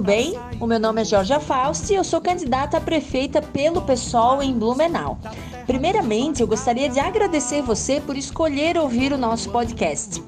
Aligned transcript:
bem? 0.00 0.34
O 0.58 0.66
meu 0.66 0.80
nome 0.80 1.02
é 1.02 1.04
Jorge 1.04 1.38
Fausti 1.40 1.92
e 1.92 1.96
eu 1.96 2.04
sou 2.04 2.20
candidata 2.20 2.76
a 2.76 2.80
prefeita 2.80 3.42
pelo 3.42 3.82
PSOL 3.82 4.42
em 4.42 4.52
Blumenau. 4.52 5.18
Primeiramente, 5.66 6.40
eu 6.40 6.48
gostaria 6.48 6.88
de 6.88 6.98
agradecer 6.98 7.62
você 7.62 8.00
por 8.00 8.16
escolher 8.16 8.76
ouvir 8.76 9.12
o 9.12 9.18
nosso 9.18 9.50
podcast. 9.50 10.22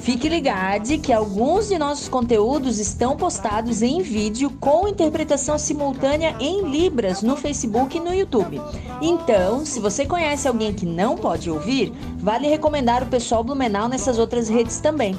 Fique 0.00 0.28
ligado 0.28 0.98
que 0.98 1.12
alguns 1.12 1.68
de 1.68 1.78
nossos 1.78 2.08
conteúdos 2.08 2.78
estão 2.78 3.16
postados 3.16 3.82
em 3.82 4.00
vídeo 4.00 4.50
com 4.58 4.88
interpretação 4.88 5.58
simultânea 5.58 6.34
em 6.40 6.62
Libras 6.62 7.22
no 7.22 7.36
Facebook 7.36 7.96
e 7.96 8.00
no 8.00 8.14
YouTube. 8.14 8.60
Então, 9.00 9.64
se 9.66 9.80
você 9.80 10.06
conhece 10.06 10.48
alguém 10.48 10.72
que 10.72 10.86
não 10.86 11.16
pode 11.16 11.50
ouvir, 11.50 11.92
vale 12.16 12.48
recomendar 12.48 13.02
o 13.02 13.06
pessoal 13.06 13.44
Blumenau 13.44 13.88
nessas 13.88 14.18
outras 14.18 14.48
redes 14.48 14.80
também. 14.80 15.16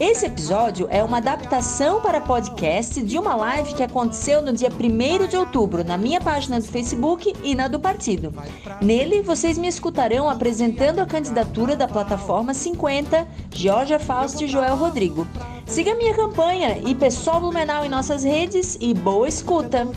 Esse 0.00 0.26
episódio 0.26 0.86
é 0.90 1.02
uma 1.02 1.16
adaptação 1.16 2.00
para 2.00 2.20
podcast 2.20 3.02
de 3.02 3.18
uma 3.18 3.34
live 3.34 3.74
que 3.74 3.82
aconteceu 3.82 4.40
no 4.40 4.52
dia 4.52 4.68
1 4.70 5.26
de 5.26 5.36
outubro 5.36 5.82
na 5.82 5.98
minha 5.98 6.20
página 6.20 6.60
do 6.60 6.66
Facebook 6.68 7.34
e 7.42 7.52
na 7.52 7.66
do 7.66 7.80
partido. 7.80 8.32
Nele, 8.80 9.22
vocês 9.22 9.58
me 9.58 9.66
escutarão 9.66 10.30
apresentando 10.30 11.00
a 11.00 11.06
candidatura 11.06 11.74
da 11.74 11.88
plataforma 11.88 12.54
50, 12.54 13.26
Georgia 13.52 13.98
Fausto 13.98 14.44
e 14.44 14.46
Joel 14.46 14.76
Rodrigo. 14.76 15.26
Siga 15.66 15.96
minha 15.96 16.14
campanha 16.14 16.78
e 16.78 16.94
pessoal 16.94 17.40
Blumenau 17.40 17.84
em 17.84 17.88
nossas 17.88 18.22
redes 18.22 18.78
e 18.80 18.94
boa 18.94 19.26
escuta! 19.26 19.88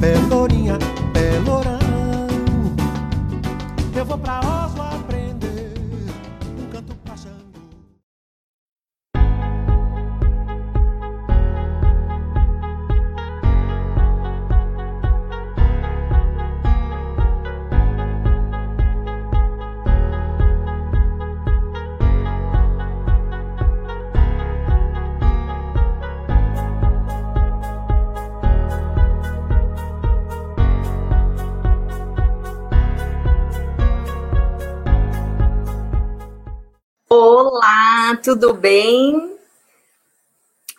Pelourinha, 0.00 0.78
Pelourão, 1.12 1.78
eu 3.94 4.04
vou 4.04 4.18
pra 4.18 4.40
Olá, 4.40 4.91
tudo 38.22 38.54
bem? 38.54 39.36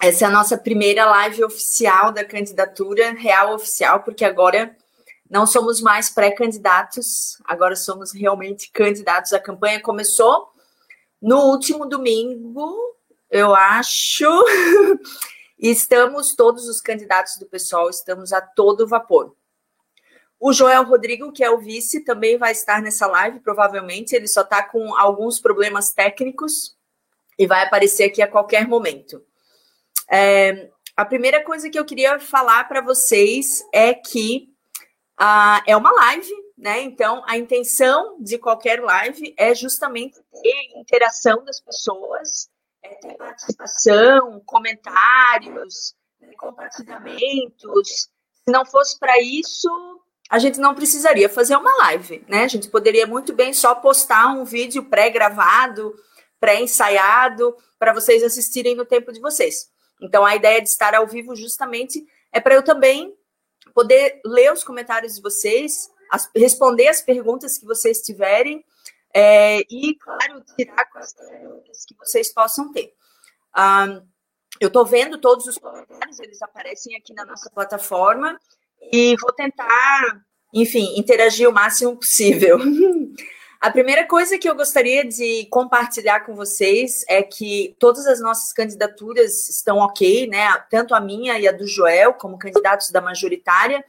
Essa 0.01 0.25
é 0.25 0.27
a 0.27 0.31
nossa 0.31 0.57
primeira 0.57 1.05
live 1.05 1.43
oficial 1.43 2.11
da 2.11 2.23
candidatura, 2.23 3.11
real 3.11 3.53
oficial, 3.53 4.01
porque 4.01 4.23
agora 4.23 4.75
não 5.29 5.45
somos 5.45 5.81
mais 5.81 6.09
pré-candidatos, 6.09 7.37
agora 7.43 7.75
somos 7.75 8.13
realmente 8.13 8.71
candidatos. 8.71 9.33
A 9.33 9.41
campanha 9.41 9.81
começou 9.81 10.53
no 11.21 11.49
último 11.49 11.85
domingo, 11.85 12.95
eu 13.29 13.53
acho. 13.53 14.25
estamos, 15.59 16.35
todos 16.35 16.69
os 16.69 16.79
candidatos 16.79 17.37
do 17.37 17.45
pessoal, 17.45 17.89
estamos 17.89 18.31
a 18.31 18.39
todo 18.39 18.87
vapor. 18.87 19.35
O 20.39 20.53
Joel 20.53 20.85
Rodrigo, 20.85 21.31
que 21.33 21.43
é 21.43 21.49
o 21.49 21.59
vice, 21.59 22.05
também 22.05 22.37
vai 22.37 22.53
estar 22.53 22.81
nessa 22.81 23.05
live, 23.05 23.41
provavelmente. 23.41 24.15
Ele 24.15 24.27
só 24.27 24.41
está 24.41 24.63
com 24.63 24.95
alguns 24.95 25.41
problemas 25.41 25.91
técnicos 25.91 26.77
e 27.37 27.47
vai 27.47 27.63
aparecer 27.63 28.05
aqui 28.05 28.21
a 28.21 28.27
qualquer 28.27 28.67
momento. 28.67 29.23
É, 30.09 30.69
a 30.95 31.05
primeira 31.05 31.43
coisa 31.43 31.69
que 31.69 31.79
eu 31.79 31.85
queria 31.85 32.19
falar 32.19 32.67
para 32.67 32.81
vocês 32.81 33.63
é 33.73 33.93
que 33.93 34.49
uh, 35.19 35.61
é 35.65 35.75
uma 35.75 35.91
live, 35.91 36.31
né? 36.57 36.81
Então, 36.81 37.23
a 37.25 37.37
intenção 37.37 38.17
de 38.19 38.37
qualquer 38.37 38.81
live 38.81 39.33
é 39.37 39.55
justamente 39.55 40.19
ter 40.41 40.79
interação 40.79 41.43
das 41.43 41.59
pessoas, 41.59 42.49
é 42.83 42.95
ter 42.95 43.15
participação, 43.15 44.41
comentários, 44.45 45.95
compartilhamentos. 46.37 48.09
Se 48.45 48.51
não 48.51 48.65
fosse 48.65 48.99
para 48.99 49.19
isso, 49.21 49.69
a 50.29 50.37
gente 50.37 50.59
não 50.59 50.75
precisaria 50.75 51.29
fazer 51.29 51.55
uma 51.55 51.75
live, 51.77 52.23
né? 52.27 52.43
A 52.43 52.47
gente 52.47 52.67
poderia 52.67 53.07
muito 53.07 53.33
bem 53.33 53.53
só 53.53 53.73
postar 53.73 54.27
um 54.27 54.45
vídeo 54.45 54.85
pré-gravado, 54.85 55.93
pré-ensaiado, 56.43 57.55
para 57.79 57.93
vocês 57.93 58.21
assistirem 58.21 58.75
no 58.75 58.83
tempo 58.83 59.13
de 59.13 59.21
vocês. 59.21 59.71
Então, 60.01 60.25
a 60.25 60.35
ideia 60.35 60.61
de 60.61 60.67
estar 60.67 60.93
ao 60.93 61.07
vivo 61.07 61.37
justamente 61.37 62.05
é 62.33 62.41
para 62.41 62.53
eu 62.53 62.61
também 62.61 63.15
poder 63.73 64.19
ler 64.25 64.51
os 64.51 64.61
comentários 64.61 65.15
de 65.15 65.21
vocês, 65.21 65.89
as, 66.11 66.29
responder 66.35 66.89
as 66.89 67.01
perguntas 67.01 67.57
que 67.57 67.65
vocês 67.65 68.01
tiverem 68.01 68.61
é, 69.13 69.61
e, 69.71 69.95
claro, 69.95 70.43
tirar 70.53 70.85
as 70.95 71.13
perguntas 71.13 71.85
que 71.85 71.95
vocês 71.97 72.33
possam 72.33 72.73
ter. 72.73 72.93
Eu 74.59 74.67
estou 74.67 74.85
vendo 74.85 75.21
todos 75.21 75.47
os 75.47 75.57
comentários, 75.57 76.19
eles 76.19 76.41
aparecem 76.41 76.97
aqui 76.97 77.13
na 77.13 77.23
nossa 77.23 77.49
plataforma 77.51 78.37
e 78.91 79.15
vou 79.15 79.31
tentar, 79.31 80.21
enfim, 80.53 80.99
interagir 80.99 81.47
o 81.47 81.53
máximo 81.53 81.95
possível. 81.95 82.59
A 83.63 83.71
primeira 83.71 84.05
coisa 84.05 84.37
que 84.37 84.49
eu 84.49 84.55
gostaria 84.55 85.05
de 85.05 85.45
compartilhar 85.45 86.25
com 86.25 86.35
vocês 86.35 87.05
é 87.07 87.23
que 87.23 87.77
todas 87.79 88.05
as 88.05 88.19
nossas 88.19 88.51
candidaturas 88.51 89.47
estão 89.47 89.77
ok, 89.77 90.27
né? 90.27 90.53
Tanto 90.69 90.93
a 90.93 90.99
minha 90.99 91.39
e 91.39 91.47
a 91.47 91.51
do 91.53 91.65
Joel, 91.65 92.13
como 92.13 92.37
candidatos 92.37 92.91
da 92.91 92.99
majoritária, 92.99 93.81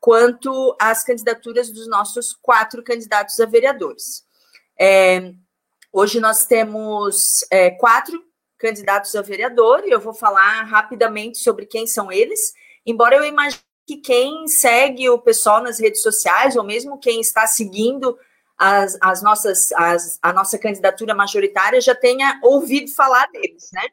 quanto 0.00 0.74
as 0.80 1.04
candidaturas 1.04 1.68
dos 1.68 1.86
nossos 1.86 2.32
quatro 2.32 2.82
candidatos 2.82 3.38
a 3.38 3.44
vereadores. 3.44 4.24
É, 4.80 5.34
hoje 5.92 6.18
nós 6.18 6.46
temos 6.46 7.44
é, 7.50 7.72
quatro 7.72 8.24
candidatos 8.56 9.14
a 9.14 9.20
vereador 9.20 9.82
e 9.84 9.90
eu 9.90 10.00
vou 10.00 10.14
falar 10.14 10.62
rapidamente 10.62 11.36
sobre 11.40 11.66
quem 11.66 11.86
são 11.86 12.10
eles, 12.10 12.54
embora 12.86 13.16
eu 13.16 13.24
imagine 13.26 13.60
que 13.86 13.98
quem 13.98 14.48
segue 14.48 15.10
o 15.10 15.18
pessoal 15.18 15.62
nas 15.62 15.78
redes 15.78 16.00
sociais, 16.00 16.56
ou 16.56 16.64
mesmo 16.64 16.98
quem 16.98 17.20
está 17.20 17.46
seguindo 17.46 18.16
as, 18.60 18.98
as 19.00 19.22
nossas, 19.22 19.72
as, 19.72 20.18
a 20.20 20.34
nossa 20.34 20.58
candidatura 20.58 21.14
majoritária, 21.14 21.80
já 21.80 21.94
tenha 21.94 22.38
ouvido 22.42 22.92
falar 22.92 23.26
deles, 23.30 23.70
né? 23.72 23.88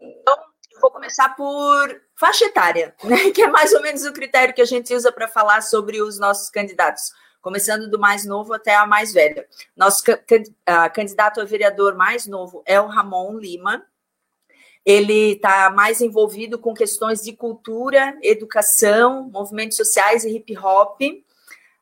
Então, 0.00 0.36
eu 0.72 0.80
vou 0.80 0.92
começar 0.92 1.34
por 1.34 2.00
faixa 2.14 2.44
etária, 2.44 2.94
né? 3.02 3.32
Que 3.32 3.42
é 3.42 3.48
mais 3.48 3.74
ou 3.74 3.82
menos 3.82 4.04
o 4.04 4.12
critério 4.12 4.54
que 4.54 4.62
a 4.62 4.66
gente 4.66 4.94
usa 4.94 5.10
para 5.10 5.26
falar 5.26 5.60
sobre 5.60 6.00
os 6.00 6.20
nossos 6.20 6.48
candidatos 6.48 7.10
começando 7.42 7.88
do 7.88 7.98
mais 7.98 8.24
novo 8.24 8.52
até 8.52 8.74
a 8.74 8.86
mais 8.86 9.12
velha. 9.12 9.46
Nosso 9.76 10.02
candidato 10.92 11.40
a 11.40 11.44
vereador 11.44 11.94
mais 11.94 12.26
novo 12.26 12.60
é 12.66 12.80
o 12.80 12.88
Ramon 12.88 13.38
Lima, 13.38 13.86
ele 14.86 15.32
está 15.32 15.68
mais 15.68 16.00
envolvido 16.00 16.60
com 16.60 16.72
questões 16.72 17.20
de 17.20 17.32
cultura, 17.32 18.16
educação, 18.22 19.28
movimentos 19.32 19.76
sociais 19.76 20.24
e 20.24 20.36
hip 20.36 20.56
hop. 20.56 21.00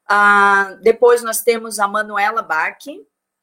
Ah, 0.08 0.76
depois 0.82 1.22
nós 1.22 1.42
temos 1.42 1.78
a 1.78 1.88
Manuela 1.88 2.42
Bach, 2.42 2.84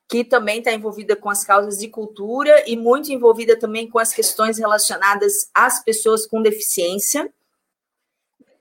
que 0.08 0.24
também 0.24 0.60
está 0.60 0.72
envolvida 0.74 1.16
com 1.16 1.30
as 1.30 1.44
causas 1.44 1.80
de 1.80 1.88
cultura 1.88 2.70
e 2.70 2.76
muito 2.76 3.12
envolvida 3.12 3.58
também 3.58 3.90
com 3.90 3.98
as 3.98 4.14
questões 4.14 4.58
relacionadas 4.58 5.50
às 5.54 5.84
pessoas 5.84 6.28
com 6.28 6.42
deficiência. 6.42 7.34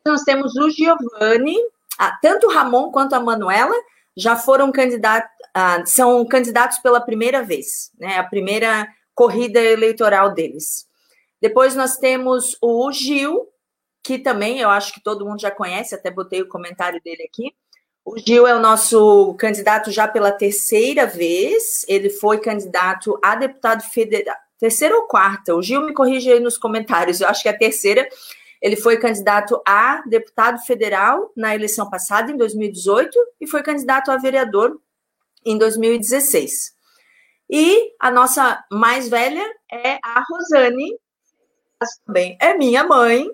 Nós 0.07 0.23
temos 0.23 0.55
o 0.57 0.71
Giovanni, 0.71 1.57
ah, 1.99 2.17
tanto 2.23 2.47
o 2.47 2.51
Ramon 2.51 2.91
quanto 2.91 3.15
a 3.15 3.21
Manuela 3.21 3.75
já 4.17 4.37
foram 4.37 4.71
candidatos, 4.73 5.31
ah, 5.53 5.85
são 5.85 6.25
candidatos 6.27 6.79
pela 6.79 7.01
primeira 7.01 7.43
vez, 7.43 7.91
né? 7.99 8.17
A 8.19 8.25
primeira 8.25 8.89
corrida 9.15 9.61
eleitoral 9.61 10.33
deles. 10.33 10.89
Depois 11.41 11.75
nós 11.75 11.97
temos 11.97 12.57
o 12.61 12.91
Gil, 12.93 13.49
que 14.03 14.19
também 14.19 14.61
eu 14.61 14.71
acho 14.71 14.93
que 14.93 15.03
todo 15.03 15.27
mundo 15.27 15.41
já 15.41 15.51
conhece, 15.51 15.95
até 15.95 16.11
botei 16.11 16.41
o 16.43 16.49
comentário 16.49 17.01
dele 17.03 17.25
aqui. 17.25 17.55
O 18.13 18.19
Gil 18.19 18.45
é 18.45 18.53
o 18.53 18.59
nosso 18.59 19.35
candidato 19.35 19.93
já 19.93 20.09
pela 20.09 20.33
terceira 20.33 21.07
vez. 21.07 21.85
Ele 21.87 22.11
foi 22.11 22.41
candidato 22.41 23.17
a 23.23 23.37
deputado 23.37 23.85
federal. 23.85 24.35
Terceira 24.59 24.97
ou 24.97 25.03
quarta? 25.03 25.55
O 25.55 25.63
Gil 25.63 25.87
me 25.87 25.95
corrige 25.95 26.33
aí 26.33 26.41
nos 26.41 26.59
comentários. 26.59 27.21
Eu 27.21 27.29
acho 27.29 27.41
que 27.41 27.49
é 27.49 27.53
a 27.53 27.57
terceira. 27.57 28.09
Ele 28.61 28.75
foi 28.75 28.97
candidato 28.97 29.63
a 29.65 30.03
deputado 30.09 30.59
federal 30.59 31.31
na 31.37 31.55
eleição 31.55 31.89
passada, 31.89 32.33
em 32.33 32.37
2018, 32.37 33.17
e 33.41 33.47
foi 33.47 33.63
candidato 33.63 34.11
a 34.11 34.17
vereador 34.17 34.81
em 35.47 35.57
2016. 35.57 36.73
E 37.49 37.93
a 38.01 38.11
nossa 38.11 38.61
mais 38.73 39.09
velha 39.09 39.49
é 39.71 40.01
a 40.03 40.21
Rosane, 40.29 40.99
também 42.05 42.37
é 42.41 42.55
minha 42.55 42.83
mãe, 42.83 43.31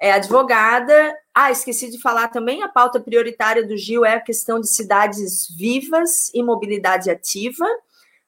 é 0.00 0.12
advogada. 0.12 1.14
Ah, 1.34 1.50
esqueci 1.50 1.90
de 1.90 2.00
falar 2.00 2.28
também, 2.28 2.62
a 2.62 2.68
pauta 2.68 3.00
prioritária 3.00 3.66
do 3.66 3.76
Gil 3.76 4.04
é 4.04 4.14
a 4.14 4.20
questão 4.20 4.60
de 4.60 4.68
cidades 4.68 5.48
vivas 5.56 6.30
e 6.34 6.42
mobilidade 6.42 7.10
ativa. 7.10 7.66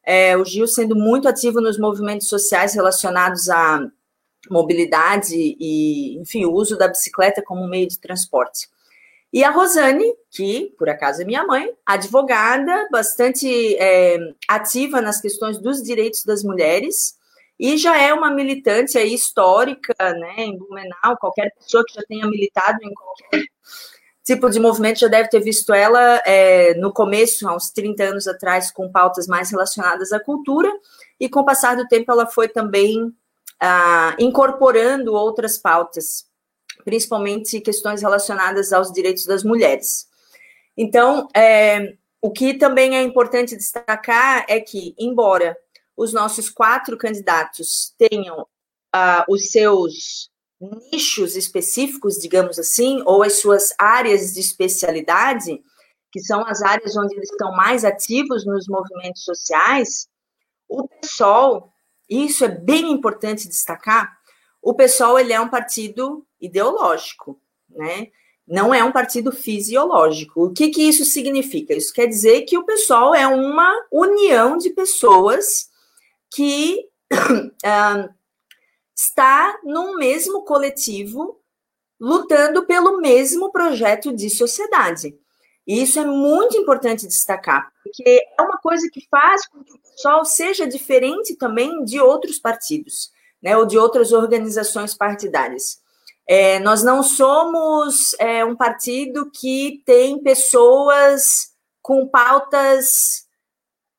É, 0.02 0.36
o 0.36 0.44
Gil 0.44 0.66
sendo 0.66 0.94
muito 0.94 1.28
ativo 1.28 1.60
nos 1.60 1.78
movimentos 1.78 2.28
sociais 2.28 2.74
relacionados 2.74 3.48
à, 3.48 3.80
mobilidade 4.50 5.34
e, 5.34 6.18
enfim, 6.18 6.44
o 6.44 6.52
uso 6.52 6.76
da 6.76 6.88
bicicleta 6.88 7.42
como 7.42 7.66
meio 7.66 7.88
de 7.88 7.98
transporte. 7.98 8.68
E 9.32 9.44
a 9.44 9.50
Rosane, 9.50 10.14
que 10.30 10.72
por 10.78 10.88
acaso 10.88 11.22
é 11.22 11.24
minha 11.24 11.44
mãe, 11.44 11.70
advogada, 11.84 12.88
bastante 12.90 13.76
é, 13.76 14.18
ativa 14.48 15.00
nas 15.00 15.20
questões 15.20 15.58
dos 15.58 15.82
direitos 15.82 16.24
das 16.24 16.42
mulheres, 16.42 17.15
e 17.58 17.76
já 17.76 17.96
é 18.00 18.12
uma 18.12 18.30
militante 18.30 18.98
aí 18.98 19.14
histórica, 19.14 19.94
né, 19.98 20.34
em 20.38 20.58
Blumenau, 20.58 21.16
qualquer 21.18 21.52
pessoa 21.54 21.84
que 21.86 21.94
já 21.94 22.02
tenha 22.06 22.26
militado 22.26 22.78
em 22.82 22.92
qualquer 22.92 23.46
tipo 24.22 24.50
de 24.50 24.58
movimento 24.58 24.98
já 24.98 25.08
deve 25.08 25.28
ter 25.28 25.40
visto 25.40 25.72
ela 25.72 26.20
é, 26.26 26.74
no 26.74 26.92
começo, 26.92 27.48
há 27.48 27.54
uns 27.54 27.70
30 27.70 28.02
anos 28.02 28.26
atrás, 28.26 28.72
com 28.72 28.90
pautas 28.90 29.26
mais 29.28 29.50
relacionadas 29.50 30.12
à 30.12 30.18
cultura, 30.18 30.70
e 31.18 31.28
com 31.28 31.40
o 31.40 31.44
passar 31.44 31.76
do 31.76 31.86
tempo 31.86 32.10
ela 32.10 32.26
foi 32.26 32.48
também 32.48 33.14
ah, 33.60 34.14
incorporando 34.18 35.14
outras 35.14 35.56
pautas, 35.56 36.26
principalmente 36.84 37.60
questões 37.60 38.02
relacionadas 38.02 38.72
aos 38.72 38.92
direitos 38.92 39.24
das 39.26 39.44
mulheres. 39.44 40.06
Então, 40.76 41.28
é, 41.34 41.94
o 42.20 42.30
que 42.30 42.54
também 42.54 42.96
é 42.96 43.02
importante 43.02 43.56
destacar 43.56 44.44
é 44.48 44.60
que, 44.60 44.94
embora 44.98 45.56
os 45.96 46.12
nossos 46.12 46.50
quatro 46.50 46.96
candidatos 46.96 47.94
tenham 47.96 48.46
ah, 48.92 49.24
os 49.28 49.50
seus 49.50 50.30
nichos 50.60 51.36
específicos, 51.36 52.18
digamos 52.18 52.58
assim, 52.58 53.02
ou 53.04 53.22
as 53.22 53.34
suas 53.34 53.74
áreas 53.78 54.32
de 54.32 54.40
especialidade, 54.40 55.62
que 56.10 56.20
são 56.20 56.46
as 56.46 56.62
áreas 56.62 56.96
onde 56.96 57.14
eles 57.14 57.30
estão 57.30 57.52
mais 57.52 57.84
ativos 57.84 58.46
nos 58.46 58.66
movimentos 58.68 59.22
sociais, 59.22 60.08
o 60.68 60.88
PSOL, 60.88 61.70
isso 62.08 62.44
é 62.44 62.48
bem 62.48 62.90
importante 62.90 63.48
destacar, 63.48 64.16
o 64.62 64.74
PSOL 64.74 65.18
ele 65.18 65.32
é 65.32 65.40
um 65.40 65.48
partido 65.48 66.26
ideológico, 66.40 67.40
né? 67.70 68.08
Não 68.46 68.72
é 68.72 68.82
um 68.82 68.92
partido 68.92 69.32
fisiológico. 69.32 70.44
O 70.44 70.52
que, 70.52 70.68
que 70.68 70.82
isso 70.82 71.04
significa? 71.04 71.74
Isso 71.74 71.92
quer 71.92 72.06
dizer 72.06 72.42
que 72.42 72.56
o 72.56 72.64
PSOL 72.64 73.14
é 73.14 73.26
uma 73.26 73.74
união 73.90 74.56
de 74.56 74.70
pessoas 74.70 75.68
que 76.36 76.86
está 78.94 79.58
num 79.64 79.96
mesmo 79.96 80.42
coletivo 80.42 81.40
lutando 81.98 82.66
pelo 82.66 82.98
mesmo 83.00 83.50
projeto 83.50 84.14
de 84.14 84.28
sociedade. 84.28 85.18
E 85.66 85.82
isso 85.82 85.98
é 85.98 86.04
muito 86.04 86.54
importante 86.58 87.06
destacar, 87.06 87.72
porque 87.82 88.22
é 88.38 88.42
uma 88.42 88.58
coisa 88.58 88.86
que 88.92 89.00
faz 89.10 89.48
com 89.48 89.64
que 89.64 89.72
o 89.72 89.80
pessoal 89.80 90.24
seja 90.26 90.66
diferente 90.66 91.34
também 91.36 91.82
de 91.84 91.98
outros 91.98 92.38
partidos, 92.38 93.10
né, 93.42 93.56
ou 93.56 93.64
de 93.64 93.78
outras 93.78 94.12
organizações 94.12 94.94
partidárias. 94.94 95.80
É, 96.28 96.58
nós 96.58 96.82
não 96.82 97.02
somos 97.02 98.14
é, 98.18 98.44
um 98.44 98.54
partido 98.54 99.30
que 99.30 99.82
tem 99.86 100.22
pessoas 100.22 101.52
com 101.80 102.06
pautas 102.06 103.25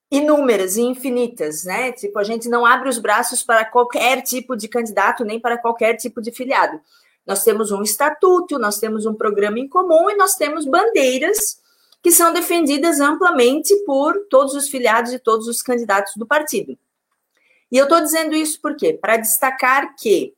inúmeras 0.09 0.77
e 0.77 0.81
infinitas, 0.81 1.65
né? 1.65 1.92
Tipo, 1.92 2.19
a 2.19 2.24
gente 2.24 2.48
não 2.48 2.65
abre 2.65 2.89
os 2.89 2.98
braços 2.98 3.44
para 3.44 3.65
qualquer 3.65 4.21
tipo 4.21 4.56
de 4.56 4.68
candidato, 4.68 5.25
nem 5.25 5.39
para 5.39 5.57
qualquer 5.57 5.95
tipo 5.95 6.21
de 6.21 6.31
filiado. 6.31 6.80
Nós 7.25 7.44
temos 7.44 7.71
um 7.71 7.81
estatuto, 7.81 8.57
nós 8.57 8.80
temos 8.80 9.06
um 9.06 9.13
programa 9.13 9.59
em 9.59 9.68
comum 9.68 10.09
e 10.09 10.15
nós 10.15 10.36
temos 10.36 10.65
bandeiras 10.65 11.62
que 12.01 12.12
são 12.12 12.31
defendidas 12.31 13.01
amplamente 13.01 13.75
por 13.86 14.27
todos 14.30 14.54
os 14.54 14.69
filiados 14.69 15.12
e 15.12 15.19
todos 15.19 15.45
os 15.48 15.62
candidatos 15.62 16.13
do 16.15 16.25
partido. 16.25 16.77
E 17.69 17.77
eu 17.77 17.83
estou 17.83 18.00
dizendo 18.00 18.33
isso 18.33 18.62
por 18.62 18.77
quê? 18.77 18.94
Para 18.94 19.18
destacar 19.18 19.94
que, 19.98 20.33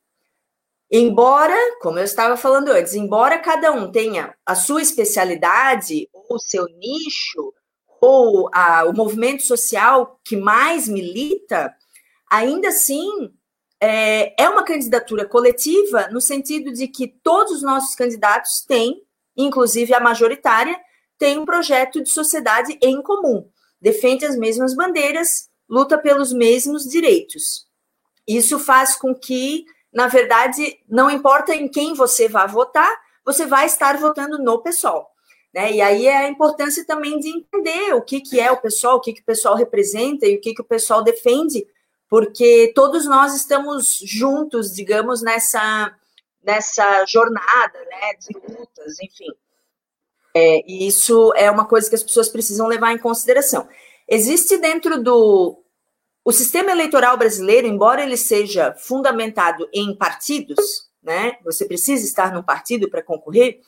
embora, 0.89 1.55
como 1.79 1.99
eu 1.99 2.03
estava 2.03 2.35
falando 2.35 2.69
antes, 2.69 2.95
embora 2.95 3.37
cada 3.37 3.71
um 3.71 3.91
tenha 3.91 4.33
a 4.43 4.55
sua 4.55 4.81
especialidade 4.81 6.09
ou 6.11 6.37
o 6.37 6.39
seu 6.39 6.65
nicho, 6.65 7.53
ou 8.01 8.49
a, 8.53 8.85
o 8.85 8.93
movimento 8.93 9.43
social 9.43 10.19
que 10.23 10.35
mais 10.35 10.87
milita, 10.87 11.73
ainda 12.29 12.69
assim 12.69 13.31
é, 13.79 14.41
é 14.41 14.49
uma 14.49 14.63
candidatura 14.63 15.25
coletiva, 15.25 16.07
no 16.09 16.19
sentido 16.19 16.73
de 16.73 16.87
que 16.87 17.07
todos 17.07 17.53
os 17.53 17.63
nossos 17.63 17.95
candidatos 17.95 18.63
têm, 18.67 19.01
inclusive 19.35 19.93
a 19.93 19.99
majoritária, 19.99 20.77
tem 21.17 21.37
um 21.37 21.45
projeto 21.45 22.01
de 22.01 22.09
sociedade 22.09 22.77
em 22.81 23.01
comum, 23.01 23.49
defende 23.81 24.25
as 24.25 24.35
mesmas 24.35 24.73
bandeiras, 24.73 25.49
luta 25.69 25.97
pelos 25.97 26.33
mesmos 26.33 26.83
direitos. 26.83 27.67
Isso 28.27 28.59
faz 28.59 28.95
com 28.95 29.13
que, 29.13 29.65
na 29.93 30.07
verdade, 30.07 30.79
não 30.87 31.09
importa 31.09 31.53
em 31.53 31.67
quem 31.67 31.93
você 31.93 32.27
vá 32.27 32.45
votar, 32.45 32.89
você 33.25 33.45
vai 33.45 33.65
estar 33.65 33.97
votando 33.97 34.39
no 34.39 34.61
pessoal. 34.61 35.08
Né? 35.53 35.73
E 35.73 35.81
aí 35.81 36.07
é 36.07 36.17
a 36.17 36.29
importância 36.29 36.85
também 36.85 37.19
de 37.19 37.29
entender 37.29 37.93
o 37.93 38.01
que, 38.01 38.21
que 38.21 38.39
é 38.39 38.51
o 38.51 38.61
pessoal, 38.61 38.97
o 38.97 39.01
que, 39.01 39.13
que 39.13 39.21
o 39.21 39.25
pessoal 39.25 39.55
representa 39.55 40.25
e 40.27 40.35
o 40.35 40.41
que, 40.41 40.53
que 40.53 40.61
o 40.61 40.65
pessoal 40.65 41.03
defende, 41.03 41.65
porque 42.07 42.71
todos 42.75 43.05
nós 43.05 43.35
estamos 43.35 43.99
juntos, 44.03 44.73
digamos, 44.73 45.21
nessa, 45.21 45.95
nessa 46.43 47.05
jornada 47.05 47.79
né, 47.79 48.13
de 48.19 48.33
lutas, 48.53 48.99
enfim. 48.99 49.29
É, 50.35 50.63
e 50.67 50.87
isso 50.87 51.33
é 51.35 51.49
uma 51.49 51.65
coisa 51.65 51.89
que 51.89 51.95
as 51.95 52.03
pessoas 52.03 52.29
precisam 52.29 52.67
levar 52.67 52.91
em 52.93 52.97
consideração. 52.97 53.67
Existe 54.07 54.57
dentro 54.57 55.01
do. 55.01 55.63
O 56.23 56.31
sistema 56.31 56.71
eleitoral 56.71 57.17
brasileiro, 57.17 57.65
embora 57.65 58.03
ele 58.03 58.17
seja 58.17 58.75
fundamentado 58.75 59.67
em 59.73 59.95
partidos, 59.95 60.89
né, 61.01 61.37
você 61.43 61.65
precisa 61.65 62.05
estar 62.05 62.31
num 62.31 62.43
partido 62.43 62.89
para 62.89 63.01
concorrer, 63.01 63.61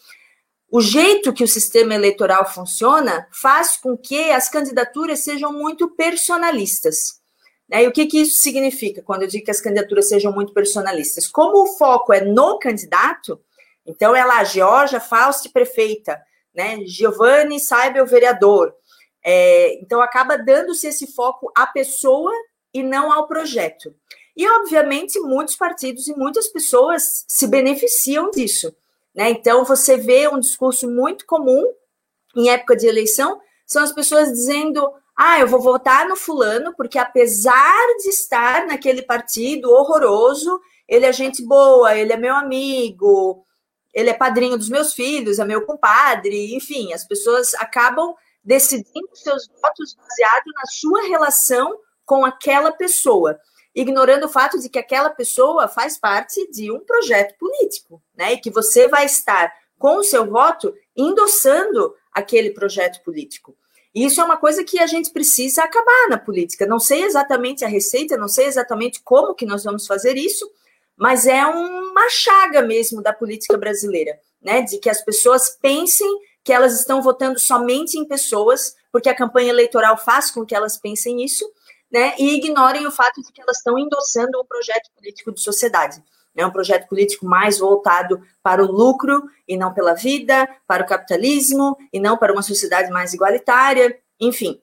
o 0.72 0.80
jeito 0.80 1.34
que 1.34 1.44
o 1.44 1.48
sistema 1.48 1.94
eleitoral 1.94 2.50
funciona 2.50 3.28
faz 3.30 3.76
com 3.76 3.98
que 3.98 4.32
as 4.32 4.50
candidaturas 4.50 5.20
sejam 5.20 5.52
muito 5.52 5.90
personalistas. 5.90 7.20
Né? 7.68 7.84
E 7.84 7.88
o 7.88 7.92
que, 7.92 8.06
que 8.06 8.22
isso 8.22 8.40
significa 8.40 9.02
quando 9.02 9.24
eu 9.24 9.28
digo 9.28 9.44
que 9.44 9.52
as 9.52 9.60
candidaturas 9.60 10.08
sejam 10.08 10.32
muito 10.32 10.54
personalistas? 10.54 11.28
Como 11.28 11.64
o 11.64 11.78
foco 11.78 12.14
é 12.14 12.22
no 12.22 12.58
candidato, 12.58 13.38
então 13.86 14.16
é 14.16 14.24
lá, 14.24 14.46
Georgia 14.46 15.02
Fausti 15.02 15.50
prefeita, 15.50 16.22
né? 16.56 16.80
Giovanni 16.86 17.60
Saibel 17.60 18.06
vereador. 18.06 18.74
É, 19.24 19.76
então 19.82 20.02
acaba 20.02 20.38
dando-se 20.38 20.88
esse 20.88 21.08
foco 21.08 21.52
à 21.56 21.68
pessoa 21.68 22.32
e 22.74 22.82
não 22.82 23.12
ao 23.12 23.28
projeto. 23.28 23.94
E, 24.38 24.48
obviamente, 24.48 25.20
muitos 25.20 25.58
partidos 25.58 26.08
e 26.08 26.16
muitas 26.16 26.48
pessoas 26.48 27.26
se 27.28 27.46
beneficiam 27.46 28.32
disso. 28.32 28.74
Né? 29.16 29.30
Então, 29.32 29.66
você 29.66 29.98
vê 29.98 30.28
um 30.28 30.40
discurso 30.40 30.90
muito 30.90 31.26
comum 31.26 31.64
em 32.36 32.50
época 32.50 32.76
de 32.76 32.88
eleição, 32.88 33.40
são 33.66 33.84
as 33.84 33.92
pessoas 33.92 34.30
dizendo: 34.30 34.92
ah, 35.18 35.40
eu 35.40 35.48
vou 35.48 35.62
votar 35.62 36.08
no 36.08 36.16
fulano, 36.16 36.74
porque 36.76 36.98
apesar 36.98 37.88
de 38.02 38.10
estar 38.10 38.66
naquele 38.66 39.02
partido 39.02 39.70
horroroso, 39.72 40.60
ele 40.88 41.06
é 41.06 41.14
gente 41.14 41.46
boa, 41.46 41.96
ele 41.96 42.14
é 42.14 42.18
meu 42.18 42.36
amigo, 42.36 43.46
ele 43.94 44.10
é 44.10 44.14
padrinho 44.14 44.58
dos 44.58 44.70
meus 44.70 44.94
filhos, 44.94 45.40
é 45.40 45.46
meu 45.46 45.66
compadre, 45.66 46.56
enfim, 46.56 46.94
as 46.94 47.06
pessoas 47.06 47.54
acabam 47.56 48.16
decidindo 48.44 49.10
seus 49.14 49.48
votos 49.62 49.96
baseado 49.96 50.46
na 50.56 50.66
sua 50.66 51.04
relação 51.04 51.78
com 52.06 52.26
aquela 52.26 52.72
pessoa 52.72 53.40
ignorando 53.76 54.26
o 54.26 54.30
fato 54.30 54.60
de 54.60 54.70
que 54.70 54.80
aquela 54.80 55.10
pessoa 55.10 55.68
faz 55.68 55.98
parte 55.98 56.50
de 56.52 56.72
um 56.72 56.80
projeto 56.80 57.38
político, 57.38 58.02
né? 58.16 58.34
E 58.34 58.38
que 58.38 58.50
você 58.50 58.88
vai 58.88 59.06
estar 59.06 59.54
com 59.78 59.98
o 59.98 60.04
seu 60.04 60.30
voto 60.30 60.74
endossando 60.96 61.96
aquele 62.14 62.52
projeto 62.52 63.02
político. 63.04 63.56
E 63.94 64.06
isso 64.06 64.22
é 64.22 64.24
uma 64.24 64.38
coisa 64.38 64.64
que 64.64 64.80
a 64.80 64.88
gente 64.88 65.12
precisa 65.12 65.64
acabar 65.64 66.10
na 66.10 66.18
política. 66.18 66.66
Não 66.66 66.80
sei 66.80 67.04
exatamente 67.04 67.66
a 67.66 67.68
receita, 67.68 68.16
não 68.16 68.28
sei 68.28 68.46
exatamente 68.46 69.02
como 69.04 69.36
que 69.36 69.46
nós 69.46 69.64
vamos 69.64 69.86
fazer 69.86 70.16
isso, 70.16 70.50
mas 70.96 71.26
é 71.26 71.46
uma 71.46 72.10
chaga 72.10 72.62
mesmo 72.62 73.02
da 73.02 73.12
política 73.12 73.58
brasileira, 73.58 74.20
né? 74.42 74.62
De 74.62 74.78
que 74.78 74.90
as 74.90 75.04
pessoas 75.04 75.58
pensem 75.62 76.08
que 76.44 76.54
elas 76.54 76.80
estão 76.80 77.02
votando 77.02 77.40
somente 77.40 77.98
em 77.98 78.06
pessoas, 78.06 78.76
porque 78.92 79.10
a 79.10 79.16
campanha 79.16 79.50
eleitoral 79.50 79.98
faz 79.98 80.32
com 80.32 80.46
que 80.46 80.56
elas 80.56 80.78
pensem 80.78 81.24
isso, 81.24 81.50
né, 81.92 82.14
e 82.18 82.36
ignorem 82.36 82.88
o 82.88 82.92
fato 82.92 83.22
de 83.22 83.32
que 83.32 83.42
elas 83.42 83.58
estão 83.58 83.78
endossando 83.78 84.40
um 84.40 84.46
projeto 84.46 84.90
político 84.96 85.32
de 85.32 85.42
sociedade. 85.42 86.02
Né, 86.34 86.46
um 86.46 86.52
projeto 86.52 86.88
político 86.88 87.26
mais 87.26 87.60
voltado 87.60 88.22
para 88.42 88.64
o 88.64 88.72
lucro 88.72 89.22
e 89.46 89.58
não 89.58 89.74
pela 89.74 89.94
vida, 89.94 90.48
para 90.66 90.84
o 90.84 90.88
capitalismo 90.88 91.78
e 91.92 92.00
não 92.00 92.18
para 92.18 92.32
uma 92.32 92.42
sociedade 92.42 92.90
mais 92.90 93.14
igualitária, 93.14 94.00
enfim. 94.18 94.62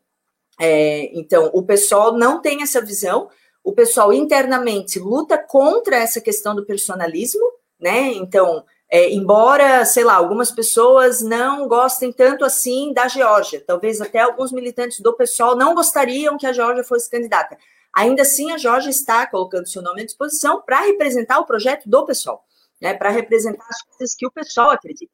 É, 0.59 1.11
então, 1.13 1.51
o 1.53 1.63
pessoal 1.63 2.17
não 2.17 2.41
tem 2.41 2.63
essa 2.63 2.81
visão, 2.81 3.29
o 3.63 3.73
pessoal 3.73 4.15
internamente 4.15 4.99
luta 4.99 5.37
contra 5.37 5.97
essa 5.97 6.23
questão 6.23 6.55
do 6.55 6.65
personalismo, 6.65 7.45
né? 7.79 8.13
Então, 8.15 8.65
é, 8.91 9.13
embora, 9.13 9.85
sei 9.85 10.03
lá, 10.03 10.15
algumas 10.15 10.51
pessoas 10.51 11.21
não 11.21 11.69
gostem 11.69 12.11
tanto 12.11 12.45
assim 12.45 12.93
da 12.93 13.07
Geórgia, 13.07 13.63
talvez 13.67 14.01
até 14.01 14.21
alguns 14.21 14.51
militantes 14.51 15.01
do 15.01 15.13
pessoal 15.13 15.55
não 15.55 15.75
gostariam 15.75 16.39
que 16.39 16.47
a 16.47 16.53
Geórgia 16.53 16.83
fosse 16.83 17.11
candidata. 17.11 17.59
ainda 17.93 18.23
assim 18.23 18.53
a 18.53 18.59
Jorge 18.59 18.91
está 18.91 19.27
colocando 19.27 19.69
seu 19.69 19.83
nome 19.83 20.03
à 20.03 20.05
disposição 20.05 20.63
para 20.63 20.81
representar 20.81 21.39
o 21.41 21.47
projeto 21.47 21.89
do 21.89 22.07
pessoal, 22.07 22.45
né, 22.81 22.95
para 22.95 23.11
representar 23.11 23.67
as 23.69 23.83
coisas 23.83 24.15
que 24.15 24.27
o 24.27 24.31
pessoal 24.31 24.71
acredita. 24.71 25.13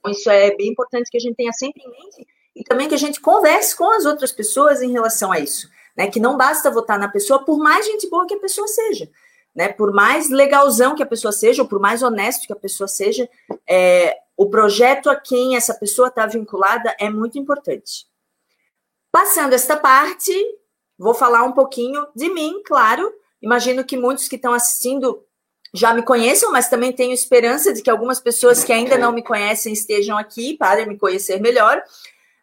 Então, 0.00 0.10
isso 0.12 0.30
é 0.30 0.54
bem 0.56 0.68
importante 0.68 1.10
que 1.10 1.16
a 1.16 1.20
gente 1.20 1.36
tenha 1.36 1.52
sempre 1.52 1.82
em 1.82 1.90
mente 1.90 2.26
e 2.56 2.64
também 2.64 2.88
que 2.88 2.94
a 2.94 2.98
gente 2.98 3.20
converse 3.20 3.76
com 3.76 3.90
as 3.90 4.04
outras 4.04 4.32
pessoas 4.32 4.82
em 4.82 4.92
relação 4.92 5.30
a 5.30 5.38
isso, 5.38 5.68
né, 5.96 6.08
que 6.08 6.20
não 6.20 6.36
basta 6.36 6.70
votar 6.70 6.98
na 6.98 7.08
pessoa 7.08 7.44
por 7.44 7.58
mais 7.58 7.86
gente 7.86 8.08
boa 8.08 8.26
que 8.26 8.34
a 8.34 8.40
pessoa 8.40 8.66
seja, 8.66 9.08
né, 9.54 9.68
por 9.68 9.92
mais 9.92 10.28
legalzão 10.28 10.94
que 10.94 11.02
a 11.02 11.06
pessoa 11.06 11.32
seja, 11.32 11.62
ou 11.62 11.68
por 11.68 11.78
mais 11.78 12.02
honesto 12.02 12.46
que 12.46 12.52
a 12.52 12.56
pessoa 12.56 12.88
seja, 12.88 13.28
é, 13.68 14.18
o 14.36 14.50
projeto 14.50 15.08
a 15.08 15.16
quem 15.16 15.56
essa 15.56 15.74
pessoa 15.74 16.08
está 16.08 16.26
vinculada 16.26 16.94
é 16.98 17.08
muito 17.08 17.38
importante. 17.38 18.06
Passando 19.12 19.52
esta 19.52 19.76
parte, 19.76 20.32
vou 20.98 21.14
falar 21.14 21.44
um 21.44 21.52
pouquinho 21.52 22.04
de 22.16 22.28
mim, 22.28 22.60
claro. 22.66 23.12
Imagino 23.40 23.84
que 23.84 23.96
muitos 23.96 24.26
que 24.26 24.36
estão 24.36 24.52
assistindo 24.52 25.24
já 25.72 25.94
me 25.94 26.02
conheçam, 26.02 26.50
mas 26.50 26.68
também 26.68 26.92
tenho 26.92 27.12
esperança 27.12 27.72
de 27.72 27.82
que 27.82 27.90
algumas 27.90 28.20
pessoas 28.20 28.64
que 28.64 28.72
ainda 28.72 28.98
não 28.98 29.12
me 29.12 29.22
conhecem 29.22 29.72
estejam 29.72 30.16
aqui 30.16 30.56
para 30.56 30.86
me 30.86 30.98
conhecer 30.98 31.40
melhor 31.40 31.82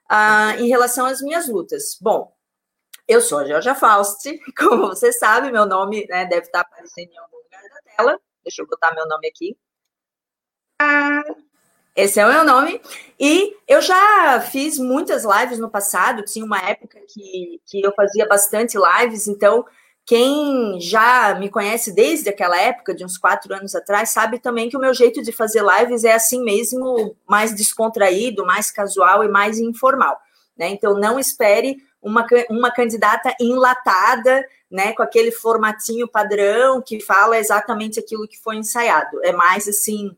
uh, 0.09 0.61
em 0.61 0.67
relação 0.67 1.05
às 1.05 1.21
minhas 1.21 1.47
lutas. 1.47 1.97
Bom, 1.99 2.33
eu 3.11 3.21
sou 3.21 3.39
a 3.39 3.45
Georgia 3.45 3.75
Faust, 3.75 4.23
como 4.57 4.87
você 4.87 5.11
sabe, 5.11 5.51
meu 5.51 5.65
nome 5.65 6.07
né, 6.07 6.25
deve 6.25 6.45
estar 6.45 6.61
aparecendo 6.61 7.11
em 7.11 7.17
algum 7.17 7.37
lugar 7.37 7.61
da 7.61 7.95
tela. 7.95 8.19
Deixa 8.43 8.61
eu 8.61 8.67
botar 8.67 8.93
meu 8.93 9.07
nome 9.07 9.27
aqui. 9.27 9.57
Esse 11.95 12.19
é 12.19 12.25
o 12.25 12.31
meu 12.31 12.43
nome. 12.43 12.81
E 13.19 13.55
eu 13.67 13.81
já 13.81 14.39
fiz 14.41 14.79
muitas 14.79 15.23
lives 15.25 15.59
no 15.59 15.69
passado. 15.69 16.23
Tinha 16.23 16.45
uma 16.45 16.57
época 16.59 16.99
que, 17.07 17.61
que 17.67 17.81
eu 17.81 17.93
fazia 17.93 18.25
bastante 18.25 18.77
lives. 18.77 19.27
Então, 19.27 19.65
quem 20.05 20.79
já 20.79 21.35
me 21.35 21.49
conhece 21.49 21.93
desde 21.93 22.29
aquela 22.29 22.59
época, 22.59 22.95
de 22.95 23.05
uns 23.05 23.17
quatro 23.17 23.53
anos 23.53 23.75
atrás, 23.75 24.09
sabe 24.09 24.39
também 24.39 24.69
que 24.69 24.77
o 24.77 24.79
meu 24.79 24.93
jeito 24.93 25.21
de 25.21 25.31
fazer 25.31 25.63
lives 25.63 26.03
é 26.03 26.13
assim 26.13 26.41
mesmo, 26.43 27.15
mais 27.27 27.53
descontraído, 27.53 28.45
mais 28.45 28.71
casual 28.71 29.23
e 29.23 29.27
mais 29.27 29.59
informal. 29.59 30.17
Né? 30.57 30.69
Então, 30.69 30.97
não 30.97 31.19
espere 31.19 31.77
uma, 32.01 32.25
uma 32.49 32.71
candidata 32.71 33.35
enlatada, 33.39 34.45
né, 34.69 34.93
com 34.93 35.03
aquele 35.03 35.31
formatinho 35.31 36.07
padrão 36.07 36.81
que 36.81 36.99
fala 36.99 37.37
exatamente 37.37 37.99
aquilo 37.99 38.27
que 38.27 38.39
foi 38.39 38.55
ensaiado. 38.55 39.23
É 39.23 39.31
mais 39.31 39.67
assim 39.67 40.15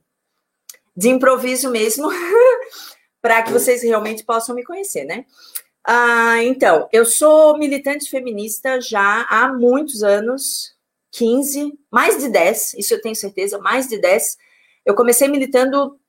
de 0.95 1.09
improviso 1.09 1.69
mesmo, 1.71 2.07
para 3.21 3.41
que 3.41 3.51
vocês 3.51 3.81
realmente 3.81 4.23
possam 4.23 4.55
me 4.55 4.63
conhecer, 4.63 5.05
né? 5.05 5.25
Ah, 5.85 6.41
então, 6.43 6.87
eu 6.93 7.05
sou 7.05 7.57
militante 7.57 8.09
feminista 8.09 8.79
já 8.79 9.23
há 9.29 9.51
muitos 9.51 10.01
anos, 10.03 10.73
15, 11.11 11.77
mais 11.91 12.19
de 12.19 12.29
10, 12.29 12.75
isso 12.75 12.93
eu 12.93 13.01
tenho 13.01 13.15
certeza, 13.15 13.57
mais 13.59 13.87
de 13.87 13.97
10. 13.97 14.37
Eu 14.85 14.95
comecei 14.95 15.27
militando 15.27 15.99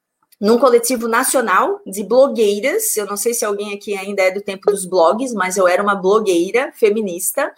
num 0.45 0.59
coletivo 0.59 1.09
nacional 1.09 1.81
de 1.87 2.05
blogueiras. 2.05 2.95
Eu 2.99 3.07
não 3.07 3.17
sei 3.17 3.33
se 3.33 3.47
alguém 3.47 3.73
aqui 3.73 3.97
ainda 3.97 4.21
é 4.21 4.31
do 4.31 4.43
tempo 4.43 4.71
dos 4.71 4.85
blogs, 4.85 5.33
mas 5.33 5.57
eu 5.57 5.67
era 5.67 5.83
uma 5.83 5.95
blogueira 5.95 6.71
feminista. 6.75 7.51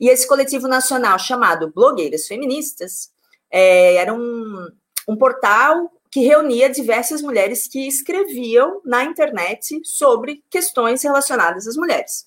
E 0.00 0.08
esse 0.08 0.26
coletivo 0.26 0.66
nacional 0.66 1.18
chamado 1.18 1.70
Blogueiras 1.70 2.26
Feministas 2.26 3.10
é, 3.50 3.96
era 3.96 4.14
um, 4.14 4.68
um 5.06 5.16
portal 5.16 5.92
que 6.10 6.20
reunia 6.20 6.70
diversas 6.70 7.20
mulheres 7.20 7.68
que 7.68 7.86
escreviam 7.86 8.80
na 8.86 9.04
internet 9.04 9.78
sobre 9.84 10.42
questões 10.48 11.02
relacionadas 11.02 11.68
às 11.68 11.76
mulheres. 11.76 12.26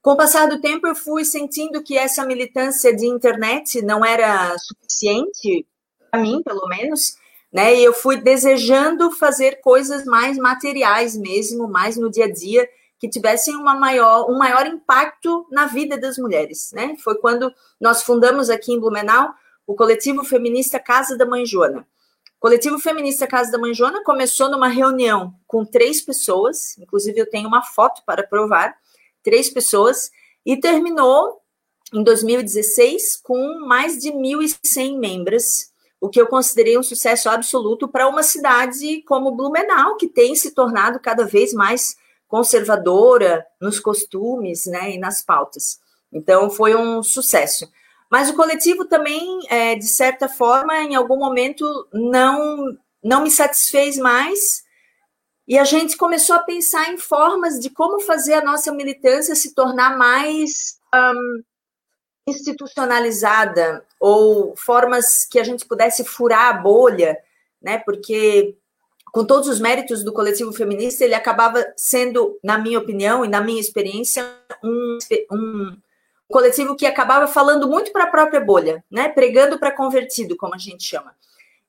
Com 0.00 0.12
o 0.12 0.16
passar 0.16 0.48
do 0.48 0.60
tempo, 0.60 0.86
eu 0.86 0.94
fui 0.94 1.24
sentindo 1.24 1.82
que 1.82 1.98
essa 1.98 2.24
militância 2.24 2.94
de 2.94 3.08
internet 3.08 3.82
não 3.82 4.04
era 4.04 4.56
suficiente, 4.56 5.66
para 6.12 6.20
mim, 6.20 6.40
pelo 6.44 6.68
menos, 6.68 7.16
né? 7.52 7.74
E 7.76 7.84
eu 7.84 7.92
fui 7.92 8.16
desejando 8.16 9.10
fazer 9.10 9.60
coisas 9.60 10.04
mais 10.04 10.36
materiais 10.38 11.16
mesmo, 11.16 11.68
mais 11.68 11.96
no 11.96 12.10
dia 12.10 12.26
a 12.26 12.32
dia, 12.32 12.68
que 12.98 13.08
tivessem 13.08 13.56
uma 13.56 13.74
maior, 13.74 14.30
um 14.30 14.38
maior 14.38 14.66
impacto 14.66 15.46
na 15.50 15.66
vida 15.66 15.98
das 15.98 16.18
mulheres, 16.18 16.70
né? 16.72 16.96
Foi 17.02 17.16
quando 17.16 17.52
nós 17.80 18.02
fundamos 18.02 18.50
aqui 18.50 18.72
em 18.72 18.78
Blumenau 18.78 19.30
o 19.66 19.74
coletivo 19.74 20.24
feminista 20.24 20.78
Casa 20.78 21.16
da 21.16 21.24
Mãe 21.24 21.46
Joana. 21.46 21.86
Coletivo 22.40 22.78
Feminista 22.78 23.26
Casa 23.26 23.52
da 23.52 23.58
Mãe 23.58 23.74
Joana 23.74 24.02
começou 24.02 24.50
numa 24.50 24.66
reunião 24.66 25.34
com 25.46 25.62
três 25.62 26.00
pessoas, 26.00 26.76
inclusive 26.78 27.20
eu 27.20 27.28
tenho 27.28 27.46
uma 27.46 27.62
foto 27.62 28.02
para 28.06 28.26
provar, 28.26 28.74
três 29.22 29.50
pessoas, 29.50 30.10
e 30.44 30.58
terminou 30.58 31.42
em 31.92 32.02
2016 32.02 33.18
com 33.22 33.60
mais 33.66 33.98
de 33.98 34.10
1.100 34.10 34.98
membros, 34.98 35.70
o 36.00 36.08
que 36.08 36.20
eu 36.20 36.26
considerei 36.26 36.78
um 36.78 36.82
sucesso 36.82 37.28
absoluto 37.28 37.86
para 37.86 38.08
uma 38.08 38.22
cidade 38.22 39.02
como 39.02 39.32
Blumenau, 39.32 39.96
que 39.96 40.08
tem 40.08 40.34
se 40.34 40.52
tornado 40.52 40.98
cada 40.98 41.26
vez 41.26 41.52
mais 41.52 41.94
conservadora 42.26 43.44
nos 43.60 43.78
costumes 43.78 44.66
né, 44.66 44.92
e 44.92 44.98
nas 44.98 45.20
pautas. 45.22 45.78
Então, 46.12 46.48
foi 46.48 46.74
um 46.74 47.02
sucesso. 47.02 47.68
Mas 48.10 48.30
o 48.30 48.34
coletivo 48.34 48.84
também, 48.86 49.40
é, 49.48 49.74
de 49.74 49.86
certa 49.86 50.28
forma, 50.28 50.74
em 50.78 50.94
algum 50.94 51.16
momento 51.16 51.64
não, 51.92 52.76
não 53.02 53.22
me 53.22 53.30
satisfez 53.30 53.98
mais. 53.98 54.62
E 55.46 55.58
a 55.58 55.64
gente 55.64 55.96
começou 55.96 56.36
a 56.36 56.42
pensar 56.42 56.92
em 56.92 56.98
formas 56.98 57.58
de 57.60 57.70
como 57.70 58.00
fazer 58.00 58.34
a 58.34 58.44
nossa 58.44 58.72
militância 58.72 59.34
se 59.34 59.54
tornar 59.54 59.98
mais 59.98 60.78
um, 60.94 61.42
institucionalizada, 62.30 63.84
ou 63.98 64.54
formas 64.56 65.26
que 65.26 65.38
a 65.38 65.44
gente 65.44 65.66
pudesse 65.66 66.04
furar 66.04 66.48
a 66.48 66.52
bolha, 66.54 67.18
né? 67.60 67.78
Porque 67.78 68.56
com 69.12 69.24
todos 69.24 69.48
os 69.48 69.60
méritos 69.60 70.04
do 70.04 70.12
coletivo 70.12 70.52
feminista, 70.52 71.04
ele 71.04 71.14
acabava 71.14 71.64
sendo, 71.76 72.38
na 72.42 72.56
minha 72.58 72.78
opinião 72.78 73.24
e 73.24 73.28
na 73.28 73.40
minha 73.40 73.60
experiência, 73.60 74.24
um, 74.62 74.98
um 75.32 75.76
coletivo 76.28 76.76
que 76.76 76.86
acabava 76.86 77.26
falando 77.26 77.68
muito 77.68 77.92
para 77.92 78.04
a 78.04 78.10
própria 78.10 78.40
bolha, 78.40 78.84
né? 78.90 79.08
Pregando 79.08 79.58
para 79.58 79.74
convertido, 79.74 80.36
como 80.36 80.54
a 80.54 80.58
gente 80.58 80.84
chama. 80.84 81.14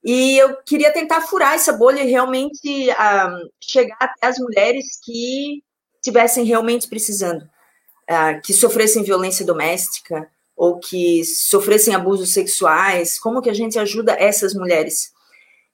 E 0.04 0.38
eu 0.38 0.58
queria 0.64 0.92
tentar 0.92 1.22
furar 1.22 1.54
essa 1.54 1.74
bolha 1.74 2.02
e 2.02 2.10
realmente 2.10 2.90
uh, 2.90 3.52
chegar 3.60 3.98
até 4.00 4.28
as 4.28 4.38
mulheres 4.40 5.00
que 5.04 5.64
estivessem 5.96 6.44
realmente 6.44 6.88
precisando, 6.88 7.44
uh, 7.44 8.42
que 8.44 8.54
sofressem 8.54 9.04
violência 9.04 9.46
doméstica 9.46 10.30
ou 10.62 10.78
que 10.78 11.26
sofressem 11.26 11.96
abusos 11.96 12.34
sexuais. 12.34 13.18
Como 13.18 13.42
que 13.42 13.50
a 13.50 13.54
gente 13.54 13.80
ajuda 13.80 14.12
essas 14.14 14.54
mulheres? 14.54 15.12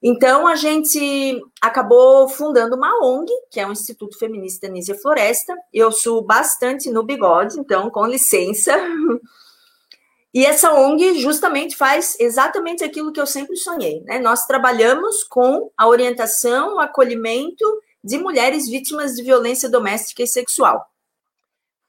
Então, 0.02 0.48
a 0.48 0.56
gente 0.56 1.42
acabou 1.62 2.30
fundando 2.30 2.78
uma 2.78 3.06
ONG, 3.06 3.30
que 3.52 3.60
é 3.60 3.68
o 3.68 3.72
Instituto 3.74 4.18
Feminista 4.18 4.70
Nízia 4.70 4.96
Floresta. 4.96 5.54
Eu 5.74 5.92
sou 5.92 6.24
bastante 6.24 6.90
no 6.90 7.04
bigode, 7.04 7.60
então, 7.60 7.90
com 7.92 8.06
licença. 8.06 8.74
E 10.34 10.46
essa 10.46 10.72
ONG 10.72 11.20
justamente 11.20 11.76
faz 11.76 12.16
exatamente 12.20 12.84
aquilo 12.84 13.12
que 13.12 13.20
eu 13.20 13.26
sempre 13.26 13.56
sonhei. 13.56 14.04
Né? 14.04 14.20
Nós 14.20 14.46
trabalhamos 14.46 15.24
com 15.24 15.72
a 15.76 15.88
orientação, 15.88 16.76
o 16.76 16.80
acolhimento 16.80 17.66
de 18.04 18.20
mulheres 18.20 18.68
vítimas 18.68 19.16
de 19.16 19.24
violência 19.24 19.68
doméstica 19.68 20.22
e 20.22 20.28
sexual. 20.28 20.86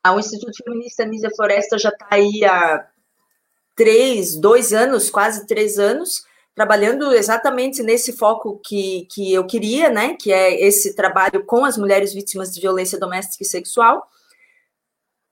O 0.06 0.18
Instituto 0.18 0.64
Feminista 0.64 1.04
Nízia 1.04 1.30
Floresta 1.34 1.78
já 1.78 1.90
está 1.90 2.06
aí 2.10 2.44
há 2.44 2.88
três, 3.76 4.36
dois 4.36 4.72
anos, 4.72 5.10
quase 5.10 5.46
três 5.46 5.78
anos, 5.78 6.24
trabalhando 6.54 7.12
exatamente 7.12 7.82
nesse 7.82 8.12
foco 8.12 8.58
que, 8.64 9.06
que 9.10 9.32
eu 9.32 9.46
queria, 9.46 9.90
né, 9.90 10.16
que 10.18 10.32
é 10.32 10.60
esse 10.60 10.94
trabalho 10.96 11.44
com 11.44 11.64
as 11.64 11.78
mulheres 11.78 12.12
vítimas 12.12 12.52
de 12.52 12.60
violência 12.60 12.98
doméstica 12.98 13.44
e 13.44 13.46
sexual. 13.46 14.08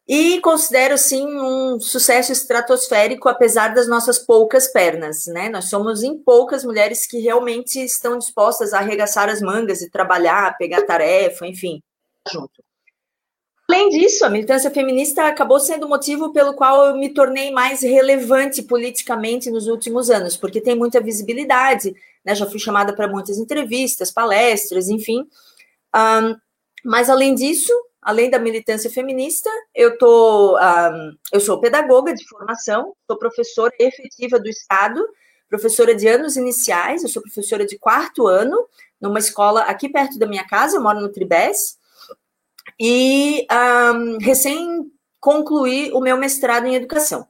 E 0.09 0.41
considero, 0.41 0.97
sim, 0.97 1.27
um 1.27 1.81
sucesso 1.81 2.31
estratosférico, 2.31 3.29
apesar 3.29 3.75
das 3.75 3.89
nossas 3.89 4.21
poucas 4.21 4.69
pernas, 4.69 5.27
né? 5.27 5.49
Nós 5.49 5.69
somos 5.69 6.05
em 6.05 6.17
poucas 6.17 6.65
mulheres 6.65 7.09
que 7.09 7.19
realmente 7.19 7.81
estão 7.81 8.17
dispostas 8.17 8.73
a 8.73 8.79
arregaçar 8.79 9.29
as 9.29 9.43
mangas 9.43 9.83
e 9.83 9.91
trabalhar, 9.91 10.57
pegar 10.57 10.83
tarefa, 10.83 11.45
enfim, 11.45 11.83
junto. 12.31 12.66
Além 13.77 13.91
disso, 13.91 14.25
a 14.25 14.31
militância 14.31 14.71
feminista 14.71 15.27
acabou 15.27 15.61
sendo 15.61 15.85
o 15.85 15.89
motivo 15.89 16.33
pelo 16.33 16.55
qual 16.55 16.87
eu 16.87 16.97
me 16.97 17.11
tornei 17.11 17.51
mais 17.51 17.83
relevante 17.83 18.63
politicamente 18.63 19.51
nos 19.51 19.67
últimos 19.67 20.09
anos, 20.09 20.35
porque 20.35 20.63
tem 20.63 20.75
muita 20.75 20.99
visibilidade, 20.99 21.95
né? 22.25 22.35
Já 22.35 22.47
fui 22.47 22.59
chamada 22.59 22.97
para 22.97 23.07
muitas 23.07 23.37
entrevistas, 23.37 24.11
palestras, 24.11 24.89
enfim. 24.89 25.29
Um, 25.95 26.35
mas 26.87 27.11
além 27.11 27.35
disso, 27.35 27.71
além 28.01 28.31
da 28.31 28.39
militância 28.39 28.89
feminista, 28.89 29.51
eu 29.75 29.99
tô, 29.99 30.57
um, 30.57 31.15
eu 31.31 31.39
sou 31.39 31.61
pedagoga 31.61 32.15
de 32.15 32.27
formação, 32.27 32.95
sou 33.07 33.19
professora 33.19 33.75
efetiva 33.79 34.41
do 34.41 34.49
Estado, 34.49 35.07
professora 35.51 35.95
de 35.95 36.09
anos 36.09 36.35
iniciais, 36.39 37.03
eu 37.03 37.11
sou 37.11 37.21
professora 37.21 37.67
de 37.67 37.79
quarto 37.79 38.27
ano 38.27 38.57
numa 38.99 39.19
escola 39.19 39.65
aqui 39.65 39.87
perto 39.87 40.19
da 40.19 40.27
minha 40.27 40.47
casa, 40.47 40.79
eu 40.79 40.83
moro 40.83 40.99
no 40.99 41.13
Tribés. 41.13 41.77
E 42.79 43.47
um, 43.51 44.19
recém 44.19 44.91
concluir 45.21 45.93
o 45.93 46.01
meu 46.01 46.17
mestrado 46.17 46.67
em 46.67 46.75
educação. 46.75 47.27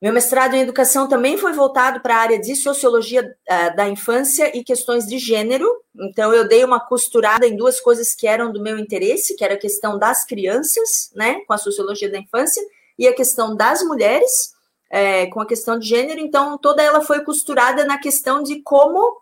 Meu 0.00 0.12
mestrado 0.12 0.54
em 0.54 0.60
educação 0.60 1.08
também 1.08 1.36
foi 1.36 1.52
voltado 1.52 2.00
para 2.00 2.14
a 2.14 2.20
área 2.20 2.38
de 2.38 2.54
sociologia 2.54 3.22
uh, 3.24 3.76
da 3.76 3.88
infância 3.88 4.56
e 4.56 4.62
questões 4.62 5.04
de 5.06 5.18
gênero. 5.18 5.68
Então, 5.96 6.32
eu 6.32 6.46
dei 6.46 6.64
uma 6.64 6.78
costurada 6.78 7.46
em 7.46 7.56
duas 7.56 7.80
coisas 7.80 8.14
que 8.14 8.26
eram 8.26 8.52
do 8.52 8.62
meu 8.62 8.78
interesse, 8.78 9.34
que 9.34 9.44
era 9.44 9.54
a 9.54 9.58
questão 9.58 9.98
das 9.98 10.24
crianças, 10.24 11.10
né, 11.16 11.40
com 11.46 11.52
a 11.52 11.58
sociologia 11.58 12.08
da 12.08 12.18
infância, 12.18 12.62
e 12.96 13.08
a 13.08 13.14
questão 13.14 13.56
das 13.56 13.82
mulheres, 13.82 14.52
é, 14.88 15.26
com 15.26 15.40
a 15.40 15.46
questão 15.46 15.76
de 15.76 15.88
gênero. 15.88 16.20
Então, 16.20 16.56
toda 16.58 16.80
ela 16.80 17.00
foi 17.00 17.24
costurada 17.24 17.84
na 17.84 17.98
questão 17.98 18.40
de 18.40 18.62
como 18.62 19.16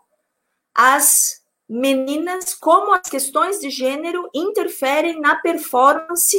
as 0.75 1.41
meninas, 1.69 2.53
como 2.53 2.93
as 2.93 3.09
questões 3.09 3.59
de 3.59 3.69
gênero 3.69 4.29
interferem 4.33 5.19
na 5.19 5.35
performance 5.35 6.37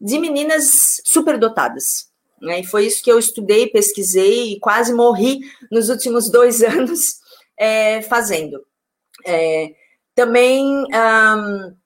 de 0.00 0.18
meninas 0.18 1.00
superdotadas. 1.04 2.10
Né? 2.40 2.60
E 2.60 2.66
foi 2.66 2.86
isso 2.86 3.02
que 3.02 3.10
eu 3.10 3.18
estudei, 3.18 3.68
pesquisei 3.68 4.52
e 4.52 4.60
quase 4.60 4.94
morri 4.94 5.40
nos 5.70 5.88
últimos 5.88 6.30
dois 6.30 6.62
anos 6.62 7.16
é, 7.58 8.00
fazendo. 8.02 8.64
É, 9.26 9.74
também 10.14 10.64
um, 10.66 11.76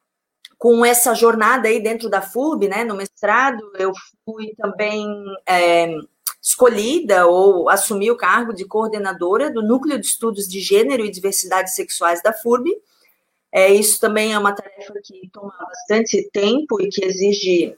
com 0.58 0.84
essa 0.84 1.14
jornada 1.14 1.68
aí 1.68 1.80
dentro 1.80 2.08
da 2.08 2.22
FUB, 2.22 2.68
né, 2.68 2.84
no 2.84 2.96
mestrado, 2.96 3.62
eu 3.78 3.92
fui 4.24 4.54
também 4.56 5.06
é, 5.46 5.96
escolhida 6.44 7.26
ou 7.26 7.70
assumi 7.70 8.10
o 8.10 8.16
cargo 8.16 8.52
de 8.52 8.66
coordenadora 8.66 9.50
do 9.50 9.62
Núcleo 9.62 9.98
de 9.98 10.06
Estudos 10.06 10.46
de 10.46 10.60
Gênero 10.60 11.02
e 11.02 11.10
Diversidade 11.10 11.74
Sexuais 11.74 12.22
da 12.22 12.34
FURB. 12.34 12.70
É, 13.50 13.72
isso 13.72 13.98
também 13.98 14.34
é 14.34 14.38
uma 14.38 14.54
tarefa 14.54 14.92
que 15.02 15.30
toma 15.32 15.54
bastante 15.58 16.28
tempo 16.30 16.82
e 16.82 16.90
que 16.90 17.02
exige 17.02 17.74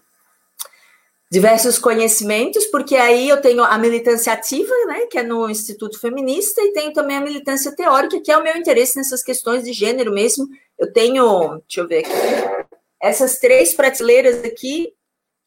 diversos 1.30 1.78
conhecimentos, 1.78 2.66
porque 2.66 2.96
aí 2.96 3.28
eu 3.28 3.40
tenho 3.40 3.62
a 3.62 3.78
militância 3.78 4.32
ativa, 4.32 4.72
né, 4.86 5.06
que 5.06 5.18
é 5.18 5.22
no 5.22 5.48
Instituto 5.48 6.00
Feminista, 6.00 6.60
e 6.60 6.72
tenho 6.72 6.92
também 6.92 7.16
a 7.16 7.20
militância 7.20 7.74
teórica, 7.74 8.20
que 8.20 8.32
é 8.32 8.36
o 8.36 8.42
meu 8.42 8.56
interesse 8.56 8.96
nessas 8.96 9.22
questões 9.22 9.64
de 9.64 9.72
gênero 9.72 10.12
mesmo. 10.12 10.48
Eu 10.78 10.92
tenho, 10.92 11.58
deixa 11.68 11.80
eu 11.80 11.88
ver 11.88 11.98
aqui, 11.98 12.10
essas 13.00 13.38
três 13.38 13.74
prateleiras 13.74 14.44
aqui 14.44 14.92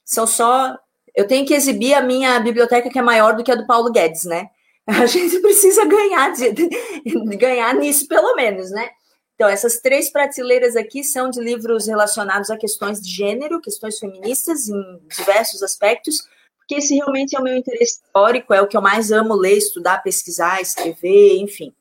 são 0.06 0.26
só. 0.26 0.78
Eu 1.16 1.28
tenho 1.28 1.46
que 1.46 1.54
exibir 1.54 1.94
a 1.94 2.01
minha 2.01 2.39
biblioteca, 2.39 2.89
que 2.89 3.00
é 3.00 3.01
maior 3.01 3.36
do 3.36 3.44
que 3.44 3.51
a 3.51 3.56
do 3.56 3.66
Paulo 3.66 3.92
Guedes, 3.92 4.24
né? 4.25 4.50
A 4.88 5.06
gente 5.06 5.39
precisa 5.39 5.86
ganhar, 5.86 6.32
de, 6.32 6.51
de 6.51 7.38
ganhar 7.38 7.75
nisso, 7.75 8.08
pelo 8.08 8.36
menos, 8.36 8.72
né? 8.72 8.89
Então, 9.36 9.48
essas 9.48 9.80
três 9.80 10.12
prateleiras 10.12 10.75
aqui 10.75 11.04
são 11.04 11.30
de 11.30 11.39
livros 11.39 11.88
relacionados 11.88 12.50
a 12.50 12.58
questões 12.58 13.00
de 13.00 13.10
gênero, 13.10 13.62
questões 13.62 13.98
feministas, 13.98 14.68
em 14.68 15.00
diversos 15.16 15.63
aspectos, 15.63 16.28
porque 16.58 16.75
esse 16.75 16.94
realmente 16.96 17.36
é 17.36 17.39
o 17.39 17.44
meu 17.44 17.56
interesse 17.56 18.01
histórico, 18.06 18.54
é 18.54 18.62
o 18.62 18.68
que 18.68 18.75
eu 18.75 18.82
mais 18.82 19.12
amo 19.12 19.34
ler, 19.34 19.58
estudar, 19.58 20.04
pesquisar, 20.04 20.62
escrever, 20.62 21.38
enfim. 21.38 21.74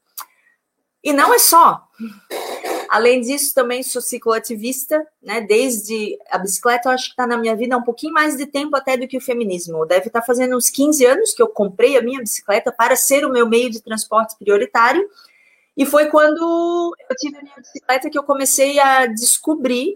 E 1.03 1.13
não 1.13 1.35
é 1.35 1.39
só. 1.39 1.83
Além 2.89 3.21
disso, 3.21 3.55
também 3.55 3.83
sou 3.83 4.01
cicloativista, 4.01 5.07
né? 5.23 5.41
Desde 5.41 6.19
a 6.31 6.39
bicicleta, 6.39 6.89
eu 6.89 6.93
acho 6.93 7.07
que 7.07 7.11
está 7.11 7.27
na 7.27 7.37
minha 7.37 7.55
vida 7.55 7.75
há 7.75 7.79
um 7.79 7.83
pouquinho 7.83 8.13
mais 8.13 8.37
de 8.37 8.47
tempo 8.47 8.77
até 8.77 8.97
do 8.97 9.07
que 9.07 9.17
o 9.19 9.21
feminismo. 9.21 9.87
Deve 9.87 10.07
estar 10.07 10.21
tá 10.21 10.27
fazendo 10.27 10.57
uns 10.57 10.71
15 10.71 11.05
anos 11.05 11.35
que 11.35 11.43
eu 11.43 11.49
comprei 11.49 11.97
a 11.97 12.03
minha 12.03 12.21
bicicleta 12.21 12.73
para 12.73 12.97
ser 12.97 13.25
o 13.25 13.31
meu 13.31 13.49
meio 13.49 13.71
de 13.71 13.83
transporte 13.83 14.37
prioritário 14.39 15.09
e 15.79 15.87
foi 15.87 16.07
quando 16.07 16.93
eu 17.09 17.17
tive 17.17 17.37
a 17.37 17.43
minha 17.43 17.55
bicicleta 17.57 18.11
que 18.11 18.19
eu 18.19 18.25
comecei 18.25 18.81
a 18.81 19.07
descobrir 19.07 19.95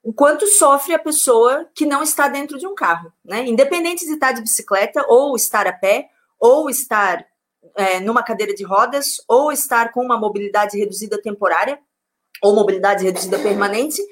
o 0.00 0.12
quanto 0.12 0.46
sofre 0.46 0.94
a 0.94 0.98
pessoa 0.98 1.68
que 1.74 1.84
não 1.84 2.04
está 2.04 2.28
dentro 2.28 2.56
de 2.56 2.68
um 2.68 2.74
carro, 2.76 3.12
né? 3.24 3.44
Independente 3.44 4.06
de 4.06 4.12
estar 4.12 4.30
de 4.30 4.42
bicicleta, 4.42 5.04
ou 5.08 5.34
estar 5.34 5.66
a 5.66 5.72
pé, 5.72 6.08
ou 6.38 6.70
estar 6.70 7.26
é, 7.74 7.98
numa 7.98 8.22
cadeira 8.22 8.54
de 8.54 8.62
rodas, 8.62 9.20
ou 9.26 9.50
estar 9.50 9.90
com 9.90 10.04
uma 10.04 10.16
mobilidade 10.16 10.78
reduzida 10.78 11.20
temporária, 11.20 11.80
ou 12.42 12.54
mobilidade 12.54 13.04
reduzida 13.04 13.38
permanente, 13.38 14.02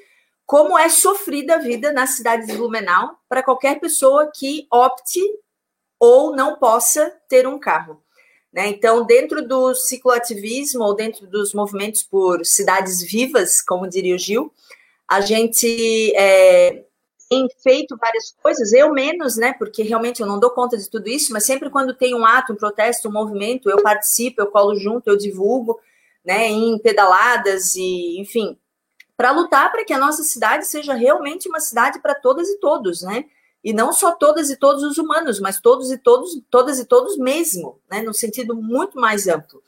como 0.45 0.77
é 0.77 0.89
sofrida 0.89 1.55
a 1.55 1.59
vida 1.59 1.91
na 1.91 2.05
cidade 2.05 2.45
de 2.45 2.53
Blumenau 2.55 3.17
para 3.27 3.43
qualquer 3.43 3.79
pessoa 3.79 4.31
que 4.33 4.67
opte 4.71 5.19
ou 5.99 6.35
não 6.35 6.57
possa 6.57 7.11
ter 7.27 7.47
um 7.47 7.59
carro. 7.59 8.03
Né? 8.53 8.67
Então, 8.67 9.05
dentro 9.05 9.45
do 9.45 9.73
cicloativismo 9.73 10.83
ou 10.83 10.95
dentro 10.95 11.27
dos 11.27 11.53
movimentos 11.53 12.03
por 12.03 12.45
cidades 12.45 13.01
vivas, 13.01 13.61
como 13.61 13.89
diria 13.89 14.15
o 14.15 14.19
Gil, 14.19 14.51
a 15.07 15.19
gente 15.19 16.15
é, 16.15 16.85
tem 17.29 17.47
feito 17.61 17.97
várias 17.97 18.33
coisas, 18.41 18.71
eu 18.71 18.93
menos, 18.93 19.35
né? 19.35 19.53
Porque 19.57 19.83
realmente 19.83 20.21
eu 20.21 20.27
não 20.27 20.39
dou 20.39 20.49
conta 20.51 20.77
de 20.77 20.89
tudo 20.89 21.09
isso, 21.09 21.33
mas 21.33 21.43
sempre 21.43 21.69
quando 21.69 21.93
tem 21.93 22.15
um 22.15 22.25
ato, 22.25 22.53
um 22.53 22.55
protesto, 22.55 23.09
um 23.09 23.11
movimento, 23.11 23.69
eu 23.69 23.81
participo, 23.81 24.41
eu 24.41 24.47
colo 24.47 24.75
junto, 24.75 25.09
eu 25.09 25.17
divulgo, 25.17 25.79
né? 26.25 26.47
Em 26.47 26.77
pedaladas 26.79 27.75
e, 27.75 28.19
enfim, 28.19 28.57
para 29.15 29.31
lutar 29.31 29.71
para 29.71 29.85
que 29.85 29.93
a 29.93 29.99
nossa 29.99 30.23
cidade 30.23 30.67
seja 30.67 30.93
realmente 30.93 31.47
uma 31.47 31.59
cidade 31.59 31.99
para 32.01 32.15
todas 32.15 32.49
e 32.49 32.59
todos, 32.59 33.01
né? 33.01 33.25
e 33.65 33.73
não 33.73 33.91
só 33.91 34.11
todas 34.11 34.51
e 34.51 34.55
todos 34.55 34.83
os 34.83 34.99
humanos, 34.99 35.39
mas 35.39 35.59
todos 35.59 35.91
e 35.91 35.97
todos, 35.97 36.39
todas 36.51 36.77
e 36.77 36.85
todos 36.85 37.17
mesmo, 37.17 37.81
né, 37.89 38.03
no 38.03 38.13
sentido 38.13 38.55
muito 38.55 38.99
mais 38.99 39.27
amplo. 39.27 39.59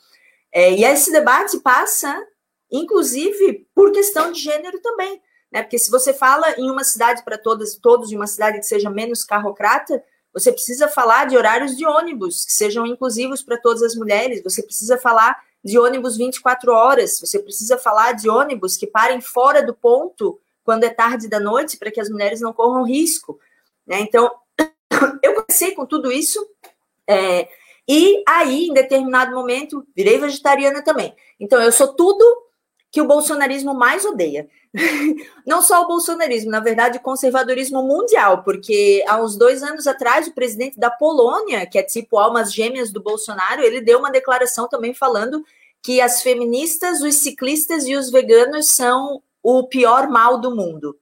É, 0.52 0.72
e 0.72 0.84
esse 0.84 1.10
debate 1.10 1.58
passa, 1.58 2.24
inclusive, 2.70 3.66
por 3.74 3.90
questão 3.90 4.30
de 4.30 4.38
gênero 4.40 4.80
também, 4.80 5.20
né, 5.50 5.62
porque 5.62 5.80
se 5.80 5.90
você 5.90 6.14
fala 6.14 6.48
em 6.52 6.70
uma 6.70 6.84
cidade 6.84 7.24
para 7.24 7.36
todas 7.36 7.74
e 7.74 7.80
todos, 7.80 8.12
em 8.12 8.14
uma 8.14 8.28
cidade 8.28 8.60
que 8.60 8.66
seja 8.66 8.88
menos 8.88 9.24
carrocrata, 9.24 10.00
você 10.32 10.52
precisa 10.52 10.86
falar 10.86 11.24
de 11.24 11.36
horários 11.36 11.76
de 11.76 11.84
ônibus 11.84 12.44
que 12.44 12.52
sejam 12.52 12.86
inclusivos 12.86 13.42
para 13.42 13.60
todas 13.60 13.82
as 13.82 13.96
mulheres, 13.96 14.44
você 14.44 14.62
precisa 14.62 14.96
falar 14.96 15.36
de 15.68 15.78
ônibus 15.78 16.16
24 16.16 16.72
horas, 16.72 17.20
você 17.20 17.38
precisa 17.38 17.76
falar 17.76 18.12
de 18.12 18.28
ônibus 18.28 18.76
que 18.76 18.86
parem 18.86 19.20
fora 19.20 19.62
do 19.62 19.74
ponto 19.74 20.40
quando 20.64 20.84
é 20.84 20.90
tarde 20.90 21.28
da 21.28 21.38
noite 21.38 21.76
para 21.76 21.90
que 21.90 22.00
as 22.00 22.08
mulheres 22.08 22.40
não 22.40 22.52
corram 22.52 22.84
risco. 22.84 23.38
Né? 23.86 24.00
Então, 24.00 24.30
eu 25.22 25.34
comecei 25.34 25.72
com 25.72 25.84
tudo 25.84 26.10
isso, 26.10 26.46
é, 27.06 27.48
e 27.86 28.22
aí, 28.26 28.68
em 28.68 28.74
determinado 28.74 29.34
momento, 29.34 29.86
virei 29.96 30.18
vegetariana 30.18 30.82
também. 30.82 31.14
Então, 31.38 31.60
eu 31.60 31.72
sou 31.72 31.94
tudo 31.94 32.24
que 32.90 33.00
o 33.00 33.06
bolsonarismo 33.06 33.74
mais 33.74 34.04
odeia. 34.04 34.48
Não 35.46 35.60
só 35.62 35.82
o 35.82 35.86
bolsonarismo, 35.86 36.50
na 36.50 36.60
verdade, 36.60 36.98
o 36.98 37.02
conservadorismo 37.02 37.82
mundial, 37.82 38.42
porque 38.42 39.04
há 39.06 39.20
uns 39.22 39.36
dois 39.36 39.62
anos 39.62 39.86
atrás, 39.86 40.26
o 40.26 40.34
presidente 40.34 40.78
da 40.78 40.90
Polônia, 40.90 41.66
que 41.66 41.78
é 41.78 41.82
tipo 41.82 42.18
almas 42.18 42.52
gêmeas 42.52 42.90
do 42.90 43.02
Bolsonaro, 43.02 43.62
ele 43.62 43.80
deu 43.80 43.98
uma 43.98 44.10
declaração 44.10 44.68
também 44.68 44.94
falando 44.94 45.44
que 45.82 46.00
as 46.00 46.22
feministas, 46.22 47.00
os 47.00 47.16
ciclistas 47.16 47.86
e 47.86 47.96
os 47.96 48.10
veganos 48.10 48.68
são 48.68 49.22
o 49.42 49.66
pior 49.66 50.08
mal 50.08 50.40
do 50.40 50.54
mundo. 50.54 50.98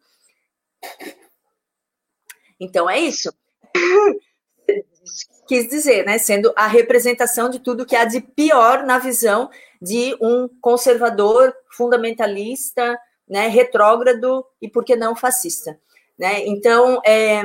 Então 2.60 2.88
é 2.88 3.00
isso. 3.00 3.32
Quis 5.48 5.68
dizer, 5.68 6.04
né? 6.04 6.18
Sendo 6.18 6.52
a 6.56 6.66
representação 6.66 7.48
de 7.48 7.60
tudo 7.60 7.86
que 7.86 7.94
há 7.94 8.04
de 8.04 8.20
pior 8.20 8.84
na 8.84 8.98
visão 8.98 9.48
de 9.80 10.16
um 10.20 10.48
conservador 10.60 11.54
fundamentalista, 11.70 12.98
né, 13.28 13.48
retrógrado 13.48 14.44
e, 14.60 14.68
por 14.68 14.84
que 14.84 14.96
não, 14.96 15.14
fascista. 15.14 15.78
Né? 16.18 16.46
Então, 16.46 17.00
é, 17.04 17.42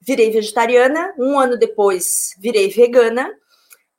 virei 0.00 0.30
vegetariana, 0.30 1.14
um 1.18 1.38
ano 1.38 1.58
depois 1.58 2.34
virei 2.38 2.68
vegana, 2.68 3.32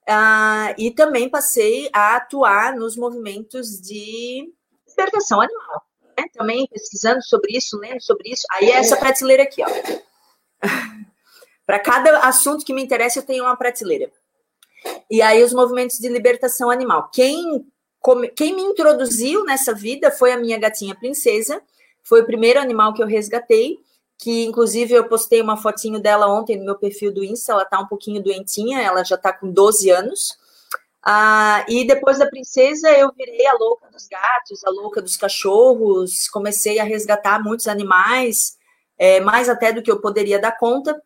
uh, 0.10 0.74
e 0.78 0.91
também 0.91 1.30
passei 1.30 1.89
a 1.94 2.15
atuar 2.15 2.76
nos 2.76 2.96
movimentos 2.96 3.80
de 3.82 4.52
libertação 4.88 5.41
animal 5.41 5.86
né, 6.18 6.26
também 6.34 6.68
pesquisando 6.68 7.22
sobre 7.24 7.58
isso, 7.58 7.78
lendo 7.78 8.02
sobre 8.02 8.32
isso. 8.32 8.46
Aí 8.52 8.70
é 8.70 8.78
essa 8.78 8.98
prateleira 8.98 9.44
aqui, 9.44 9.62
ó. 9.62 9.68
Para 11.65 11.80
cada 11.80 12.20
assunto 12.20 12.63
que 12.63 12.74
me 12.74 12.84
interessa, 12.84 13.20
eu 13.20 13.24
tenho 13.24 13.44
uma 13.44 13.58
prateleira. 13.58 14.12
E 15.10 15.22
aí 15.22 15.44
os 15.44 15.52
movimentos 15.52 15.98
de 15.98 16.08
libertação 16.08 16.70
animal. 16.70 17.10
Quem, 17.12 17.65
quem 18.36 18.56
me 18.56 18.62
introduziu 18.62 19.44
nessa 19.44 19.74
vida 19.74 20.12
foi 20.12 20.32
a 20.32 20.38
minha 20.38 20.60
gatinha 20.60 20.94
princesa. 20.94 21.62
Foi 22.04 22.22
o 22.22 22.26
primeiro 22.26 22.60
animal 22.60 22.94
que 22.94 23.02
eu 23.02 23.08
resgatei, 23.08 23.80
que 24.17 24.45
inclusive 24.45 24.93
eu 24.93 25.08
postei 25.08 25.41
uma 25.41 25.58
fotinho 25.58 25.99
dela 25.99 26.28
ontem 26.28 26.58
no 26.58 26.65
meu 26.65 26.75
perfil 26.75 27.13
do 27.13 27.23
Insta. 27.23 27.51
Ela 27.51 27.65
tá 27.65 27.80
um 27.80 27.88
pouquinho 27.88 28.23
doentinha, 28.23 28.82
ela 28.82 29.04
já 29.04 29.17
tá 29.17 29.34
com 29.34 29.51
12 29.51 29.89
anos. 29.89 30.38
Ah, 31.08 31.63
e 31.69 31.86
depois 31.86 32.17
da 32.17 32.25
princesa, 32.25 32.89
eu 32.89 33.12
virei 33.15 33.45
a 33.45 33.54
louca 33.54 33.88
dos 33.91 34.08
gatos, 34.08 34.63
a 34.65 34.71
louca 34.71 35.01
dos 35.01 35.15
cachorros, 35.15 36.28
comecei 36.30 36.80
a 36.80 36.84
resgatar 36.84 37.43
muitos 37.43 37.67
animais, 37.67 38.58
é, 38.97 39.19
mais 39.19 39.47
até 39.47 39.71
do 39.71 39.84
que 39.84 39.91
eu 39.91 40.01
poderia 40.01 40.39
dar 40.39 40.58
conta, 40.58 40.99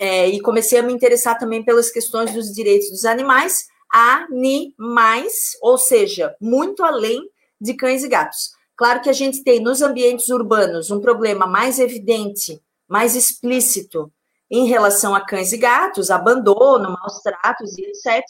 é, 0.00 0.28
e 0.28 0.40
comecei 0.40 0.80
a 0.80 0.82
me 0.82 0.92
interessar 0.92 1.38
também 1.38 1.62
pelas 1.62 1.90
questões 1.92 2.34
dos 2.34 2.52
direitos 2.52 2.90
dos 2.90 3.04
animais, 3.04 3.68
animais, 3.88 5.56
ou 5.62 5.78
seja, 5.78 6.34
muito 6.40 6.82
além 6.82 7.20
de 7.60 7.74
cães 7.74 8.02
e 8.02 8.08
gatos. 8.08 8.50
Claro 8.80 9.02
que 9.02 9.10
a 9.10 9.12
gente 9.12 9.44
tem 9.44 9.60
nos 9.60 9.82
ambientes 9.82 10.30
urbanos 10.30 10.90
um 10.90 11.02
problema 11.02 11.46
mais 11.46 11.78
evidente 11.78 12.58
mais 12.88 13.14
explícito 13.14 14.10
em 14.50 14.66
relação 14.68 15.14
a 15.14 15.20
cães 15.20 15.52
e 15.52 15.58
gatos, 15.58 16.10
abandono, 16.10 16.90
maus 16.90 17.20
tratos 17.20 17.76
e 17.76 17.82
etc. 17.82 18.24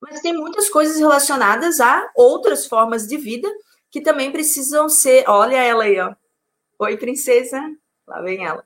Mas 0.00 0.22
tem 0.22 0.32
muitas 0.32 0.70
coisas 0.70 0.98
relacionadas 0.98 1.80
a 1.80 2.10
outras 2.16 2.66
formas 2.66 3.06
de 3.06 3.18
vida 3.18 3.46
que 3.90 4.00
também 4.00 4.32
precisam 4.32 4.88
ser. 4.88 5.28
Olha 5.28 5.62
ela 5.62 5.84
aí, 5.84 6.00
ó. 6.00 6.14
Oi, 6.78 6.96
princesa. 6.96 7.62
Lá 8.08 8.22
vem 8.22 8.46
ela. 8.46 8.64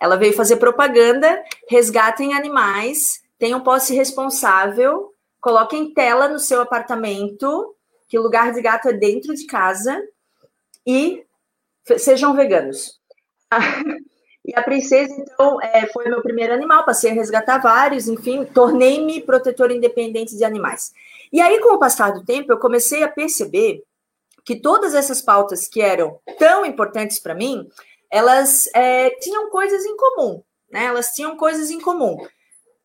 Ela 0.00 0.14
veio 0.14 0.34
fazer 0.34 0.58
propaganda, 0.58 1.42
resgatem 1.68 2.32
animais, 2.32 3.24
tenham 3.40 3.60
posse 3.60 3.92
responsável, 3.92 5.12
coloquem 5.40 5.92
tela 5.92 6.28
no 6.28 6.38
seu 6.38 6.60
apartamento, 6.60 7.74
que 8.10 8.18
lugar 8.18 8.52
de 8.52 8.60
gato 8.60 8.88
é 8.88 8.92
dentro 8.92 9.34
de 9.34 9.46
casa, 9.46 10.02
e 10.86 11.24
sejam 11.96 12.34
veganos. 12.34 13.00
E 14.42 14.58
a 14.58 14.62
princesa, 14.62 15.14
então, 15.18 15.60
é, 15.60 15.86
foi 15.88 16.08
meu 16.08 16.22
primeiro 16.22 16.54
animal, 16.54 16.84
passei 16.84 17.10
a 17.10 17.14
resgatar 17.14 17.58
vários, 17.58 18.08
enfim, 18.08 18.42
tornei-me 18.46 19.20
protetora 19.20 19.74
independente 19.74 20.34
de 20.34 20.42
animais. 20.42 20.94
E 21.30 21.42
aí, 21.42 21.60
com 21.60 21.74
o 21.74 21.78
passar 21.78 22.12
do 22.12 22.24
tempo, 22.24 22.50
eu 22.50 22.58
comecei 22.58 23.02
a 23.02 23.08
perceber 23.08 23.84
que 24.42 24.56
todas 24.56 24.94
essas 24.94 25.20
pautas 25.20 25.68
que 25.68 25.82
eram 25.82 26.18
tão 26.38 26.64
importantes 26.64 27.18
para 27.18 27.34
mim, 27.34 27.68
elas 28.10 28.66
é, 28.74 29.10
tinham 29.20 29.50
coisas 29.50 29.84
em 29.84 29.94
comum, 29.94 30.42
né? 30.70 30.86
Elas 30.86 31.12
tinham 31.12 31.36
coisas 31.36 31.70
em 31.70 31.78
comum. 31.78 32.16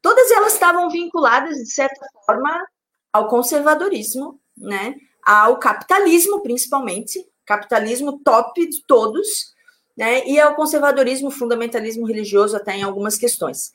Todas 0.01 0.29
elas 0.31 0.53
estavam 0.53 0.89
vinculadas, 0.89 1.55
de 1.55 1.71
certa 1.71 2.05
forma, 2.25 2.67
ao 3.13 3.29
conservadorismo, 3.29 4.39
né? 4.57 4.93
Ao 5.25 5.57
capitalismo, 5.57 6.41
principalmente, 6.41 7.27
capitalismo 7.45 8.19
top 8.19 8.67
de 8.69 8.83
todos, 8.85 9.53
né? 9.97 10.25
E 10.27 10.39
ao 10.39 10.55
conservadorismo, 10.55 11.31
fundamentalismo 11.31 12.05
religioso 12.05 12.55
até 12.55 12.75
em 12.75 12.83
algumas 12.83 13.17
questões. 13.17 13.71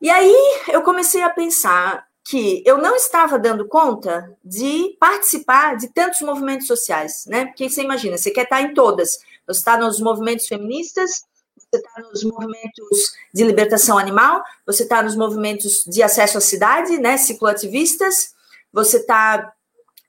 E 0.00 0.10
aí 0.10 0.34
eu 0.68 0.82
comecei 0.82 1.22
a 1.22 1.30
pensar 1.30 2.06
que 2.24 2.62
eu 2.66 2.78
não 2.78 2.96
estava 2.96 3.38
dando 3.38 3.66
conta 3.66 4.36
de 4.44 4.96
participar 4.98 5.76
de 5.76 5.88
tantos 5.88 6.20
movimentos 6.22 6.66
sociais, 6.66 7.26
né? 7.26 7.46
Porque 7.46 7.68
você 7.68 7.82
imagina, 7.82 8.16
você 8.16 8.30
quer 8.30 8.44
estar 8.44 8.62
em 8.62 8.74
todas. 8.74 9.18
Você 9.46 9.58
está 9.58 9.76
nos 9.76 10.00
movimentos 10.00 10.46
feministas, 10.46 11.24
você 11.56 11.78
está 11.78 12.00
nos 12.00 12.22
movimentos 12.22 13.12
de 13.34 13.44
libertação 13.44 13.98
animal, 13.98 14.42
você 14.64 14.84
está 14.84 15.02
nos 15.02 15.16
movimentos 15.16 15.84
de 15.84 16.02
acesso 16.02 16.38
à 16.38 16.40
cidade, 16.40 16.98
né? 16.98 17.16
Cicloativistas, 17.16 18.34
você 18.72 18.98
está. 18.98 19.52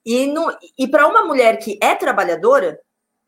E, 0.06 0.34
e 0.78 0.88
para 0.88 1.08
uma 1.08 1.24
mulher 1.24 1.58
que 1.58 1.78
é 1.82 1.96
trabalhadora, 1.96 2.80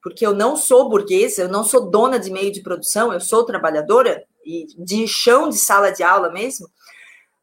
porque 0.02 0.26
eu 0.26 0.34
não 0.34 0.56
sou 0.56 0.90
burguesa, 0.90 1.42
eu 1.42 1.50
não 1.50 1.64
sou 1.64 1.90
dona 1.90 2.20
de 2.20 2.30
meio 2.30 2.52
de 2.52 2.62
produção, 2.62 3.12
eu 3.12 3.20
sou 3.20 3.44
trabalhadora, 3.46 4.24
e 4.46 4.68
de 4.78 5.08
chão 5.08 5.50
de 5.50 5.58
sala 5.58 5.92
de 5.92 6.04
aula 6.04 6.32
mesmo, 6.32 6.70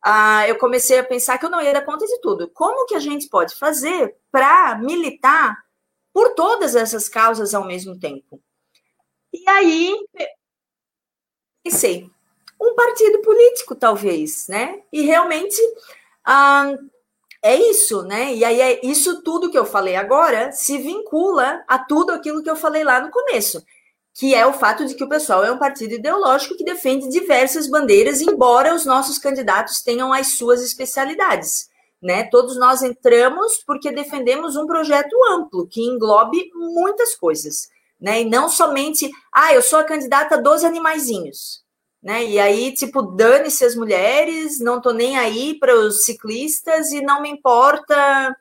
ah, 0.04 0.46
eu 0.48 0.56
comecei 0.58 0.98
a 0.98 1.04
pensar 1.04 1.38
que 1.38 1.46
eu 1.46 1.50
não 1.50 1.60
ia 1.60 1.72
dar 1.72 1.84
conta 1.84 2.06
de 2.06 2.20
tudo. 2.20 2.48
Como 2.50 2.86
que 2.86 2.94
a 2.94 3.00
gente 3.00 3.28
pode 3.28 3.54
fazer 3.56 4.16
para 4.30 4.76
militar 4.78 5.56
por 6.12 6.34
todas 6.34 6.74
essas 6.74 7.08
causas 7.08 7.54
ao 7.54 7.64
mesmo 7.64 7.98
tempo? 7.98 8.40
E 9.32 9.48
aí 9.48 9.96
pensei, 11.64 12.10
um 12.60 12.74
partido 12.74 13.20
político, 13.22 13.74
talvez, 13.74 14.48
né? 14.48 14.82
E 14.92 15.02
realmente 15.02 15.56
ah, 16.24 16.72
é 17.42 17.56
isso, 17.56 18.02
né? 18.02 18.34
E 18.34 18.44
aí 18.44 18.60
é 18.60 18.86
isso 18.86 19.20
tudo 19.22 19.50
que 19.50 19.58
eu 19.58 19.66
falei 19.66 19.96
agora 19.96 20.52
se 20.52 20.78
vincula 20.78 21.64
a 21.66 21.78
tudo 21.78 22.12
aquilo 22.12 22.42
que 22.42 22.48
eu 22.48 22.54
falei 22.54 22.84
lá 22.84 23.00
no 23.00 23.10
começo, 23.10 23.60
que 24.14 24.32
é 24.34 24.46
o 24.46 24.52
fato 24.52 24.86
de 24.86 24.94
que 24.94 25.02
o 25.02 25.08
pessoal 25.08 25.44
é 25.44 25.50
um 25.50 25.58
partido 25.58 25.94
ideológico 25.94 26.56
que 26.56 26.64
defende 26.64 27.08
diversas 27.08 27.68
bandeiras, 27.68 28.20
embora 28.20 28.74
os 28.74 28.84
nossos 28.84 29.18
candidatos 29.18 29.82
tenham 29.82 30.12
as 30.12 30.34
suas 30.36 30.62
especialidades. 30.62 31.68
Né? 32.00 32.24
Todos 32.24 32.56
nós 32.56 32.82
entramos 32.82 33.62
porque 33.66 33.90
defendemos 33.90 34.56
um 34.56 34.66
projeto 34.66 35.16
amplo 35.32 35.66
que 35.68 35.80
englobe 35.80 36.50
muitas 36.54 37.14
coisas, 37.14 37.68
né? 38.00 38.22
E 38.22 38.24
não 38.24 38.48
somente, 38.48 39.08
ah, 39.32 39.54
eu 39.54 39.62
sou 39.62 39.78
a 39.78 39.84
candidata 39.84 40.36
dos 40.36 40.64
animaizinhos 40.64 41.61
né? 42.02 42.24
E 42.24 42.38
aí, 42.38 42.72
tipo, 42.74 43.02
dane-se 43.02 43.64
as 43.64 43.76
mulheres, 43.76 44.58
não 44.58 44.80
tô 44.80 44.92
nem 44.92 45.16
aí 45.16 45.58
para 45.58 45.74
os 45.74 46.04
ciclistas 46.04 46.90
e 46.90 47.00
não 47.00 47.22
me 47.22 47.30
importa, 47.30 48.36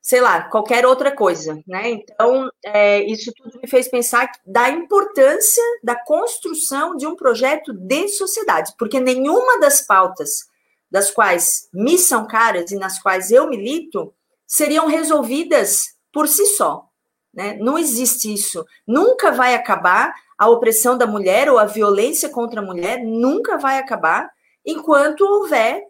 sei 0.00 0.20
lá, 0.20 0.44
qualquer 0.44 0.86
outra 0.86 1.14
coisa, 1.14 1.60
né? 1.66 1.90
Então, 1.90 2.48
é, 2.64 3.02
isso 3.02 3.32
tudo 3.36 3.58
me 3.60 3.68
fez 3.68 3.88
pensar 3.88 4.30
da 4.46 4.70
importância 4.70 5.62
da 5.82 5.96
construção 5.96 6.96
de 6.96 7.06
um 7.06 7.16
projeto 7.16 7.72
de 7.72 8.08
sociedade, 8.08 8.74
porque 8.78 9.00
nenhuma 9.00 9.58
das 9.58 9.80
pautas 9.80 10.48
das 10.90 11.10
quais 11.10 11.68
me 11.72 11.96
são 11.96 12.26
caras 12.26 12.70
e 12.70 12.76
nas 12.76 13.00
quais 13.00 13.30
eu 13.30 13.48
milito 13.48 14.12
seriam 14.46 14.86
resolvidas 14.86 15.94
por 16.12 16.26
si 16.26 16.44
só. 16.56 16.89
Né? 17.32 17.56
Não 17.60 17.78
existe 17.78 18.32
isso. 18.32 18.64
Nunca 18.86 19.30
vai 19.30 19.54
acabar 19.54 20.12
a 20.36 20.48
opressão 20.48 20.96
da 20.96 21.06
mulher 21.06 21.50
ou 21.50 21.58
a 21.58 21.66
violência 21.66 22.28
contra 22.28 22.60
a 22.60 22.64
mulher 22.64 23.04
nunca 23.04 23.58
vai 23.58 23.78
acabar 23.78 24.30
enquanto 24.64 25.20
houver 25.20 25.84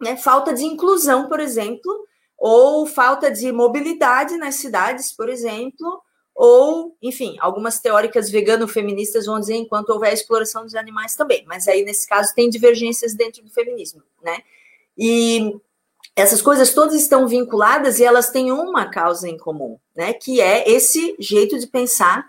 né, 0.00 0.16
falta 0.16 0.52
de 0.52 0.64
inclusão, 0.64 1.28
por 1.28 1.40
exemplo, 1.40 2.06
ou 2.36 2.86
falta 2.86 3.30
de 3.30 3.50
mobilidade 3.50 4.36
nas 4.36 4.56
cidades, 4.56 5.10
por 5.12 5.28
exemplo, 5.28 6.02
ou, 6.34 6.94
enfim, 7.02 7.36
algumas 7.40 7.80
teóricas 7.80 8.30
vegano-feministas 8.30 9.24
vão 9.24 9.40
dizer 9.40 9.56
enquanto 9.56 9.88
houver 9.88 10.12
exploração 10.12 10.64
dos 10.64 10.74
animais 10.74 11.16
também, 11.16 11.44
mas 11.46 11.66
aí, 11.66 11.82
nesse 11.82 12.06
caso, 12.06 12.34
tem 12.34 12.50
divergências 12.50 13.14
dentro 13.14 13.42
do 13.42 13.50
feminismo, 13.50 14.02
né? 14.22 14.40
E 14.98 15.58
essas 16.16 16.40
coisas 16.40 16.72
todas 16.72 16.94
estão 16.94 17.28
vinculadas 17.28 17.98
e 18.00 18.04
elas 18.04 18.30
têm 18.30 18.50
uma 18.50 18.90
causa 18.90 19.28
em 19.28 19.36
comum, 19.36 19.78
né? 19.94 20.14
Que 20.14 20.40
é 20.40 20.68
esse 20.68 21.14
jeito 21.18 21.58
de 21.58 21.66
pensar 21.66 22.26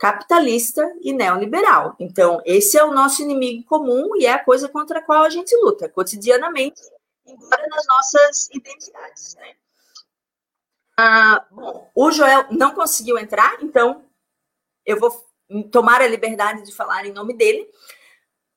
capitalista 0.00 0.84
e 1.00 1.12
neoliberal. 1.12 1.94
Então, 2.00 2.42
esse 2.44 2.76
é 2.76 2.82
o 2.82 2.92
nosso 2.92 3.22
inimigo 3.22 3.64
comum 3.68 4.16
e 4.16 4.26
é 4.26 4.32
a 4.32 4.44
coisa 4.44 4.68
contra 4.68 4.98
a 4.98 5.02
qual 5.02 5.22
a 5.22 5.30
gente 5.30 5.56
luta 5.56 5.88
cotidianamente, 5.88 6.82
embora 7.24 7.66
nas 7.68 7.86
nossas 7.86 8.50
identidades. 8.52 9.36
Né? 9.36 9.54
Ah, 10.98 11.46
bom, 11.50 11.88
o 11.94 12.10
Joel 12.10 12.46
não 12.50 12.74
conseguiu 12.74 13.16
entrar, 13.16 13.62
então 13.62 14.04
eu 14.84 14.98
vou 14.98 15.24
tomar 15.70 16.02
a 16.02 16.06
liberdade 16.08 16.64
de 16.64 16.74
falar 16.74 17.06
em 17.06 17.12
nome 17.12 17.32
dele. 17.34 17.70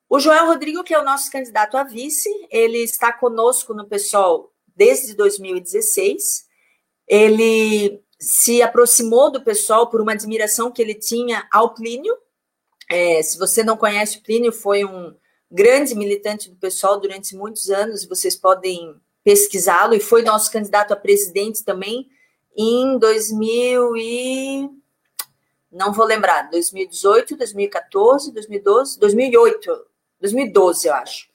O 0.10 0.20
Joel 0.20 0.46
Rodrigo, 0.46 0.84
que 0.84 0.94
é 0.94 1.00
o 1.00 1.04
nosso 1.04 1.30
candidato 1.30 1.76
a 1.76 1.84
vice, 1.84 2.30
ele 2.50 2.80
está 2.80 3.12
conosco 3.12 3.74
no 3.74 3.86
PSOL 3.86 4.54
desde 4.76 5.14
2016. 5.16 6.46
Ele 7.06 8.02
se 8.20 8.62
aproximou 8.62 9.30
do 9.32 9.44
pessoal 9.44 9.90
por 9.90 10.00
uma 10.00 10.14
admiração 10.14 10.72
que 10.72 10.82
ele 10.82 10.96
tinha 10.96 11.48
ao 11.52 11.74
Plínio. 11.74 12.16
É, 12.90 13.22
se 13.22 13.38
você 13.38 13.64
não 13.64 13.76
conhece 13.76 14.18
o 14.18 14.24
Plínio, 14.24 14.52
foi 14.52 14.86
um 14.86 15.14
grande 15.52 15.94
militante 15.94 16.50
do 16.50 16.56
pessoal 16.56 17.00
durante 17.00 17.36
muitos 17.36 17.70
anos, 17.70 18.06
vocês 18.06 18.36
podem 18.36 18.96
pesquisá-lo, 19.24 19.94
e 19.94 20.00
foi 20.00 20.22
nosso 20.22 20.52
candidato 20.52 20.94
a 20.94 20.96
presidente 20.96 21.64
também 21.64 22.10
em 22.56 22.98
2000 22.98 23.98
e... 23.98 24.70
não 25.72 25.92
vou 25.92 26.06
lembrar, 26.06 26.50
2018, 26.50 27.36
2014, 27.36 28.32
2012, 28.32 29.00
2008, 29.00 29.86
2012, 30.20 30.88
eu 30.88 30.94
acho. 30.94 31.28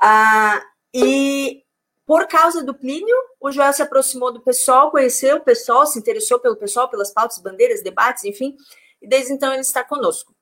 Ah, 0.00 0.62
e 0.92 1.62
por 2.06 2.26
causa 2.28 2.62
do 2.62 2.72
Plínio, 2.72 3.16
o 3.40 3.50
Joel 3.50 3.72
se 3.72 3.82
aproximou 3.82 4.32
do 4.32 4.40
pessoal, 4.40 4.90
conheceu 4.90 5.36
o 5.36 5.40
pessoal, 5.40 5.86
se 5.86 5.98
interessou 5.98 6.38
pelo 6.38 6.56
pessoal, 6.56 6.88
pelas 6.88 7.12
pautas, 7.12 7.38
bandeiras, 7.38 7.82
debates, 7.82 8.24
enfim, 8.24 8.56
e 9.02 9.08
desde 9.08 9.32
então 9.32 9.52
ele 9.52 9.62
está 9.62 9.82
conosco. 9.82 10.34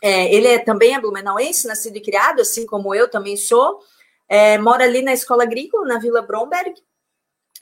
É, 0.00 0.32
ele 0.32 0.48
é 0.48 0.58
também 0.58 0.94
é 0.94 1.00
blumenauense, 1.00 1.66
nascido 1.66 1.96
e 1.96 2.00
criado, 2.00 2.40
assim 2.40 2.66
como 2.66 2.94
eu 2.94 3.10
também 3.10 3.36
sou, 3.36 3.80
é, 4.28 4.58
mora 4.58 4.84
ali 4.84 5.02
na 5.02 5.12
escola 5.12 5.42
agrícola, 5.42 5.86
na 5.86 5.98
Vila 5.98 6.22
Bromberg, 6.22 6.74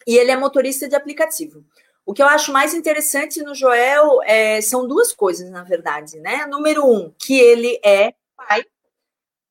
e 0.06 0.16
ele 0.16 0.30
é 0.30 0.36
motorista 0.36 0.88
de 0.88 0.94
aplicativo. 0.94 1.64
O 2.04 2.12
que 2.12 2.22
eu 2.22 2.26
acho 2.26 2.52
mais 2.52 2.74
interessante 2.74 3.42
no 3.42 3.54
Joel 3.54 4.22
é, 4.22 4.60
são 4.60 4.86
duas 4.86 5.12
coisas, 5.12 5.50
na 5.50 5.62
verdade, 5.62 6.18
né? 6.18 6.46
Número 6.46 6.84
um, 6.84 7.12
que 7.18 7.38
ele 7.38 7.78
é 7.84 8.14
pai, 8.36 8.64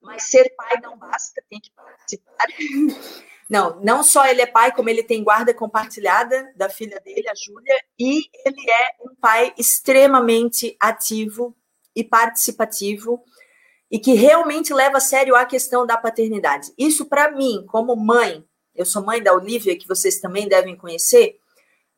mas 0.02 0.24
ser 0.24 0.54
pai 0.56 0.80
não 0.82 0.98
basta, 0.98 1.42
tem 1.50 1.60
que 1.60 1.72
participar. 1.72 2.48
Não, 3.50 3.80
não 3.82 4.04
só 4.04 4.28
ele 4.28 4.44
é 4.44 4.46
pai, 4.46 4.72
como 4.72 4.90
ele 4.90 5.02
tem 5.02 5.24
guarda 5.24 5.56
compartilhada 5.56 6.54
da 6.56 6.70
filha 6.70 7.00
dele, 7.00 7.28
a 7.28 7.34
Júlia, 7.34 7.84
e 7.98 8.30
ele 8.46 8.70
é 8.70 8.96
um 9.02 9.16
pai 9.16 9.52
extremamente 9.58 10.78
ativo 10.80 11.58
e 11.96 12.04
participativo 12.04 13.24
e 13.90 13.98
que 13.98 14.14
realmente 14.14 14.72
leva 14.72 14.98
a 14.98 15.02
sério 15.02 15.36
a 15.36 15.46
questão 15.46 15.86
da 15.86 15.98
paternidade. 15.98 16.72
Isso 16.78 17.06
para 17.08 17.32
mim, 17.32 17.66
como 17.68 17.96
mãe, 17.96 18.46
eu 18.76 18.86
sou 18.86 19.04
mãe 19.04 19.22
da 19.22 19.34
Olivia, 19.34 19.78
que 19.78 19.88
vocês 19.88 20.20
também 20.20 20.48
devem 20.48 20.76
conhecer. 20.76 21.40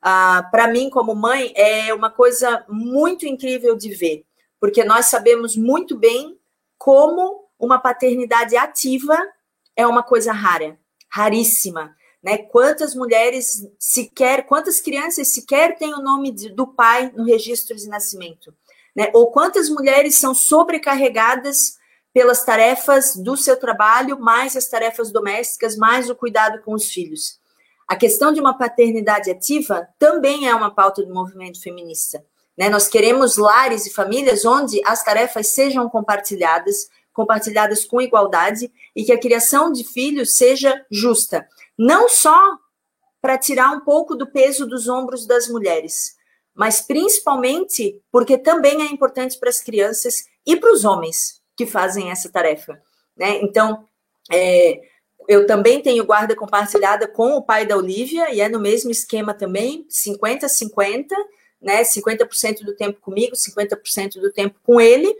Uh, 0.01 0.49
para 0.49 0.67
mim, 0.67 0.89
como 0.89 1.13
mãe, 1.13 1.51
é 1.55 1.93
uma 1.93 2.09
coisa 2.09 2.65
muito 2.69 3.27
incrível 3.27 3.75
de 3.75 3.93
ver, 3.93 4.25
porque 4.59 4.83
nós 4.83 5.07
sabemos 5.07 5.55
muito 5.55 5.97
bem 5.97 6.39
como 6.77 7.40
uma 7.61 7.79
paternidade 7.79 8.57
ativa 8.57 9.17
é 9.75 9.85
uma 9.85 10.03
coisa 10.03 10.33
rara, 10.33 10.77
raríssima. 11.07 11.95
Né? 12.21 12.37
Quantas 12.37 12.95
mulheres 12.95 13.67
sequer, 13.79 14.45
quantas 14.45 14.79
crianças 14.79 15.29
sequer 15.29 15.77
têm 15.77 15.93
o 15.93 16.01
nome 16.01 16.31
de, 16.31 16.49
do 16.49 16.67
pai 16.67 17.11
no 17.15 17.23
registro 17.23 17.75
de 17.75 17.87
nascimento? 17.87 18.53
Né? 18.95 19.09
Ou 19.13 19.31
quantas 19.31 19.69
mulheres 19.69 20.15
são 20.15 20.33
sobrecarregadas 20.33 21.79
pelas 22.13 22.43
tarefas 22.43 23.15
do 23.15 23.37
seu 23.37 23.57
trabalho, 23.57 24.19
mais 24.19 24.57
as 24.57 24.67
tarefas 24.67 25.11
domésticas, 25.11 25.77
mais 25.77 26.09
o 26.09 26.15
cuidado 26.15 26.61
com 26.61 26.73
os 26.73 26.91
filhos. 26.91 27.39
A 27.87 27.95
questão 27.95 28.33
de 28.33 28.39
uma 28.39 28.57
paternidade 28.57 29.29
ativa 29.29 29.87
também 29.97 30.47
é 30.47 30.55
uma 30.55 30.73
pauta 30.73 31.03
do 31.03 31.13
movimento 31.13 31.61
feminista. 31.61 32.23
Né? 32.57 32.69
Nós 32.69 32.87
queremos 32.87 33.37
lares 33.37 33.85
e 33.85 33.93
famílias 33.93 34.45
onde 34.45 34.81
as 34.85 35.03
tarefas 35.03 35.47
sejam 35.47 35.89
compartilhadas, 35.89 36.89
compartilhadas 37.13 37.85
com 37.85 38.01
igualdade 38.01 38.71
e 38.95 39.03
que 39.03 39.11
a 39.11 39.19
criação 39.19 39.71
de 39.71 39.83
filhos 39.83 40.37
seja 40.37 40.85
justa. 40.89 41.47
Não 41.77 42.07
só 42.09 42.57
para 43.21 43.37
tirar 43.37 43.71
um 43.71 43.81
pouco 43.81 44.15
do 44.15 44.31
peso 44.31 44.65
dos 44.65 44.87
ombros 44.87 45.25
das 45.25 45.47
mulheres, 45.47 46.15
mas 46.53 46.81
principalmente 46.81 48.01
porque 48.11 48.37
também 48.37 48.81
é 48.81 48.85
importante 48.85 49.37
para 49.37 49.49
as 49.49 49.61
crianças 49.61 50.25
e 50.45 50.55
para 50.55 50.71
os 50.71 50.85
homens 50.85 51.41
que 51.55 51.65
fazem 51.65 52.11
essa 52.11 52.29
tarefa. 52.31 52.81
Né? 53.15 53.39
Então, 53.41 53.85
é, 54.31 54.81
eu 55.27 55.45
também 55.45 55.81
tenho 55.81 56.05
guarda 56.05 56.35
compartilhada 56.35 57.07
com 57.07 57.33
o 57.33 57.41
pai 57.41 57.65
da 57.65 57.77
Olivia, 57.77 58.33
e 58.33 58.41
é 58.41 58.49
no 58.49 58.59
mesmo 58.59 58.91
esquema 58.91 59.33
também, 59.33 59.85
50-50, 59.89 61.05
né? 61.61 61.83
50% 61.83 62.63
do 62.63 62.75
tempo 62.75 62.99
comigo, 62.99 63.35
50% 63.35 64.19
do 64.19 64.31
tempo 64.31 64.59
com 64.63 64.81
ele. 64.81 65.15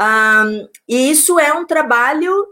Um, 0.00 0.68
e 0.88 1.10
isso 1.10 1.38
é 1.38 1.52
um 1.52 1.66
trabalho 1.66 2.46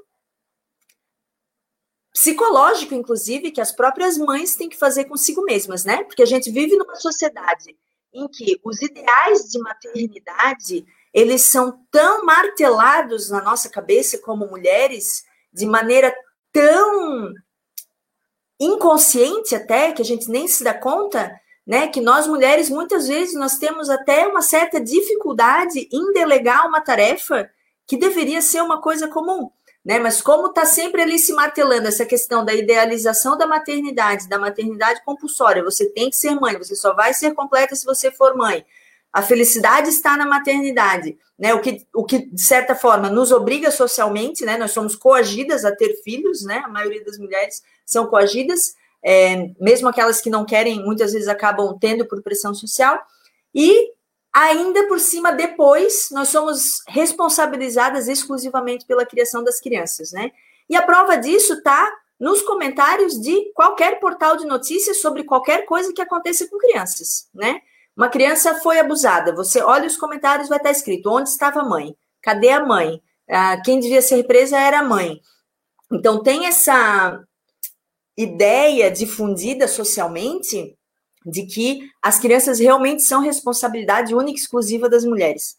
psicológico, 2.13 2.95
inclusive, 2.95 3.51
que 3.51 3.61
as 3.61 3.73
próprias 3.73 4.19
mães 4.19 4.55
têm 4.55 4.69
que 4.69 4.77
fazer 4.77 5.07
consigo 5.07 5.43
mesmas, 5.43 5.85
né? 5.85 6.05
Porque 6.05 6.23
a 6.23 6.27
gente 6.27 6.51
vive 6.51 6.77
numa 6.77 6.97
sociedade 6.97 7.77
em 8.13 8.29
que 8.29 8.61
os 8.65 8.83
ideais 8.83 9.45
de 9.51 9.59
maternidade 9.61 10.87
eles 11.13 11.43
são 11.43 11.85
tão 11.91 12.25
martelados 12.25 13.31
na 13.31 13.41
nossa 13.41 13.69
cabeça 13.71 14.19
como 14.19 14.47
mulheres 14.47 15.25
de 15.53 15.65
maneira 15.65 16.15
tão 16.53 17.33
inconsciente 18.61 19.55
até 19.55 19.93
que 19.93 20.03
a 20.03 20.05
gente 20.05 20.29
nem 20.29 20.47
se 20.49 20.65
dá 20.65 20.75
conta, 20.75 21.33
né, 21.69 21.87
que 21.87 22.01
nós 22.01 22.27
mulheres 22.27 22.71
muitas 22.71 23.07
vezes 23.07 23.35
nós 23.35 23.59
temos 23.59 23.91
até 23.91 24.27
uma 24.27 24.41
certa 24.41 24.81
dificuldade 24.81 25.87
em 25.93 26.13
delegar 26.15 26.67
uma 26.67 26.81
tarefa 26.81 27.51
que 27.87 27.99
deveria 27.99 28.41
ser 28.41 28.63
uma 28.63 28.81
coisa 28.81 29.07
comum, 29.07 29.51
né? 29.85 29.99
Mas 29.99 30.23
como 30.23 30.47
está 30.47 30.65
sempre 30.65 31.03
ali 31.03 31.19
se 31.19 31.31
martelando 31.35 31.87
essa 31.87 32.07
questão 32.07 32.43
da 32.43 32.55
idealização 32.55 33.37
da 33.37 33.47
maternidade, 33.47 34.31
da 34.31 34.39
maternidade 34.39 35.05
compulsória, 35.05 35.63
você 35.63 35.85
tem 35.91 36.09
que 36.09 36.17
ser 36.17 36.35
mãe, 36.41 36.57
você 36.57 36.75
só 36.75 36.95
vai 36.95 37.13
ser 37.13 37.35
completa 37.35 37.77
se 37.77 37.85
você 37.85 38.11
for 38.11 38.35
mãe. 38.35 38.65
A 39.13 39.21
felicidade 39.21 39.91
está 39.91 40.17
na 40.17 40.25
maternidade, 40.25 41.19
né? 41.39 41.53
O 41.53 41.61
que, 41.61 41.87
o 41.95 42.03
que 42.03 42.31
de 42.31 42.43
certa 42.43 42.75
forma 42.75 43.11
nos 43.11 43.31
obriga 43.31 43.71
socialmente, 43.71 44.43
né? 44.43 44.57
Nós 44.57 44.71
somos 44.71 44.97
coagidas 44.97 45.67
a 45.67 45.77
ter 45.77 46.01
filhos, 46.03 46.43
né? 46.47 46.63
A 46.65 46.69
maioria 46.69 47.05
das 47.05 47.19
mulheres 47.19 47.63
são 47.85 48.07
coagidas, 48.07 48.75
é, 49.05 49.51
mesmo 49.61 49.89
aquelas 49.89 50.21
que 50.21 50.31
não 50.31 50.45
querem, 50.45 50.85
muitas 50.85 51.13
vezes 51.13 51.29
acabam 51.29 51.79
tendo 51.79 52.07
por 52.07 52.23
pressão 52.23 52.55
social. 52.55 53.01
E 53.55 53.93
ainda 54.33 54.87
por 54.87 55.01
cima, 55.01 55.33
depois, 55.33 56.09
nós 56.13 56.29
somos 56.29 56.83
responsabilizadas 56.89 58.09
exclusivamente 58.09 58.87
pela 58.87 59.07
criação 59.07 59.43
das 59.43 59.61
crianças, 59.61 60.13
né? 60.13 60.31
E 60.69 60.77
a 60.77 60.83
prova 60.83 61.17
disso 61.17 61.55
está 61.55 61.91
nos 62.21 62.43
comentários 62.43 63.21
de 63.21 63.53
qualquer 63.55 64.01
portal 64.01 64.37
de 64.37 64.45
notícias 64.45 65.01
sobre 65.01 65.25
qualquer 65.25 65.65
coisa 65.65 65.93
que 65.93 66.03
aconteça 66.03 66.47
com 66.49 66.59
crianças, 66.59 67.29
né? 67.35 67.61
Uma 67.97 68.09
criança 68.09 68.55
foi 68.57 68.79
abusada. 68.79 69.35
Você 69.35 69.61
olha 69.61 69.87
os 69.87 69.97
comentários, 69.97 70.49
vai 70.49 70.59
estar 70.59 70.71
escrito 70.71 71.11
onde 71.11 71.29
estava 71.29 71.61
a 71.61 71.65
mãe, 71.65 71.97
cadê 72.23 72.51
a 72.51 72.65
mãe, 72.65 73.03
ah, 73.29 73.61
quem 73.65 73.81
devia 73.81 74.03
ser 74.03 74.23
presa 74.25 74.59
era 74.59 74.81
a 74.81 74.85
mãe. 74.85 75.21
Então 75.91 76.23
tem 76.23 76.47
essa 76.47 77.25
ideia 78.19 78.91
difundida 78.91 79.69
socialmente 79.69 80.77
de 81.25 81.47
que 81.47 81.89
as 82.03 82.19
crianças 82.19 82.59
realmente 82.59 83.03
são 83.03 83.21
responsabilidade 83.21 84.15
única 84.15 84.39
e 84.39 84.43
exclusiva 84.43 84.89
das 84.89 85.05
mulheres. 85.05 85.57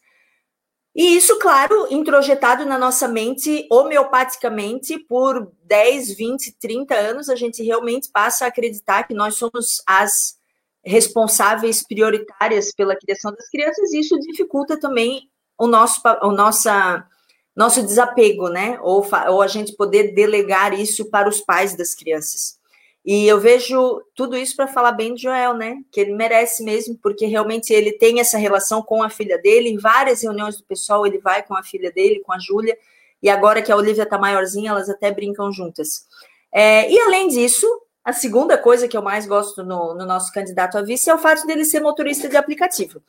E 0.94 1.16
isso, 1.16 1.38
claro, 1.38 1.86
introjetado 1.90 2.66
na 2.66 2.76
nossa 2.76 3.06
mente 3.08 3.66
homeopaticamente 3.70 4.98
por 4.98 5.50
10, 5.62 6.14
20, 6.14 6.58
30 6.58 6.94
anos, 6.94 7.28
a 7.28 7.36
gente 7.36 7.62
realmente 7.62 8.10
passa 8.12 8.44
a 8.44 8.48
acreditar 8.48 9.04
que 9.04 9.14
nós 9.14 9.36
somos 9.36 9.80
as 9.86 10.36
responsáveis 10.84 11.86
prioritárias 11.86 12.72
pela 12.74 12.96
criação 12.96 13.32
das 13.32 13.48
crianças, 13.48 13.92
e 13.92 14.00
isso 14.00 14.18
dificulta 14.18 14.78
também 14.78 15.30
o 15.56 15.66
nosso, 15.66 16.00
o 16.22 16.32
nossa, 16.32 17.06
nosso 17.54 17.82
desapego, 17.82 18.48
né? 18.48 18.78
Ou, 18.82 19.06
ou 19.28 19.42
a 19.42 19.46
gente 19.46 19.74
poder 19.74 20.14
delegar 20.14 20.78
isso 20.78 21.10
para 21.10 21.28
os 21.28 21.40
pais 21.40 21.74
das 21.74 21.94
crianças. 21.94 22.58
E 23.04 23.26
eu 23.26 23.40
vejo 23.40 24.02
tudo 24.14 24.36
isso 24.36 24.54
para 24.54 24.66
falar 24.66 24.92
bem 24.92 25.14
de 25.14 25.22
Joel, 25.22 25.54
né? 25.54 25.76
Que 25.90 26.00
ele 26.00 26.14
merece 26.14 26.62
mesmo, 26.62 26.98
porque 27.02 27.26
realmente 27.26 27.72
ele 27.72 27.92
tem 27.92 28.20
essa 28.20 28.36
relação 28.36 28.82
com 28.82 29.02
a 29.02 29.08
filha 29.08 29.38
dele. 29.38 29.70
Em 29.70 29.78
várias 29.78 30.22
reuniões 30.22 30.56
do 30.58 30.64
pessoal, 30.64 31.06
ele 31.06 31.18
vai 31.18 31.42
com 31.42 31.54
a 31.54 31.62
filha 31.62 31.90
dele, 31.90 32.20
com 32.20 32.32
a 32.32 32.38
Júlia. 32.38 32.76
E 33.22 33.28
agora 33.28 33.62
que 33.62 33.72
a 33.72 33.76
Olivia 33.76 34.04
está 34.04 34.18
maiorzinha, 34.18 34.70
elas 34.70 34.88
até 34.88 35.10
brincam 35.10 35.50
juntas. 35.50 36.06
É, 36.52 36.90
e 36.90 36.98
além 37.00 37.28
disso, 37.28 37.66
a 38.04 38.12
segunda 38.12 38.58
coisa 38.58 38.88
que 38.88 38.96
eu 38.96 39.02
mais 39.02 39.26
gosto 39.26 39.62
no, 39.62 39.94
no 39.94 40.04
nosso 40.04 40.32
candidato 40.32 40.76
a 40.76 40.82
vice 40.82 41.08
é 41.08 41.14
o 41.14 41.18
fato 41.18 41.46
dele 41.46 41.64
ser 41.64 41.80
motorista 41.80 42.28
de 42.28 42.36
aplicativo. 42.36 43.02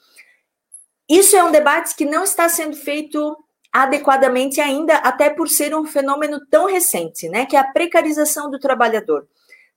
Isso 1.08 1.36
é 1.36 1.44
um 1.44 1.52
debate 1.52 1.96
que 1.96 2.06
não 2.06 2.24
está 2.24 2.48
sendo 2.48 2.76
feito 2.76 3.38
adequadamente 3.72 4.60
ainda, 4.60 4.98
até 4.98 5.30
por 5.30 5.48
ser 5.48 5.74
um 5.74 5.86
fenômeno 5.86 6.40
tão 6.50 6.66
recente, 6.66 7.30
né? 7.30 7.46
Que 7.46 7.56
é 7.56 7.60
a 7.60 7.72
precarização 7.72 8.50
do 8.50 8.60
trabalhador. 8.60 9.28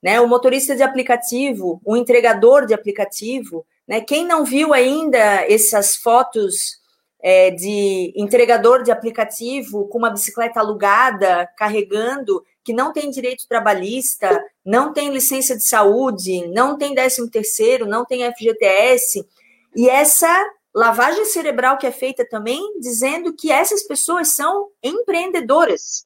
Né, 0.03 0.21
o 0.21 0.27
motorista 0.27 0.75
de 0.75 0.83
aplicativo, 0.83 1.81
o 1.83 1.97
entregador 1.97 2.67
de 2.67 2.75
aplicativo, 2.75 3.65
né, 3.87 4.01
quem 4.01 4.23
não 4.23 4.45
viu 4.45 4.71
ainda 4.71 5.17
essas 5.51 5.95
fotos 5.95 6.79
é, 7.23 7.49
de 7.49 8.13
entregador 8.15 8.83
de 8.83 8.91
aplicativo 8.91 9.87
com 9.87 9.97
uma 9.97 10.11
bicicleta 10.11 10.59
alugada, 10.59 11.49
carregando, 11.57 12.43
que 12.63 12.71
não 12.71 12.93
tem 12.93 13.09
direito 13.09 13.47
trabalhista, 13.47 14.43
não 14.63 14.93
tem 14.93 15.09
licença 15.09 15.55
de 15.55 15.63
saúde, 15.63 16.47
não 16.49 16.77
tem 16.77 16.93
13 16.93 17.27
terceiro, 17.31 17.87
não 17.87 18.05
tem 18.05 18.31
FGTS, 18.31 19.27
e 19.75 19.89
essa 19.89 20.27
lavagem 20.75 21.23
cerebral 21.23 21.77
que 21.77 21.87
é 21.87 21.91
feita 21.91 22.27
também, 22.27 22.77
dizendo 22.79 23.33
que 23.33 23.49
essas 23.49 23.83
pessoas 23.83 24.35
são 24.35 24.69
empreendedoras, 24.83 26.05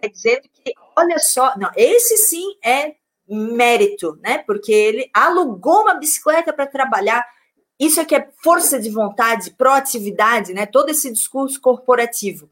é 0.00 0.08
dizendo 0.08 0.42
que, 0.52 0.72
olha 0.96 1.18
só, 1.18 1.58
não, 1.58 1.70
esse 1.76 2.16
sim 2.16 2.56
é 2.64 2.94
mérito, 3.28 4.16
né? 4.22 4.38
Porque 4.38 4.72
ele 4.72 5.10
alugou 5.12 5.82
uma 5.82 5.94
bicicleta 5.94 6.52
para 6.52 6.66
trabalhar. 6.66 7.26
Isso 7.78 7.98
é 7.98 8.04
que 8.04 8.14
é 8.14 8.30
força 8.42 8.78
de 8.78 8.88
vontade, 8.88 9.50
proatividade, 9.50 10.54
né? 10.54 10.64
Todo 10.64 10.90
esse 10.90 11.12
discurso 11.12 11.60
corporativo. 11.60 12.48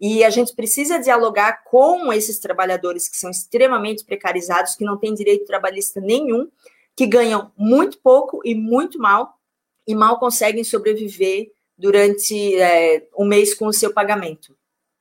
E 0.00 0.22
a 0.22 0.30
gente 0.30 0.54
precisa 0.54 0.98
dialogar 0.98 1.64
com 1.64 2.12
esses 2.12 2.38
trabalhadores 2.38 3.08
que 3.08 3.16
são 3.16 3.30
extremamente 3.30 4.04
precarizados, 4.04 4.76
que 4.76 4.84
não 4.84 4.98
têm 4.98 5.14
direito 5.14 5.46
trabalhista 5.46 6.00
nenhum, 6.00 6.48
que 6.94 7.06
ganham 7.06 7.50
muito 7.56 7.98
pouco 7.98 8.40
e 8.44 8.54
muito 8.54 8.98
mal, 8.98 9.38
e 9.86 9.94
mal 9.94 10.18
conseguem 10.18 10.64
sobreviver 10.64 11.52
durante 11.76 12.56
é, 12.56 13.06
um 13.16 13.24
mês 13.24 13.54
com 13.54 13.66
o 13.66 13.72
seu 13.72 13.92
pagamento. 13.92 14.56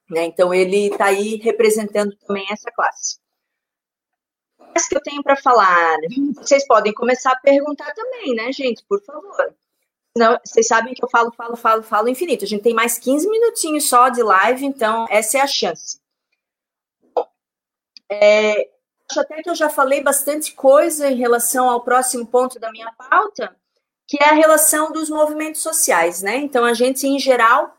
Né? 0.10 0.26
Então, 0.26 0.54
ele 0.54 0.88
está 0.88 1.06
aí 1.06 1.36
representando 1.38 2.16
também 2.18 2.46
essa 2.52 2.72
classe. 2.72 3.18
O 4.60 4.90
que 4.90 4.98
eu 4.98 5.02
tenho 5.02 5.24
para 5.24 5.36
falar? 5.36 5.98
Vocês 6.36 6.66
podem 6.66 6.94
começar 6.94 7.32
a 7.32 7.40
perguntar 7.40 7.94
também, 7.94 8.34
né, 8.34 8.52
gente? 8.52 8.84
Por 8.84 9.02
favor. 9.04 9.56
Não, 10.16 10.38
vocês 10.44 10.68
sabem 10.68 10.94
que 10.94 11.04
eu 11.04 11.10
falo, 11.10 11.32
falo, 11.32 11.56
falo, 11.56 11.84
falo 11.84 12.10
infinito. 12.10 12.44
A 12.44 12.48
gente 12.48 12.64
tem 12.64 12.74
mais 12.74 12.98
15 12.98 13.30
minutinhos 13.30 13.88
só 13.88 14.10
de 14.10 14.22
live, 14.22 14.66
então 14.66 15.08
essa 15.10 15.38
é 15.38 15.42
a 15.42 15.48
chance. 15.48 16.00
É, 18.12 18.70
acho 19.10 19.20
até 19.20 19.42
que 19.42 19.50
eu 19.50 19.56
já 19.56 19.70
falei 19.70 20.02
bastante 20.02 20.54
coisa 20.54 21.10
em 21.10 21.16
relação 21.16 21.70
ao 21.70 21.84
próximo 21.84 22.26
ponto 22.28 22.60
da 22.60 22.72
minha 22.72 22.92
pauta, 22.94 23.56
que 24.14 24.24
é 24.24 24.30
a 24.30 24.34
relação 24.34 24.92
dos 24.92 25.10
movimentos 25.10 25.64
sociais, 25.64 26.22
né? 26.22 26.36
Então, 26.38 26.64
a 26.64 26.76
gente, 26.76 27.08
em 27.08 27.18
geral, 27.18 27.76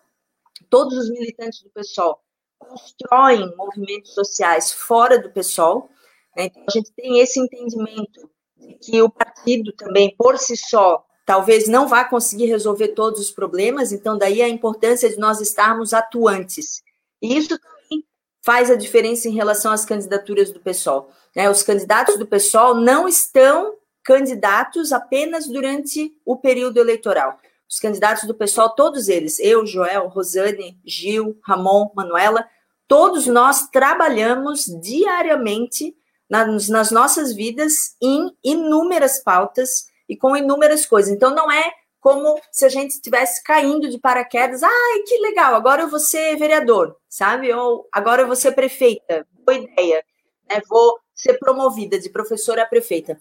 todos 0.69 0.99
os 0.99 1.09
militantes 1.09 1.63
do 1.63 1.71
PSOL 1.71 2.19
constroem 2.59 3.55
movimentos 3.55 4.15
sociais 4.15 4.73
fora 4.73 5.17
do 5.17 5.31
PSOL. 5.31 5.89
Né? 6.37 6.47
Então, 6.47 6.65
a 6.67 6.71
gente 6.73 6.93
tem 6.93 7.21
esse 7.21 7.39
entendimento 7.39 8.29
de 8.57 8.75
que 8.75 9.01
o 9.01 9.09
partido 9.09 9.73
também, 9.75 10.13
por 10.17 10.37
si 10.37 10.57
só, 10.57 11.07
talvez 11.25 11.69
não 11.69 11.87
vá 11.87 12.05
conseguir 12.05 12.47
resolver 12.47 12.89
todos 12.89 13.21
os 13.21 13.31
problemas, 13.31 13.93
então 13.93 14.19
daí 14.19 14.43
a 14.43 14.49
importância 14.49 15.09
de 15.09 15.17
nós 15.17 15.41
estarmos 15.41 15.95
atuantes. 15.95 16.83
E 17.23 17.37
isso 17.37 17.57
também 17.57 18.05
faz 18.43 18.73
a 18.73 18.75
diferença 18.75 19.29
em 19.29 19.35
relação 19.35 19.71
às 19.71 19.85
candidaturas 19.85 20.51
do 20.51 20.59
pessoal. 20.59 21.13
Né? 21.37 21.49
Os 21.49 21.63
candidatos 21.63 22.19
do 22.19 22.27
pessoal 22.27 22.75
não 22.75 23.07
estão 23.07 23.79
candidatos 24.05 24.93
apenas 24.93 25.47
durante 25.47 26.13
o 26.25 26.37
período 26.37 26.79
eleitoral. 26.79 27.39
Os 27.69 27.81
candidatos 27.81 28.25
do 28.25 28.35
pessoal, 28.35 28.75
todos 28.75 29.09
eles, 29.09 29.41
eu, 29.41 29.67
Joel, 29.67 30.09
Rosane, 30.09 30.79
Gil, 30.85 31.39
Ramon, 31.43 31.91
Manuela, 31.95 32.47
todos 32.87 33.27
nós 33.27 33.69
trabalhamos 33.71 34.67
diariamente 34.81 35.97
nas, 36.29 36.69
nas 36.69 36.91
nossas 36.91 37.33
vidas 37.33 37.97
em 38.01 38.31
inúmeras 38.45 39.23
pautas 39.23 39.87
e 40.09 40.17
com 40.17 40.37
inúmeras 40.37 40.85
coisas. 40.85 41.11
Então, 41.11 41.35
não 41.35 41.51
é 41.51 41.73
como 41.99 42.39
se 42.53 42.67
a 42.67 42.69
gente 42.69 42.91
estivesse 42.91 43.43
caindo 43.43 43.89
de 43.89 43.99
paraquedas. 43.99 44.63
Ai, 44.63 45.03
que 45.07 45.19
legal, 45.21 45.55
agora 45.55 45.83
eu 45.83 45.89
vou 45.89 45.99
ser 45.99 46.37
vereador, 46.37 46.95
sabe? 47.09 47.51
Ou 47.51 47.89
agora 47.91 48.21
eu 48.23 48.27
vou 48.27 48.37
ser 48.37 48.53
prefeita. 48.53 49.27
Boa 49.45 49.57
ideia. 49.57 50.05
Né? 50.51 50.61
Vou 50.69 50.99
ser 51.15 51.39
promovida 51.39 51.99
de 51.99 52.11
professora 52.11 52.63
a 52.63 52.67
prefeita. 52.67 53.19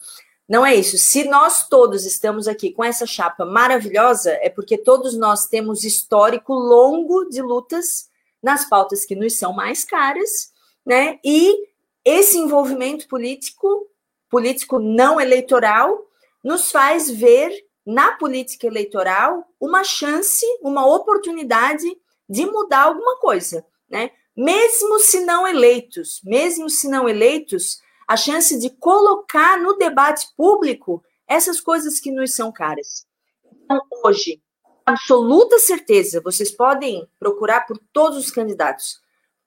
Não 0.48 0.66
é 0.66 0.76
isso. 0.76 0.98
Se 0.98 1.24
nós 1.24 1.68
todos 1.68 2.06
estamos 2.06 2.48
aqui 2.48 2.72
com 2.72 2.84
essa 2.84 3.06
chapa 3.06 3.46
maravilhosa, 3.46 4.32
é 4.42 4.50
porque 4.50 4.78
todos 4.78 5.18
nós 5.18 5.48
temos 5.48 5.84
histórico 5.84 6.54
longo 6.54 7.26
de 7.26 7.42
lutas 7.42 8.10
nas 8.42 8.68
pautas 8.68 9.06
que 9.06 9.16
nos 9.16 9.38
são 9.38 9.54
mais 9.54 9.86
caras, 9.86 10.52
né? 10.86 11.18
E 11.24 11.68
esse 12.04 12.38
envolvimento 12.38 13.08
político, 13.08 13.88
político 14.30 14.80
não 14.80 15.20
eleitoral, 15.20 16.06
nos 16.44 16.72
faz 16.72 17.10
ver 17.10 17.52
na 17.86 18.14
política 18.18 18.68
eleitoral 18.68 19.46
uma 19.60 19.84
chance, 19.84 20.46
uma 20.62 20.86
oportunidade 20.86 21.86
de 22.30 22.46
mudar 22.46 22.84
alguma 22.84 23.18
coisa, 23.20 23.66
né? 23.90 24.12
Mesmo 24.36 25.00
se 25.00 25.22
não 25.22 25.48
eleitos, 25.48 26.20
mesmo 26.24 26.70
se 26.70 26.90
não 26.90 27.08
eleitos, 27.08 27.80
a 28.08 28.18
chance 28.18 28.60
de 28.60 28.70
colocar 28.70 29.60
no 29.60 29.78
debate 29.78 30.28
público 30.36 31.04
essas 31.28 31.60
coisas 31.60 32.00
que 32.00 32.12
nos 32.12 32.34
são 32.36 32.52
caras. 32.52 33.06
Então, 33.64 33.82
hoje, 34.04 34.42
absoluta 34.86 35.58
certeza, 35.60 36.22
vocês 36.22 36.52
podem 36.52 37.08
procurar 37.20 37.66
por 37.66 37.78
todos 37.92 38.18
os 38.18 38.32
candidatos. 38.32 39.02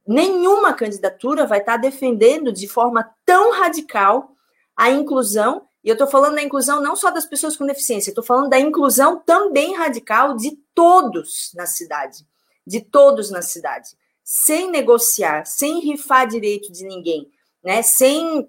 Nenhuma 0.06 0.72
candidatura 0.72 1.46
vai 1.46 1.58
estar 1.58 1.76
defendendo 1.76 2.52
de 2.52 2.68
forma 2.68 3.12
tão 3.24 3.52
radical 3.52 4.32
a 4.76 4.90
inclusão, 4.90 5.66
e 5.82 5.88
eu 5.88 5.94
estou 5.94 6.06
falando 6.06 6.34
da 6.34 6.42
inclusão 6.42 6.80
não 6.80 6.94
só 6.94 7.10
das 7.10 7.26
pessoas 7.26 7.56
com 7.56 7.66
deficiência, 7.66 8.10
estou 8.10 8.24
falando 8.24 8.50
da 8.50 8.58
inclusão 8.58 9.20
também 9.24 9.74
radical 9.74 10.36
de 10.36 10.56
todos 10.74 11.50
na 11.54 11.66
cidade, 11.66 12.26
de 12.66 12.80
todos 12.80 13.30
na 13.30 13.42
cidade, 13.42 13.90
sem 14.22 14.70
negociar, 14.70 15.44
sem 15.46 15.80
rifar 15.80 16.26
direito 16.26 16.70
de 16.70 16.84
ninguém, 16.84 17.30
né? 17.66 17.82
Sem 17.82 18.48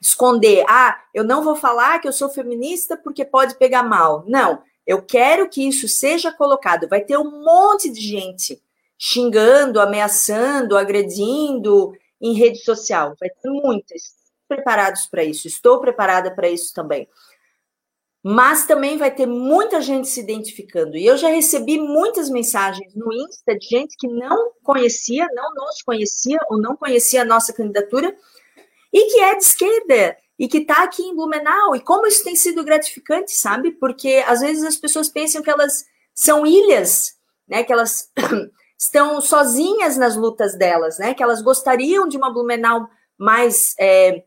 esconder, 0.00 0.64
ah, 0.68 1.02
eu 1.14 1.24
não 1.24 1.42
vou 1.42 1.56
falar 1.56 1.98
que 1.98 2.06
eu 2.06 2.12
sou 2.12 2.28
feminista 2.28 2.96
porque 2.96 3.24
pode 3.24 3.56
pegar 3.56 3.82
mal. 3.82 4.24
Não, 4.28 4.62
eu 4.86 5.02
quero 5.02 5.48
que 5.48 5.66
isso 5.66 5.88
seja 5.88 6.30
colocado. 6.30 6.86
Vai 6.86 7.00
ter 7.00 7.16
um 7.16 7.42
monte 7.42 7.90
de 7.90 8.00
gente 8.00 8.62
xingando, 8.98 9.80
ameaçando, 9.80 10.76
agredindo 10.76 11.92
em 12.20 12.34
rede 12.34 12.58
social. 12.58 13.14
Vai 13.18 13.30
ter 13.30 13.50
muitas 13.50 14.18
preparados 14.46 15.06
para 15.06 15.24
isso. 15.24 15.48
Estou 15.48 15.80
preparada 15.80 16.30
para 16.34 16.48
isso 16.48 16.72
também. 16.74 17.08
Mas 18.22 18.66
também 18.66 18.98
vai 18.98 19.14
ter 19.14 19.26
muita 19.26 19.80
gente 19.80 20.08
se 20.08 20.20
identificando. 20.20 20.96
E 20.96 21.06
eu 21.06 21.16
já 21.16 21.28
recebi 21.28 21.78
muitas 21.78 22.28
mensagens 22.28 22.94
no 22.94 23.12
Insta 23.12 23.56
de 23.56 23.66
gente 23.66 23.96
que 23.96 24.08
não 24.08 24.52
conhecia, 24.62 25.26
não 25.32 25.54
nos 25.54 25.82
conhecia 25.82 26.38
ou 26.50 26.60
não 26.60 26.76
conhecia 26.76 27.22
a 27.22 27.24
nossa 27.24 27.52
candidatura 27.52 28.14
e 28.92 29.10
que 29.10 29.20
é 29.20 29.36
de 29.36 29.44
esquerda 29.44 30.16
e 30.38 30.46
que 30.46 30.58
está 30.58 30.82
aqui 30.84 31.02
em 31.02 31.14
Blumenau. 31.14 31.74
E 31.74 31.80
como 31.80 32.06
isso 32.06 32.22
tem 32.22 32.36
sido 32.36 32.64
gratificante, 32.64 33.32
sabe? 33.34 33.72
Porque 33.72 34.22
às 34.26 34.40
vezes 34.40 34.62
as 34.62 34.76
pessoas 34.76 35.08
pensam 35.08 35.42
que 35.42 35.50
elas 35.50 35.84
são 36.14 36.46
ilhas, 36.46 37.14
né? 37.46 37.64
Que 37.64 37.72
elas 37.72 38.10
estão 38.78 39.20
sozinhas 39.20 39.96
nas 39.96 40.16
lutas 40.16 40.56
delas, 40.56 40.98
né? 40.98 41.14
Que 41.14 41.22
elas 41.22 41.42
gostariam 41.42 42.06
de 42.06 42.16
uma 42.16 42.32
Blumenau 42.32 42.88
mais 43.18 43.74
é, 43.80 44.22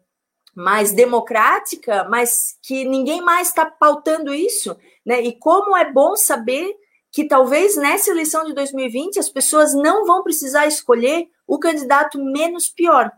mais 0.53 0.91
democrática, 0.91 2.03
mas 2.09 2.57
que 2.61 2.83
ninguém 2.83 3.21
mais 3.21 3.47
está 3.47 3.65
pautando 3.65 4.33
isso, 4.33 4.75
né? 5.05 5.21
E 5.21 5.37
como 5.37 5.75
é 5.77 5.89
bom 5.89 6.15
saber 6.17 6.75
que 7.11 7.25
talvez 7.25 7.75
nessa 7.75 8.11
eleição 8.11 8.43
de 8.43 8.53
2020 8.53 9.19
as 9.19 9.29
pessoas 9.29 9.73
não 9.73 10.05
vão 10.05 10.23
precisar 10.23 10.65
escolher 10.67 11.27
o 11.47 11.59
candidato 11.59 12.17
menos 12.23 12.69
pior, 12.69 13.11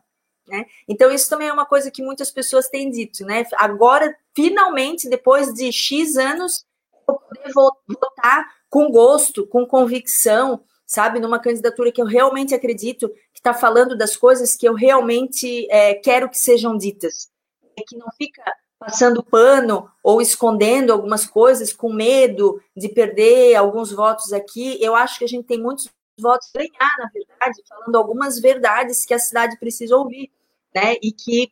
né? 0.48 0.66
Então, 0.88 1.12
isso 1.12 1.30
também 1.30 1.48
é 1.48 1.54
uma 1.54 1.66
coisa 1.66 1.90
que 1.90 2.04
muitas 2.04 2.32
pessoas 2.32 2.68
têm 2.68 2.90
dito, 2.90 3.26
né? 3.26 3.46
Agora, 3.56 4.16
finalmente, 4.34 5.10
depois 5.10 5.54
de 5.54 5.72
X 5.72 6.18
anos, 6.18 6.66
eu 7.08 7.16
poder 7.16 7.52
votar 7.88 8.46
com 8.70 8.92
gosto, 8.92 9.48
com 9.48 9.66
convicção, 9.66 10.64
sabe? 10.86 11.20
Numa 11.20 11.40
candidatura 11.40 11.92
que 11.92 12.02
eu 12.02 12.06
realmente 12.06 12.54
acredito, 12.54 13.10
que 13.34 13.40
está 13.40 13.54
falando 13.54 13.98
das 13.98 14.18
coisas 14.18 14.56
que 14.56 14.68
eu 14.68 14.74
realmente 14.74 15.68
é, 15.70 15.94
quero 15.96 16.30
que 16.30 16.38
sejam 16.38 16.78
ditas. 16.78 17.30
É 17.78 17.82
que 17.88 17.98
não 17.98 18.08
fica 18.18 18.44
passando 18.78 19.24
pano 19.24 19.90
ou 20.04 20.22
escondendo 20.22 20.92
algumas 20.92 21.26
coisas 21.26 21.72
com 21.72 21.92
medo 21.92 22.62
de 22.76 22.90
perder 22.90 23.56
alguns 23.56 23.92
votos 23.92 24.34
aqui. 24.34 24.78
Eu 24.84 24.94
acho 24.94 25.18
que 25.20 25.26
a 25.26 25.28
gente 25.28 25.46
tem 25.46 25.60
muitos 25.60 25.90
votos 26.20 26.50
ganhar, 26.54 26.96
na 26.98 27.10
verdade, 27.14 27.62
falando 27.68 27.96
algumas 27.96 28.40
verdades 28.40 29.06
que 29.06 29.14
a 29.14 29.20
cidade 29.20 29.58
precisa 29.60 29.96
ouvir, 29.96 30.32
né? 30.74 30.96
E 31.02 31.12
que 31.12 31.52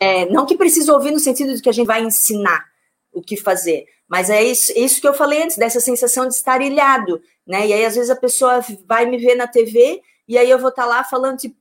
é, 0.00 0.26
não 0.26 0.46
que 0.46 0.56
precisa 0.56 0.92
ouvir 0.92 1.10
no 1.10 1.18
sentido 1.18 1.54
de 1.54 1.62
que 1.62 1.68
a 1.68 1.72
gente 1.72 1.86
vai 1.86 2.02
ensinar 2.02 2.64
o 3.12 3.20
que 3.20 3.36
fazer, 3.36 3.86
mas 4.08 4.30
é 4.30 4.42
isso, 4.42 4.72
isso 4.76 5.00
que 5.00 5.08
eu 5.08 5.14
falei 5.14 5.42
antes, 5.42 5.56
dessa 5.56 5.80
sensação 5.80 6.26
de 6.26 6.34
estar 6.34 6.62
ilhado, 6.62 7.20
né? 7.46 7.66
E 7.66 7.72
aí, 7.72 7.84
às 7.84 7.94
vezes, 7.94 8.10
a 8.10 8.16
pessoa 8.16 8.60
vai 8.86 9.06
me 9.06 9.18
ver 9.18 9.34
na 9.34 9.46
TV 9.46 10.02
e 10.26 10.38
aí 10.38 10.48
eu 10.50 10.58
vou 10.58 10.70
estar 10.70 10.86
lá 10.86 11.04
falando, 11.04 11.38
tipo, 11.38 11.56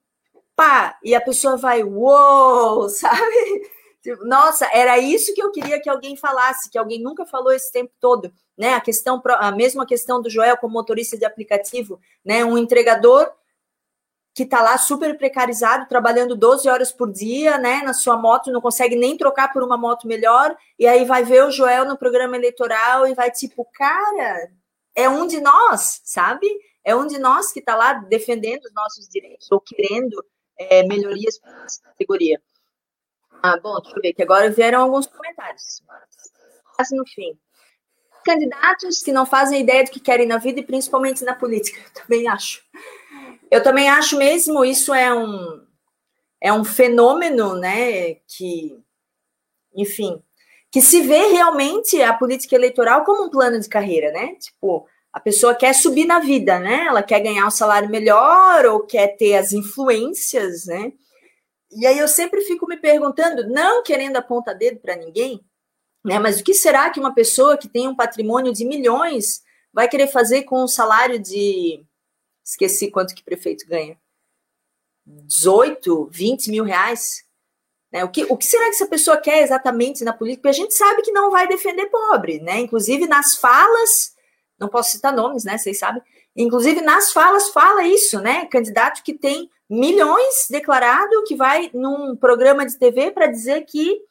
pá, 0.56 0.98
e 1.04 1.14
a 1.14 1.22
pessoa 1.22 1.58
vai, 1.58 1.84
uou, 1.84 2.90
sabe? 2.90 3.70
Tipo, 4.02 4.26
nossa, 4.26 4.68
era 4.74 4.98
isso 4.98 5.34
que 5.34 5.42
eu 5.42 5.52
queria 5.52 5.82
que 5.82 5.90
alguém 5.90 6.16
falasse, 6.16 6.70
que 6.70 6.78
alguém 6.78 7.02
nunca 7.02 7.26
falou 7.26 7.52
esse 7.52 7.72
tempo 7.72 7.92
todo, 8.00 8.32
né? 8.58 8.74
A 8.74 8.82
questão, 8.82 9.22
a 9.26 9.52
mesma 9.52 9.86
questão 9.86 10.22
do 10.22 10.30
Joel 10.30 10.58
como 10.58 10.74
motorista 10.74 11.18
de 11.18 11.26
aplicativo, 11.26 12.00
né? 12.26 12.44
Um 12.44 12.58
entregador 12.58 13.32
que 14.38 14.44
está 14.44 14.62
lá 14.62 14.78
super 14.78 15.18
precarizado, 15.18 15.88
trabalhando 15.88 16.36
12 16.36 16.70
horas 16.70 16.92
por 16.92 17.12
dia, 17.12 17.58
né, 17.58 17.82
na 17.82 17.92
sua 17.92 18.16
moto, 18.16 18.52
não 18.52 18.62
consegue 18.62 18.96
nem 18.96 19.18
trocar 19.18 19.52
por 19.52 19.64
uma 19.64 19.76
moto 19.76 20.08
melhor, 20.08 20.56
e 20.78 20.86
aí 20.86 21.06
vai 21.06 21.24
ver 21.24 21.44
o 21.44 21.50
Joel 21.50 21.86
no 21.86 21.98
programa 21.98 22.36
eleitoral 22.36 23.08
e 23.08 23.16
vai 23.16 23.32
tipo, 23.32 23.66
cara, 23.74 24.52
é 24.94 25.10
um 25.10 25.26
de 25.26 25.42
nós, 25.42 26.02
sabe? 26.04 26.48
É 26.84 26.96
um 26.96 27.08
de 27.08 27.18
nós 27.18 27.52
que 27.52 27.60
está 27.60 27.76
lá 27.76 27.94
defendendo 27.94 28.64
os 28.66 28.74
nossos 28.76 29.10
direitos 29.10 29.52
ou 29.52 29.60
querendo 29.60 30.24
é, 30.56 30.84
melhorias 30.84 31.40
para 31.40 31.66
essa 31.66 31.82
categoria. 31.82 32.40
Ah, 33.42 33.60
bom, 33.60 33.80
deixa 33.82 33.98
eu 33.98 34.02
ver 34.04 34.14
que 34.14 34.22
agora 34.22 34.52
vieram 34.52 34.84
alguns 34.84 35.08
comentários. 35.08 35.82
Quase 36.76 36.96
no 36.96 37.08
fim. 37.08 37.36
Candidatos 38.28 39.02
que 39.02 39.14
não 39.14 39.26
fazem 39.26 39.62
ideia 39.62 39.86
do 39.86 39.90
que 39.90 40.02
querem 40.02 40.28
na 40.28 40.38
vida 40.38 40.60
e 40.60 40.66
principalmente 40.66 41.24
na 41.24 41.34
política, 41.34 41.80
eu 41.80 42.04
também 42.04 42.28
acho. 42.28 42.62
Eu 43.50 43.64
também 43.64 43.88
acho 43.88 44.18
mesmo 44.18 44.66
isso 44.66 44.94
é 44.94 45.14
um 45.14 45.66
é 46.42 46.52
um 46.52 46.66
fenômeno, 46.66 47.56
né, 47.56 48.16
que 48.28 48.78
enfim, 49.74 50.22
que 50.70 50.82
se 50.82 51.02
vê 51.02 51.28
realmente 51.28 52.02
a 52.02 52.14
política 52.14 52.56
eleitoral 52.56 53.06
como 53.06 53.24
um 53.24 53.30
plano 53.30 53.60
de 53.60 53.70
carreira, 53.70 54.12
né? 54.12 54.36
Tipo, 54.36 54.86
a 55.14 55.20
pessoa 55.22 55.56
quer 55.56 55.74
subir 55.74 56.06
na 56.06 56.20
vida, 56.20 56.60
né? 56.60 56.86
Ela 56.88 57.02
quer 57.02 57.22
ganhar 57.22 57.48
um 57.48 57.52
salário 57.52 57.90
melhor 57.90 58.66
ou 58.66 58.86
quer 58.86 59.16
ter 59.16 59.36
as 59.36 59.54
influências, 59.54 60.66
né? 60.66 60.92
E 61.72 61.88
aí 61.88 61.98
eu 61.98 62.08
sempre 62.10 62.42
fico 62.42 62.68
me 62.68 62.78
perguntando, 62.78 63.48
não 63.48 63.84
querendo 63.84 64.18
apontar 64.18 64.58
dedo 64.58 64.80
para 64.80 64.98
ninguém, 64.98 65.40
né? 66.08 66.20
Mas 66.20 66.40
o 66.40 66.44
que 66.44 66.54
será 66.54 66.90
que 66.90 67.02
uma 67.02 67.14
pessoa 67.14 67.58
que 67.58 67.68
tem 67.68 67.86
um 67.86 67.96
patrimônio 67.96 68.54
de 68.54 68.64
milhões 68.64 69.44
vai 69.74 69.90
querer 69.90 70.08
fazer 70.08 70.44
com 70.44 70.64
um 70.64 70.68
salário 70.68 71.20
de 71.20 71.86
esqueci 72.42 72.90
quanto 72.90 73.14
que 73.14 73.22
prefeito 73.22 73.68
ganha? 73.68 74.00
18, 75.06 76.08
20 76.10 76.50
mil 76.50 76.64
reais? 76.64 77.26
Né? 77.92 78.06
O, 78.06 78.10
que, 78.10 78.24
o 78.24 78.38
que 78.38 78.46
será 78.46 78.64
que 78.64 78.76
essa 78.76 78.88
pessoa 78.88 79.18
quer 79.18 79.44
exatamente 79.44 80.06
na 80.06 80.14
política? 80.14 80.44
Porque 80.44 80.62
a 80.62 80.64
gente 80.64 80.74
sabe 80.74 81.02
que 81.02 81.12
não 81.12 81.30
vai 81.30 81.46
defender 81.46 81.88
pobre, 81.88 82.40
né? 82.40 82.60
Inclusive 82.60 83.06
nas 83.06 83.36
falas, 83.36 84.16
não 84.58 84.70
posso 84.70 84.92
citar 84.92 85.14
nomes, 85.14 85.44
né? 85.44 85.58
Vocês 85.58 85.78
sabem. 85.78 86.02
Inclusive 86.38 86.80
nas 86.80 87.12
falas 87.12 87.50
fala 87.50 87.84
isso, 87.84 88.22
né? 88.22 88.46
Candidato 88.46 89.04
que 89.04 89.14
tem 89.14 89.50
milhões 89.70 90.48
declarado 90.50 91.24
que 91.26 91.36
vai 91.36 91.70
num 91.74 92.16
programa 92.16 92.66
de 92.66 92.78
TV 92.78 93.12
para 93.12 93.28
dizer 93.28 93.66
que 93.66 94.02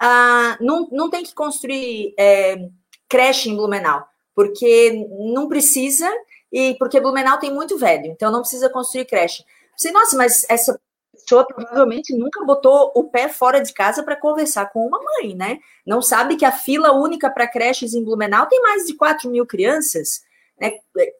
ah, 0.00 0.56
não, 0.60 0.88
não 0.90 1.10
tem 1.10 1.22
que 1.22 1.34
construir 1.34 2.14
é, 2.18 2.68
creche 3.08 3.50
em 3.50 3.56
Blumenau, 3.56 4.04
porque 4.34 5.06
não 5.32 5.48
precisa 5.48 6.10
e 6.52 6.74
porque 6.78 7.00
Blumenau 7.00 7.38
tem 7.38 7.52
muito 7.52 7.78
velho, 7.78 8.06
então 8.06 8.30
não 8.30 8.40
precisa 8.40 8.68
construir 8.68 9.04
creche. 9.06 9.44
Você, 9.76 9.90
nossa, 9.90 10.16
mas 10.16 10.46
essa 10.48 10.78
pessoa 11.12 11.46
provavelmente 11.46 12.16
nunca 12.16 12.44
botou 12.44 12.92
o 12.94 13.04
pé 13.04 13.28
fora 13.28 13.60
de 13.60 13.72
casa 13.72 14.02
para 14.02 14.16
conversar 14.16 14.66
com 14.66 14.86
uma 14.86 15.00
mãe, 15.00 15.34
né? 15.34 15.58
Não 15.86 16.02
sabe 16.02 16.36
que 16.36 16.44
a 16.44 16.52
fila 16.52 16.92
única 16.92 17.30
para 17.30 17.48
creches 17.48 17.94
em 17.94 18.04
Blumenau 18.04 18.46
tem 18.46 18.60
mais 18.62 18.84
de 18.84 18.94
4 18.94 19.30
mil 19.30 19.46
crianças. 19.46 20.22
Né? 20.60 20.72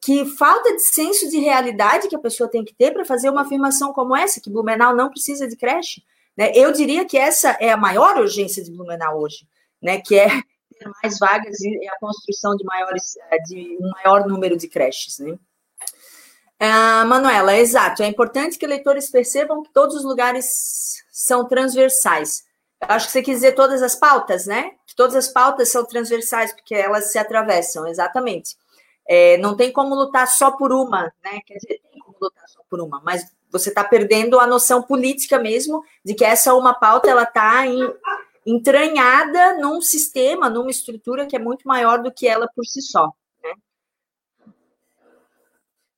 Que 0.03 0.25
falta 0.25 0.73
de 0.75 0.83
senso 0.83 1.29
de 1.29 1.39
realidade 1.39 2.09
que 2.09 2.15
a 2.15 2.21
pessoa 2.21 2.49
tem 2.49 2.65
que 2.65 2.75
ter 2.75 2.93
para 2.93 3.05
fazer 3.05 3.31
uma 3.31 3.43
afirmação 3.43 3.93
como 3.93 4.17
essa, 4.17 4.41
que 4.41 4.51
Blumenau 4.51 4.95
não 4.95 5.11
precisa 5.11 5.49
de 5.49 5.57
creche. 5.57 6.03
Né? 6.37 6.53
Eu 6.55 6.73
diria 6.73 7.05
que 7.05 7.17
essa 7.17 7.57
é 7.61 7.71
a 7.71 7.77
maior 7.77 8.19
urgência 8.19 8.63
de 8.63 8.71
Blumenau 8.71 9.21
hoje, 9.21 9.47
né? 9.81 10.01
que 10.01 10.19
é 10.19 10.29
ter 10.29 10.91
mais 11.03 11.19
vagas 11.19 11.61
e 11.61 11.89
a 11.89 11.99
construção 11.99 12.57
de, 12.57 12.65
maiores, 12.65 13.15
de 13.47 13.79
um 13.81 13.91
maior 13.91 14.27
número 14.27 14.57
de 14.57 14.69
creches. 14.69 15.19
Né? 15.19 15.39
Uh, 16.61 17.07
Manuela, 17.07 17.57
exato. 17.57 18.03
É 18.03 18.07
importante 18.07 18.59
que 18.59 18.67
leitores 18.67 19.11
percebam 19.11 19.63
que 19.63 19.73
todos 19.73 19.97
os 19.97 20.05
lugares 20.05 21.05
são 21.11 21.47
transversais. 21.47 22.45
Eu 22.81 22.89
acho 22.95 23.07
que 23.07 23.13
você 23.13 23.23
quis 23.23 23.37
dizer 23.37 23.53
todas 23.53 23.83
as 23.83 23.95
pautas, 23.95 24.47
né? 24.47 24.73
Que 24.87 24.95
todas 24.95 25.15
as 25.17 25.29
pautas 25.29 25.71
são 25.71 25.85
transversais, 25.85 26.53
porque 26.53 26.75
elas 26.75 27.11
se 27.11 27.19
atravessam, 27.19 27.87
exatamente. 27.87 28.57
É, 29.07 29.37
não 29.39 29.57
tem 29.57 29.73
como 29.73 29.95
lutar 29.95 30.27
só 30.29 30.51
por 30.51 30.73
uma, 30.73 31.13
né? 31.23 31.41
Quer 31.47 31.55
dizer, 31.55 31.81
tem 31.91 32.01
como 32.01 32.17
lutar 32.21 32.49
só 32.49 32.61
por 32.69 32.81
uma, 32.81 33.01
mas 33.05 33.25
você 33.55 33.69
está 33.69 33.85
perdendo 33.85 34.41
a 34.41 34.47
noção 34.49 34.83
política 34.83 35.39
mesmo 35.39 35.85
de 36.05 36.13
que 36.13 36.25
essa 36.25 36.55
uma 36.55 36.75
pauta 36.75 37.09
ela 37.09 37.23
está 37.23 37.63
entranhada 38.45 39.57
num 39.59 39.81
sistema, 39.81 40.51
numa 40.51 40.71
estrutura 40.71 41.25
que 41.25 41.37
é 41.37 41.39
muito 41.39 41.67
maior 41.67 42.03
do 42.03 42.13
que 42.13 42.27
ela 42.27 42.49
por 42.55 42.65
si 42.67 42.83
só. 42.83 43.13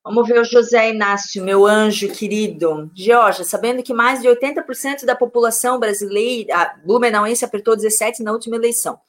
Vamos 0.04 0.28
ver 0.28 0.38
o 0.38 0.44
José 0.44 0.90
Inácio, 0.90 1.42
meu 1.42 1.66
anjo 1.66 2.12
querido. 2.12 2.90
Georgia, 2.94 3.42
sabendo 3.42 3.82
que 3.82 3.94
mais 3.94 4.20
de 4.20 4.28
80% 4.28 5.04
da 5.04 5.16
população 5.16 5.80
brasileira, 5.80 6.78
blumenauense, 6.84 7.44
apertou 7.44 7.74
17 7.74 8.22
na 8.22 8.32
última 8.32 8.54
eleição. 8.54 9.00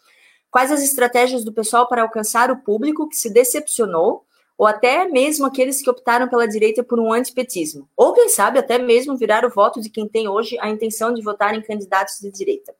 Quais 0.50 0.72
as 0.72 0.82
estratégias 0.82 1.44
do 1.44 1.52
pessoal 1.52 1.88
para 1.88 2.02
alcançar 2.02 2.50
o 2.50 2.58
público 2.58 3.08
que 3.10 3.16
se 3.18 3.30
decepcionou, 3.30 4.26
ou 4.58 4.66
até 4.66 5.08
mesmo 5.08 5.46
aqueles 5.46 5.82
que 5.82 5.90
optaram 5.90 6.28
pela 6.28 6.48
direita 6.48 6.84
por 6.84 7.00
um 7.00 7.14
antipetismo? 7.14 7.88
Ou, 7.96 8.14
quem 8.14 8.28
sabe, 8.30 8.58
até 8.58 8.80
mesmo 8.80 9.16
virar 9.16 9.46
o 9.46 9.50
voto 9.50 9.80
de 9.80 9.90
quem 9.90 10.08
tem 10.08 10.28
hoje 10.28 10.58
a 10.60 10.70
intenção 10.70 11.14
de 11.14 11.22
votar 11.22 11.54
em 11.54 11.62
candidatos 11.62 12.20
de 12.20 12.32
direita? 12.32 12.76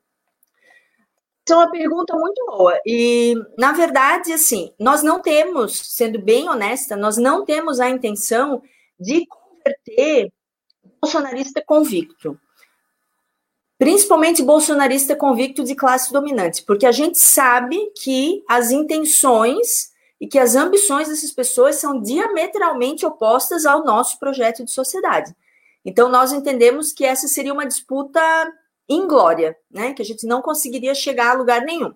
Isso 1.48 1.54
é 1.54 1.56
uma 1.56 1.72
pergunta 1.72 2.14
muito 2.16 2.46
boa. 2.46 2.78
E, 2.86 3.36
na 3.58 3.72
verdade, 3.72 4.34
assim, 4.34 4.74
nós 4.80 5.04
não 5.04 5.22
temos, 5.22 5.80
sendo 5.94 6.20
bem 6.20 6.50
honesta, 6.50 6.96
nós 6.98 7.16
não 7.16 7.46
temos 7.46 7.80
a 7.80 7.90
intenção 7.90 8.62
de 9.00 9.26
converter 9.28 10.34
bolsonarista 11.00 11.64
convicto. 11.66 12.38
Principalmente 13.78 14.42
bolsonarista 14.42 15.16
convicto 15.16 15.64
de 15.64 15.76
classe 15.76 16.12
dominante, 16.12 16.64
porque 16.64 16.86
a 16.88 16.92
gente 16.92 17.20
sabe 17.20 17.92
que 17.96 18.44
as 18.50 18.72
intenções 18.72 19.92
e 20.20 20.28
que 20.28 20.40
as 20.40 20.56
ambições 20.56 21.08
dessas 21.08 21.32
pessoas 21.32 21.76
são 21.76 22.02
diametralmente 22.02 23.06
opostas 23.06 23.66
ao 23.66 23.84
nosso 23.84 24.18
projeto 24.20 24.64
de 24.64 24.72
sociedade. 24.72 25.36
Então, 25.86 26.10
nós 26.10 26.34
entendemos 26.34 26.92
que 26.92 27.06
essa 27.06 27.28
seria 27.28 27.54
uma 27.54 27.66
disputa 27.66 28.22
inglória, 28.90 29.56
né? 29.70 29.94
Que 29.94 30.02
a 30.02 30.06
gente 30.06 30.26
não 30.26 30.42
conseguiria 30.42 30.96
chegar 30.96 31.32
a 31.32 31.38
lugar 31.38 31.62
nenhum. 31.62 31.94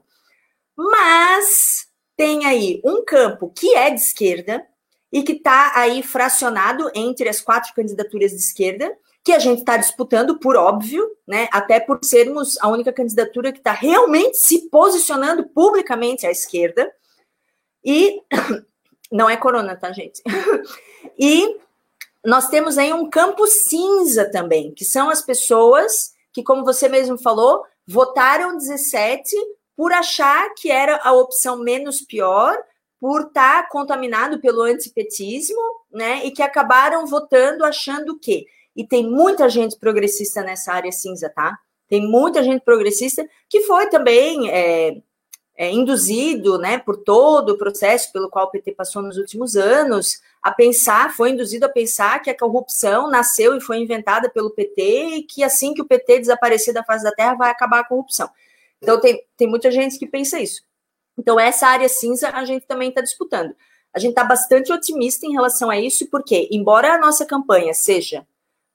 Mas 0.76 1.88
tem 2.16 2.46
aí 2.46 2.82
um 2.86 3.04
campo 3.04 3.52
que 3.56 3.76
é 3.76 3.90
de 3.90 4.00
esquerda 4.00 4.66
e 5.12 5.24
que 5.24 5.34
está 5.34 5.74
aí 5.76 6.02
fracionado 6.02 6.90
entre 6.94 7.28
as 7.28 7.42
quatro 7.42 7.74
candidaturas 7.74 8.32
de 8.32 8.38
esquerda, 8.38 8.96
que 9.24 9.34
a 9.34 9.40
gente 9.40 9.60
está 9.60 9.78
disputando, 9.78 10.40
por 10.40 10.56
óbvio, 10.56 11.06
né? 11.28 11.48
Até 11.52 11.80
por 11.80 12.00
sermos 12.04 12.58
a 12.62 12.68
única 12.68 12.92
candidatura 12.94 13.52
que 13.52 13.60
está 13.60 13.72
realmente 13.72 14.38
se 14.38 14.70
posicionando 14.70 15.48
publicamente 15.50 16.26
à 16.26 16.32
esquerda. 16.32 16.92
E 17.84 18.22
não 19.12 19.30
é 19.30 19.38
corona, 19.38 19.76
tá, 19.76 19.92
gente? 19.92 20.22
e 21.18 21.58
nós 22.26 22.48
temos 22.48 22.78
aí 22.78 22.94
um 22.94 23.10
campo 23.10 23.48
cinza 23.48 24.30
também, 24.30 24.74
que 24.74 24.86
são 24.86 25.10
as 25.10 25.22
pessoas 25.22 26.14
que, 26.32 26.44
como 26.44 26.64
você 26.64 26.88
mesmo 26.88 27.18
falou, 27.18 27.64
votaram 27.88 28.58
17 28.58 29.36
por 29.76 29.92
achar 29.92 30.54
que 30.54 30.72
era 30.72 31.00
a 31.04 31.12
opção 31.12 31.58
menos 31.58 32.02
pior, 32.02 32.58
por 33.00 33.22
estar 33.22 33.64
tá 33.64 33.70
contaminado 33.70 34.40
pelo 34.40 34.62
antipetismo, 34.62 35.60
né? 35.92 36.24
E 36.24 36.32
que 36.32 36.44
acabaram 36.44 37.06
votando 37.08 37.66
achando 37.66 38.18
que. 38.20 38.46
E 38.76 38.88
tem 38.88 39.04
muita 39.10 39.50
gente 39.50 39.78
progressista 39.78 40.44
nessa 40.44 40.72
área 40.72 40.92
cinza, 40.92 41.28
tá? 41.30 41.58
Tem 41.90 42.08
muita 42.08 42.44
gente 42.44 42.64
progressista 42.64 43.28
que 43.50 43.62
foi 43.62 43.88
também 43.88 44.50
é, 44.50 45.02
é, 45.62 45.70
induzido, 45.70 46.58
né, 46.58 46.80
por 46.80 46.98
todo 46.98 47.52
o 47.52 47.58
processo 47.58 48.12
pelo 48.12 48.32
qual 48.32 48.48
o 48.48 48.50
PT 48.50 48.72
passou 48.72 49.00
nos 49.04 49.16
últimos 49.16 49.56
anos, 49.56 50.20
a 50.42 50.52
pensar, 50.52 51.16
foi 51.16 51.30
induzido 51.30 51.68
a 51.68 51.70
pensar 51.70 52.20
que 52.20 52.32
a 52.32 52.36
corrupção 52.36 53.12
nasceu 53.12 53.56
e 53.56 53.62
foi 53.62 53.78
inventada 53.78 54.28
pelo 54.28 54.50
PT 54.50 54.82
e 55.18 55.22
que 55.22 55.44
assim 55.44 55.76
que 55.76 55.82
o 55.84 55.86
PT 55.86 56.22
desaparecer 56.22 56.74
da 56.74 56.84
face 56.84 57.04
da 57.04 57.12
terra 57.12 57.36
vai 57.36 57.52
acabar 57.52 57.82
a 57.82 57.88
corrupção. 57.88 58.28
Então 58.82 59.00
tem, 59.00 59.24
tem 59.38 59.48
muita 59.48 59.70
gente 59.70 60.00
que 60.00 60.08
pensa 60.08 60.40
isso. 60.40 60.64
Então 61.16 61.40
essa 61.40 61.68
área 61.68 61.88
cinza 61.88 62.30
a 62.30 62.44
gente 62.44 62.66
também 62.66 62.90
está 62.90 63.02
disputando. 63.02 63.56
A 63.94 64.00
gente 64.00 64.14
está 64.14 64.24
bastante 64.24 64.74
otimista 64.74 65.28
em 65.28 65.34
relação 65.34 65.70
a 65.70 65.80
isso, 65.80 66.10
porque 66.10 66.50
embora 66.52 66.96
a 66.96 66.98
nossa 66.98 67.24
campanha 67.24 67.76
seja 67.76 68.26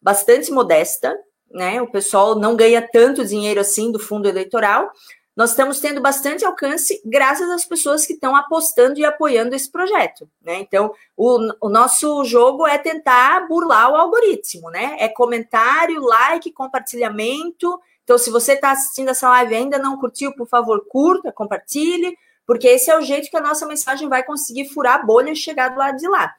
bastante 0.00 0.52
modesta, 0.52 1.18
né, 1.50 1.82
o 1.82 1.90
pessoal 1.90 2.36
não 2.36 2.54
ganha 2.54 2.80
tanto 2.80 3.24
dinheiro 3.24 3.58
assim 3.58 3.90
do 3.90 3.98
fundo 3.98 4.28
eleitoral, 4.28 4.92
nós 5.36 5.50
estamos 5.50 5.78
tendo 5.80 6.00
bastante 6.00 6.46
alcance 6.46 7.02
graças 7.04 7.50
às 7.50 7.66
pessoas 7.66 8.06
que 8.06 8.14
estão 8.14 8.34
apostando 8.34 8.98
e 8.98 9.04
apoiando 9.04 9.54
esse 9.54 9.70
projeto, 9.70 10.26
né? 10.40 10.60
Então, 10.60 10.94
o, 11.14 11.38
o, 11.60 11.68
nosso 11.68 12.24
jogo 12.24 12.66
é 12.66 12.78
tentar 12.78 13.46
burlar 13.46 13.92
o 13.92 13.96
algoritmo, 13.96 14.70
né? 14.70 14.96
É 14.98 15.08
comentário, 15.08 16.00
like, 16.00 16.50
compartilhamento. 16.52 17.78
Então, 18.02 18.16
se 18.16 18.30
você 18.30 18.54
está 18.54 18.70
assistindo 18.70 19.10
essa 19.10 19.28
live 19.28 19.52
e 19.52 19.56
ainda 19.58 19.78
não 19.78 19.98
curtiu, 19.98 20.34
por 20.34 20.48
favor, 20.48 20.86
curta, 20.88 21.30
compartilhe, 21.30 22.16
porque 22.46 22.68
esse 22.68 22.90
é 22.90 22.96
o 22.96 23.02
jeito 23.02 23.28
que 23.28 23.36
a 23.36 23.42
nossa 23.42 23.66
mensagem 23.66 24.08
vai 24.08 24.24
conseguir 24.24 24.70
furar 24.70 25.00
a 25.00 25.04
bolha 25.04 25.32
e 25.32 25.36
chegar 25.36 25.68
do 25.68 25.78
lado 25.78 25.98
de 25.98 26.08
lá. 26.08 26.34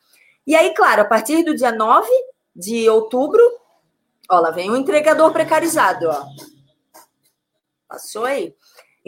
E 0.47 0.55
aí, 0.55 0.73
claro, 0.73 1.03
a 1.03 1.05
partir 1.05 1.43
do 1.43 1.53
dia 1.53 1.71
9 1.71 2.09
de 2.55 2.89
outubro, 2.89 3.43
ó, 4.27 4.39
lá 4.39 4.49
vem 4.49 4.71
o 4.71 4.75
entregador 4.75 5.31
precarizado, 5.31 6.07
ó. 6.09 6.25
Passou 7.87 8.25
aí. 8.25 8.55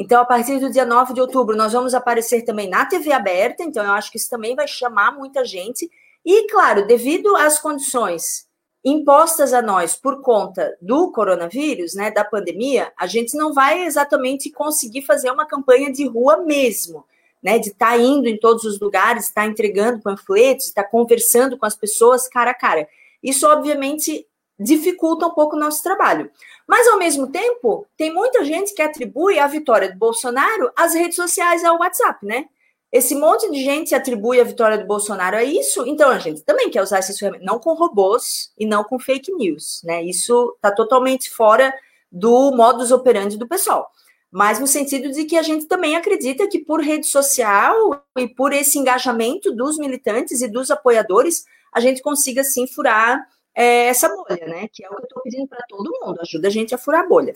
Então, 0.01 0.21
a 0.21 0.25
partir 0.25 0.61
do 0.61 0.71
dia 0.71 0.85
9 0.85 1.13
de 1.13 1.19
outubro, 1.19 1.57
nós 1.57 1.73
vamos 1.73 1.93
aparecer 1.93 2.43
também 2.43 2.69
na 2.69 2.85
TV 2.85 3.11
aberta, 3.11 3.63
então 3.63 3.83
eu 3.83 3.91
acho 3.91 4.09
que 4.09 4.15
isso 4.17 4.29
também 4.29 4.55
vai 4.55 4.65
chamar 4.65 5.11
muita 5.11 5.43
gente. 5.43 5.91
E, 6.25 6.47
claro, 6.47 6.87
devido 6.87 7.35
às 7.35 7.59
condições 7.59 8.47
impostas 8.81 9.53
a 9.53 9.61
nós 9.61 9.97
por 9.97 10.21
conta 10.21 10.73
do 10.81 11.11
coronavírus, 11.11 11.95
né, 11.95 12.11
da 12.11 12.23
pandemia, 12.23 12.93
a 12.97 13.05
gente 13.07 13.35
não 13.35 13.53
vai 13.53 13.83
exatamente 13.83 14.49
conseguir 14.49 15.01
fazer 15.01 15.31
uma 15.31 15.45
campanha 15.45 15.91
de 15.91 16.07
rua 16.07 16.37
mesmo, 16.45 17.03
né, 17.43 17.59
de 17.59 17.67
estar 17.67 17.89
tá 17.89 17.97
indo 17.97 18.29
em 18.29 18.39
todos 18.39 18.63
os 18.63 18.79
lugares, 18.79 19.25
estar 19.25 19.41
tá 19.41 19.47
entregando 19.47 20.01
panfletos, 20.01 20.67
estar 20.67 20.83
tá 20.83 20.89
conversando 20.89 21.57
com 21.57 21.65
as 21.65 21.75
pessoas 21.75 22.25
cara 22.25 22.51
a 22.51 22.53
cara. 22.53 22.87
Isso, 23.21 23.45
obviamente, 23.45 24.25
dificulta 24.57 25.27
um 25.27 25.31
pouco 25.31 25.57
o 25.57 25.59
nosso 25.59 25.83
trabalho. 25.83 26.31
Mas, 26.69 26.87
ao 26.87 26.99
mesmo 26.99 27.25
tempo, 27.31 27.87
tem 27.97 28.13
muita 28.13 28.45
gente 28.45 28.75
que 28.75 28.81
atribui 28.83 29.39
a 29.39 29.47
vitória 29.47 29.91
do 29.91 29.97
Bolsonaro 29.97 30.71
às 30.77 30.93
redes 30.93 31.15
sociais 31.15 31.65
ao 31.65 31.79
WhatsApp, 31.79 32.23
né? 32.23 32.45
Esse 32.91 33.15
monte 33.15 33.49
de 33.49 33.63
gente 33.63 33.95
atribui 33.95 34.39
a 34.39 34.43
vitória 34.43 34.77
do 34.77 34.85
Bolsonaro 34.85 35.35
a 35.35 35.43
isso, 35.43 35.83
então 35.87 36.11
a 36.11 36.19
gente 36.19 36.43
também 36.43 36.69
quer 36.69 36.83
usar 36.83 36.99
essas 36.99 37.17
ferramentas, 37.17 37.47
não 37.47 37.57
com 37.57 37.73
robôs 37.73 38.51
e 38.55 38.67
não 38.67 38.83
com 38.83 38.99
fake 38.99 39.33
news, 39.33 39.81
né? 39.83 40.03
Isso 40.03 40.53
está 40.57 40.71
totalmente 40.71 41.31
fora 41.31 41.73
do 42.11 42.51
modus 42.51 42.91
operandi 42.91 43.35
do 43.35 43.47
pessoal. 43.47 43.89
Mas 44.31 44.59
no 44.59 44.67
sentido 44.67 45.11
de 45.11 45.25
que 45.25 45.37
a 45.37 45.41
gente 45.41 45.65
também 45.65 45.95
acredita 45.95 46.47
que 46.47 46.59
por 46.59 46.81
rede 46.81 47.07
social 47.07 48.05
e 48.15 48.27
por 48.27 48.53
esse 48.53 48.77
engajamento 48.77 49.51
dos 49.51 49.79
militantes 49.79 50.39
e 50.41 50.47
dos 50.47 50.69
apoiadores, 50.69 51.45
a 51.73 51.79
gente 51.79 51.99
consiga 52.03 52.43
sim 52.43 52.67
furar 52.67 53.27
é, 53.61 53.87
essa 53.87 54.07
bolha, 54.09 54.47
né? 54.47 54.67
Que 54.71 54.85
é 54.85 54.89
o 54.89 54.95
que 54.95 55.01
eu 55.01 55.03
estou 55.03 55.21
pedindo 55.23 55.47
para 55.47 55.65
todo 55.67 55.91
mundo. 56.01 56.19
Ajuda 56.21 56.47
a 56.47 56.51
gente 56.51 56.73
a 56.73 56.77
furar 56.77 57.03
a 57.03 57.07
bolha. 57.07 57.33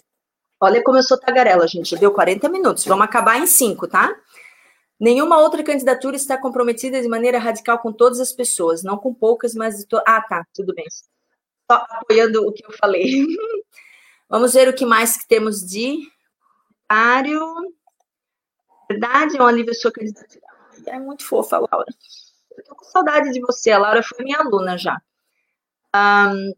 Olha 0.60 0.84
como 0.84 0.98
eu 0.98 1.04
sou 1.04 1.20
tagarela, 1.20 1.68
gente. 1.68 1.92
Já 1.92 1.98
deu 1.98 2.14
40 2.14 2.48
minutos. 2.50 2.86
Vamos 2.86 3.06
acabar 3.06 3.38
em 3.38 3.48
5, 3.48 3.88
tá? 3.88 4.16
Nenhuma 5.00 5.40
outra 5.40 5.64
candidatura 5.64 6.16
está 6.16 6.38
comprometida 6.38 7.02
de 7.02 7.08
maneira 7.08 7.40
radical 7.40 7.80
com 7.80 7.92
todas 7.92 8.20
as 8.20 8.32
pessoas, 8.32 8.84
não 8.84 8.98
com 8.98 9.14
poucas, 9.14 9.54
mas 9.54 9.84
to... 9.86 9.98
Ah, 10.08 10.22
tá, 10.22 10.46
tudo 10.54 10.74
bem. 10.74 10.86
Só 11.70 11.86
apoiando 11.90 12.48
o 12.48 12.54
que 12.54 12.66
eu 12.66 12.72
falei. 12.72 13.26
Vamos 14.30 14.54
ver 14.54 14.70
o 14.70 14.74
que 14.74 14.86
mais 14.86 15.18
que 15.18 15.28
temos 15.28 15.62
de 15.62 16.08
comentário. 16.94 17.74
Verdade, 18.90 19.38
é 19.38 19.42
um 19.42 19.48
alívio 19.48 19.74
sua 19.74 19.92
candidatura. 19.92 20.42
É 20.88 21.00
muito 21.00 21.26
fofa, 21.26 21.58
Laura. 21.58 21.88
Eu 22.58 22.64
tô 22.64 22.76
com 22.76 22.86
saudade 22.86 23.32
de 23.32 23.42
você. 23.42 23.72
A 23.72 23.80
Laura 23.80 24.04
foi 24.04 24.24
minha 24.24 24.40
aluna 24.40 24.78
já. 24.78 25.02
Um, 25.96 26.54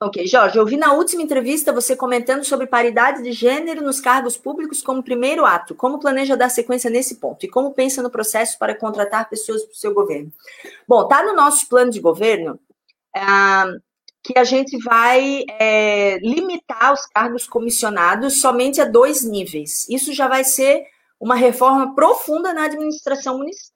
ok, 0.00 0.26
Jorge, 0.26 0.58
eu 0.58 0.66
vi 0.66 0.76
na 0.76 0.92
última 0.92 1.22
entrevista 1.22 1.72
você 1.72 1.94
comentando 1.94 2.44
sobre 2.44 2.66
paridade 2.66 3.22
de 3.22 3.32
gênero 3.32 3.82
nos 3.82 4.00
cargos 4.00 4.36
públicos 4.36 4.82
como 4.82 5.02
primeiro 5.02 5.44
ato. 5.44 5.74
Como 5.74 5.98
planeja 5.98 6.36
dar 6.36 6.48
sequência 6.48 6.90
nesse 6.90 7.16
ponto? 7.16 7.44
E 7.44 7.48
como 7.48 7.74
pensa 7.74 8.02
no 8.02 8.10
processo 8.10 8.58
para 8.58 8.74
contratar 8.74 9.28
pessoas 9.28 9.62
para 9.64 9.72
o 9.72 9.76
seu 9.76 9.94
governo? 9.94 10.32
Bom, 10.88 11.06
tá 11.06 11.22
no 11.22 11.34
nosso 11.34 11.68
plano 11.68 11.90
de 11.90 12.00
governo 12.00 12.58
uh, 13.16 13.80
que 14.22 14.38
a 14.38 14.44
gente 14.44 14.78
vai 14.78 15.44
é, 15.58 16.18
limitar 16.18 16.92
os 16.92 17.04
cargos 17.06 17.46
comissionados 17.46 18.40
somente 18.40 18.80
a 18.80 18.84
dois 18.84 19.24
níveis. 19.24 19.86
Isso 19.88 20.12
já 20.12 20.28
vai 20.28 20.44
ser 20.44 20.84
uma 21.20 21.34
reforma 21.34 21.94
profunda 21.94 22.52
na 22.52 22.64
administração 22.64 23.38
municipal, 23.38 23.71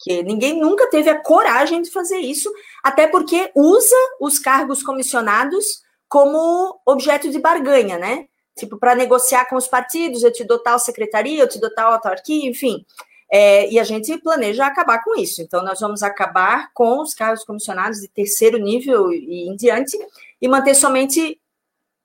porque 0.00 0.22
ninguém 0.22 0.58
nunca 0.58 0.88
teve 0.88 1.10
a 1.10 1.20
coragem 1.20 1.82
de 1.82 1.90
fazer 1.90 2.16
isso, 2.16 2.50
até 2.82 3.06
porque 3.06 3.50
usa 3.54 3.96
os 4.18 4.38
cargos 4.38 4.82
comissionados 4.82 5.82
como 6.08 6.80
objeto 6.86 7.30
de 7.30 7.38
barganha, 7.38 7.98
né? 7.98 8.26
Tipo, 8.56 8.78
para 8.78 8.94
negociar 8.94 9.44
com 9.44 9.56
os 9.56 9.68
partidos, 9.68 10.22
eu 10.22 10.32
te 10.32 10.42
dou 10.42 10.58
tal 10.58 10.78
secretaria, 10.78 11.42
eu 11.42 11.48
te 11.48 11.60
dou 11.60 11.72
tal 11.72 11.92
autarquia, 11.92 12.48
enfim. 12.48 12.84
É, 13.30 13.70
e 13.70 13.78
a 13.78 13.84
gente 13.84 14.16
planeja 14.18 14.66
acabar 14.66 15.04
com 15.04 15.14
isso. 15.14 15.42
Então, 15.42 15.62
nós 15.62 15.78
vamos 15.78 16.02
acabar 16.02 16.70
com 16.72 17.00
os 17.00 17.14
cargos 17.14 17.44
comissionados 17.44 18.00
de 18.00 18.08
terceiro 18.08 18.58
nível 18.58 19.12
e 19.12 19.48
em 19.48 19.54
diante, 19.54 19.96
e 20.40 20.48
manter 20.48 20.74
somente 20.74 21.38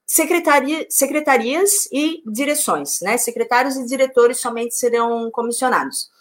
secretaria, 0.06 0.86
secretarias 0.90 1.88
e 1.92 2.22
direções, 2.28 3.00
né? 3.02 3.18
Secretários 3.18 3.78
e 3.78 3.86
diretores 3.86 4.38
somente 4.38 4.76
serão 4.76 5.32
comissionados. 5.32 6.14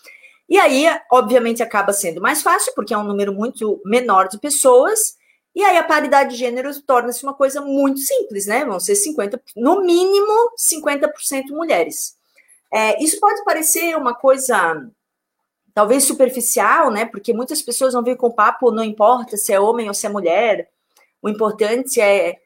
E 0.55 0.57
aí, 0.57 0.87
obviamente, 1.11 1.65
acaba 1.65 1.93
sendo 1.93 2.21
mais 2.21 2.41
fácil, 2.41 2.73
porque 2.77 2.95
é 2.95 2.97
um 2.97 3.03
número 3.03 3.35
muito 3.35 3.83
menor 3.85 4.29
de 4.29 4.39
pessoas, 4.39 5.17
e 5.53 5.65
aí 5.65 5.77
a 5.77 5.83
paridade 5.83 6.31
de 6.31 6.37
gênero 6.37 6.71
torna-se 6.83 7.25
uma 7.25 7.35
coisa 7.35 7.61
muito 7.61 7.99
simples, 7.99 8.47
né? 8.47 8.65
Vão 8.65 8.79
ser 8.79 8.93
50%, 8.93 9.41
no 9.57 9.81
mínimo 9.83 10.53
50% 10.57 11.11
mulheres. 11.51 12.17
É, 12.73 13.03
isso 13.03 13.19
pode 13.19 13.43
parecer 13.43 13.97
uma 13.97 14.15
coisa 14.15 14.89
talvez 15.75 16.05
superficial, 16.05 16.89
né? 16.89 17.05
Porque 17.05 17.33
muitas 17.33 17.61
pessoas 17.61 17.93
vão 17.93 18.05
vir 18.05 18.17
com 18.17 18.29
o 18.29 18.33
papo, 18.33 18.71
não 18.71 18.85
importa 18.85 19.37
se 19.37 19.53
é 19.53 19.59
homem 19.59 19.89
ou 19.89 19.95
se 19.95 20.07
é 20.07 20.09
mulher, 20.09 20.71
o 21.21 21.29
importante 21.29 22.01
é 22.01 22.39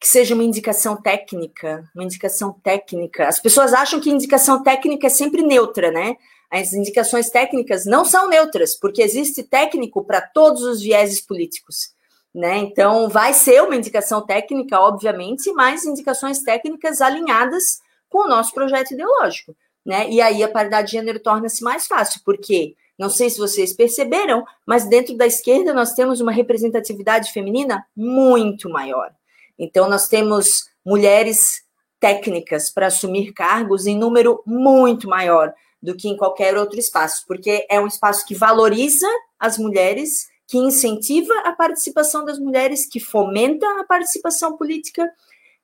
que 0.00 0.08
seja 0.08 0.34
uma 0.34 0.42
indicação 0.42 0.96
técnica, 0.96 1.84
uma 1.94 2.04
indicação 2.04 2.54
técnica. 2.64 3.28
As 3.28 3.38
pessoas 3.38 3.74
acham 3.74 4.00
que 4.00 4.08
indicação 4.08 4.62
técnica 4.62 5.08
é 5.08 5.10
sempre 5.10 5.42
neutra, 5.42 5.90
né? 5.90 6.16
As 6.50 6.72
indicações 6.72 7.30
técnicas 7.30 7.84
não 7.84 8.04
são 8.04 8.28
neutras, 8.28 8.74
porque 8.74 9.02
existe 9.02 9.42
técnico 9.42 10.04
para 10.04 10.20
todos 10.20 10.62
os 10.62 10.80
vieses 10.80 11.20
políticos. 11.20 11.94
Né? 12.34 12.58
Então, 12.58 13.08
vai 13.08 13.32
ser 13.32 13.62
uma 13.62 13.76
indicação 13.76 14.24
técnica, 14.24 14.78
obviamente, 14.78 15.50
mas 15.52 15.86
indicações 15.86 16.40
técnicas 16.42 17.00
alinhadas 17.00 17.80
com 18.08 18.26
o 18.26 18.28
nosso 18.28 18.52
projeto 18.52 18.92
ideológico. 18.92 19.56
Né? 19.84 20.10
E 20.10 20.20
aí 20.20 20.42
a 20.42 20.48
paridade 20.48 20.88
de 20.88 20.92
gênero 20.92 21.18
torna-se 21.18 21.64
mais 21.64 21.86
fácil, 21.86 22.20
porque 22.24 22.74
não 22.98 23.08
sei 23.08 23.30
se 23.30 23.38
vocês 23.38 23.72
perceberam, 23.72 24.44
mas 24.66 24.88
dentro 24.88 25.16
da 25.16 25.26
esquerda 25.26 25.72
nós 25.72 25.94
temos 25.94 26.20
uma 26.20 26.32
representatividade 26.32 27.32
feminina 27.32 27.86
muito 27.96 28.68
maior. 28.68 29.10
Então, 29.58 29.88
nós 29.88 30.06
temos 30.06 30.68
mulheres 30.84 31.62
técnicas 31.98 32.70
para 32.70 32.88
assumir 32.88 33.32
cargos 33.32 33.86
em 33.86 33.96
número 33.96 34.42
muito 34.46 35.08
maior 35.08 35.54
do 35.82 35.96
que 35.96 36.08
em 36.08 36.16
qualquer 36.16 36.56
outro 36.56 36.78
espaço, 36.78 37.24
porque 37.26 37.66
é 37.68 37.80
um 37.80 37.86
espaço 37.86 38.26
que 38.26 38.34
valoriza 38.34 39.06
as 39.38 39.58
mulheres, 39.58 40.28
que 40.46 40.58
incentiva 40.58 41.32
a 41.44 41.52
participação 41.52 42.24
das 42.24 42.38
mulheres, 42.38 42.86
que 42.86 43.00
fomenta 43.00 43.66
a 43.80 43.84
participação 43.84 44.56
política. 44.56 45.10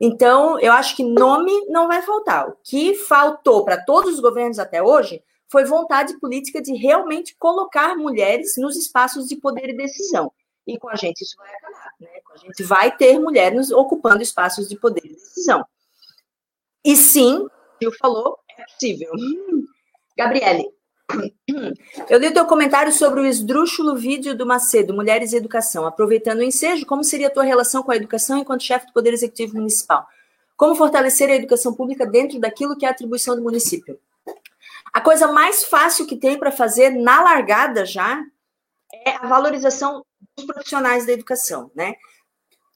Então, 0.01 0.59
eu 0.59 0.73
acho 0.73 0.97
que 0.97 1.05
nome 1.05 1.53
não 1.67 1.87
vai 1.87 2.03
faltar. 2.03 2.49
O 2.49 2.57
que 2.65 2.95
faltou 2.95 3.65
para 3.65 3.83
todos 3.83 4.15
os 4.15 4.21
governos 4.21 4.59
até 4.59 4.83
hoje 4.83 5.23
foi 5.49 5.65
vontade 5.65 6.19
política 6.19 6.63
de 6.63 6.75
realmente 6.75 7.37
colocar 7.37 7.97
mulheres 7.97 8.57
nos 8.57 8.77
espaços 8.77 9.29
de 9.29 9.37
poder 9.37 9.69
e 9.69 9.77
decisão. 9.77 10.33
E 10.67 10.79
com 10.79 10.89
a 10.89 10.97
gente 10.97 11.23
isso 11.23 11.37
vai 11.37 11.55
acabar, 11.55 11.93
né? 12.01 12.09
A 12.33 12.37
gente 12.39 12.63
vai 12.63 12.97
ter 12.97 13.19
mulheres 13.19 13.71
ocupando 13.71 14.23
espaços 14.23 14.69
de 14.69 14.77
poder 14.77 15.05
e 15.05 15.15
decisão. 15.15 15.65
E 16.85 16.97
sim, 16.97 17.47
o 17.85 17.93
falou, 17.99 18.39
é 18.59 18.65
possível. 18.65 19.13
Gabriele, 20.17 20.69
eu 22.09 22.19
li 22.19 22.29
o 22.29 22.33
teu 22.33 22.47
comentário 22.47 22.93
sobre 22.93 23.21
o 23.21 23.27
esdrúxulo 23.27 23.97
vídeo 23.97 24.37
do 24.37 24.47
Macedo, 24.47 24.95
Mulheres 24.95 25.33
e 25.33 25.37
Educação. 25.37 25.87
Aproveitando 25.87 26.39
o 26.39 26.43
ensejo, 26.43 26.87
como 26.87 27.05
seria 27.05 27.29
a 27.29 27.31
tua 27.31 27.45
relação 27.45 27.83
com 27.83 27.93
a 27.93 27.97
educação 27.97 28.39
enquanto 28.39 28.63
chefe 28.63 28.87
do 28.87 28.93
Poder 28.93 29.13
Executivo 29.13 29.57
Municipal? 29.57 30.07
Como 30.57 30.75
fortalecer 30.75 31.29
a 31.29 31.35
educação 31.35 31.75
pública 31.75 32.07
dentro 32.07 32.39
daquilo 32.39 32.77
que 32.77 32.85
é 32.85 32.89
a 32.89 32.93
atribuição 32.93 33.37
do 33.37 33.43
município? 33.43 33.99
A 34.93 35.01
coisa 35.01 35.27
mais 35.33 35.65
fácil 35.65 36.07
que 36.07 36.17
tem 36.17 36.39
para 36.39 36.53
fazer 36.53 36.91
na 36.91 37.23
largada 37.23 37.85
já 37.85 38.23
é 39.07 39.17
a 39.17 39.27
valorização 39.27 40.05
dos 40.37 40.47
profissionais 40.47 41.07
da 41.07 41.13
educação, 41.13 41.71
né? 41.75 41.95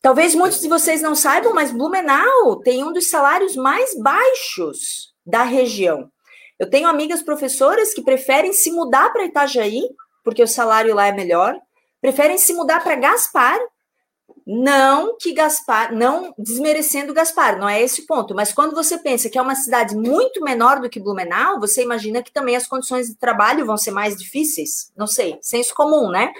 Talvez 0.00 0.34
muitos 0.34 0.60
de 0.60 0.68
vocês 0.68 1.02
não 1.02 1.14
saibam, 1.14 1.52
mas 1.52 1.72
Blumenau 1.72 2.56
tem 2.56 2.84
um 2.84 2.92
dos 2.92 3.08
salários 3.08 3.56
mais 3.56 3.98
baixos 3.98 5.14
da 5.24 5.42
região. 5.42 6.10
Eu 6.58 6.70
tenho 6.70 6.88
amigas 6.88 7.22
professoras 7.22 7.92
que 7.92 8.02
preferem 8.02 8.52
se 8.52 8.70
mudar 8.70 9.12
para 9.12 9.24
Itajaí, 9.24 9.82
porque 10.24 10.42
o 10.42 10.48
salário 10.48 10.94
lá 10.94 11.06
é 11.06 11.12
melhor, 11.12 11.54
preferem 12.00 12.38
se 12.38 12.52
mudar 12.52 12.82
para 12.82 12.96
Gaspar, 12.96 13.58
não 14.46 15.16
que 15.18 15.32
Gaspar, 15.32 15.92
não 15.92 16.32
desmerecendo 16.38 17.12
Gaspar, 17.12 17.58
não 17.58 17.68
é 17.68 17.82
esse 17.82 18.02
o 18.02 18.06
ponto, 18.06 18.34
mas 18.34 18.52
quando 18.52 18.74
você 18.74 18.96
pensa 18.96 19.28
que 19.28 19.36
é 19.36 19.42
uma 19.42 19.56
cidade 19.56 19.96
muito 19.96 20.40
menor 20.40 20.80
do 20.80 20.88
que 20.88 21.00
Blumenau, 21.00 21.58
você 21.58 21.82
imagina 21.82 22.22
que 22.22 22.32
também 22.32 22.54
as 22.54 22.66
condições 22.66 23.08
de 23.08 23.16
trabalho 23.16 23.66
vão 23.66 23.76
ser 23.76 23.90
mais 23.90 24.16
difíceis, 24.16 24.92
não 24.96 25.06
sei, 25.06 25.38
senso 25.42 25.74
comum, 25.74 26.10
né? 26.10 26.32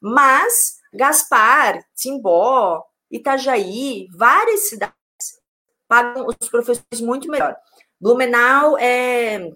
Mas 0.00 0.76
Gaspar, 0.94 1.84
Timbó, 1.96 2.84
Itajaí, 3.10 4.06
várias 4.14 4.68
cidades 4.68 4.94
pagam 5.88 6.26
os 6.26 6.48
professores 6.48 7.00
muito 7.00 7.28
melhor. 7.28 7.56
Blumenau 8.02 8.76
é 8.78 9.52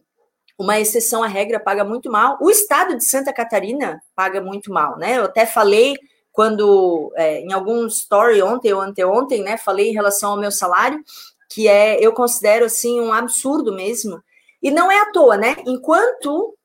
uma 0.56 0.78
exceção 0.78 1.20
à 1.20 1.26
regra, 1.26 1.58
paga 1.58 1.84
muito 1.84 2.08
mal. 2.08 2.38
O 2.40 2.48
estado 2.48 2.96
de 2.96 3.04
Santa 3.04 3.32
Catarina 3.32 4.00
paga 4.14 4.40
muito 4.40 4.72
mal, 4.72 4.96
né? 4.96 5.18
Eu 5.18 5.24
até 5.24 5.44
falei 5.44 5.96
quando, 6.30 7.12
é, 7.16 7.40
em 7.40 7.52
algum 7.52 7.86
story 7.86 8.40
ontem 8.40 8.72
ou 8.72 8.80
anteontem, 8.80 9.42
né, 9.42 9.56
falei 9.56 9.88
em 9.88 9.94
relação 9.94 10.32
ao 10.32 10.38
meu 10.38 10.52
salário, 10.52 11.02
que 11.50 11.66
é, 11.66 11.98
eu 11.98 12.12
considero, 12.12 12.66
assim, 12.66 13.00
um 13.00 13.12
absurdo 13.12 13.74
mesmo. 13.74 14.22
E 14.62 14.70
não 14.70 14.92
é 14.92 15.00
à 15.00 15.10
toa, 15.10 15.36
né? 15.36 15.56
Enquanto 15.66 16.56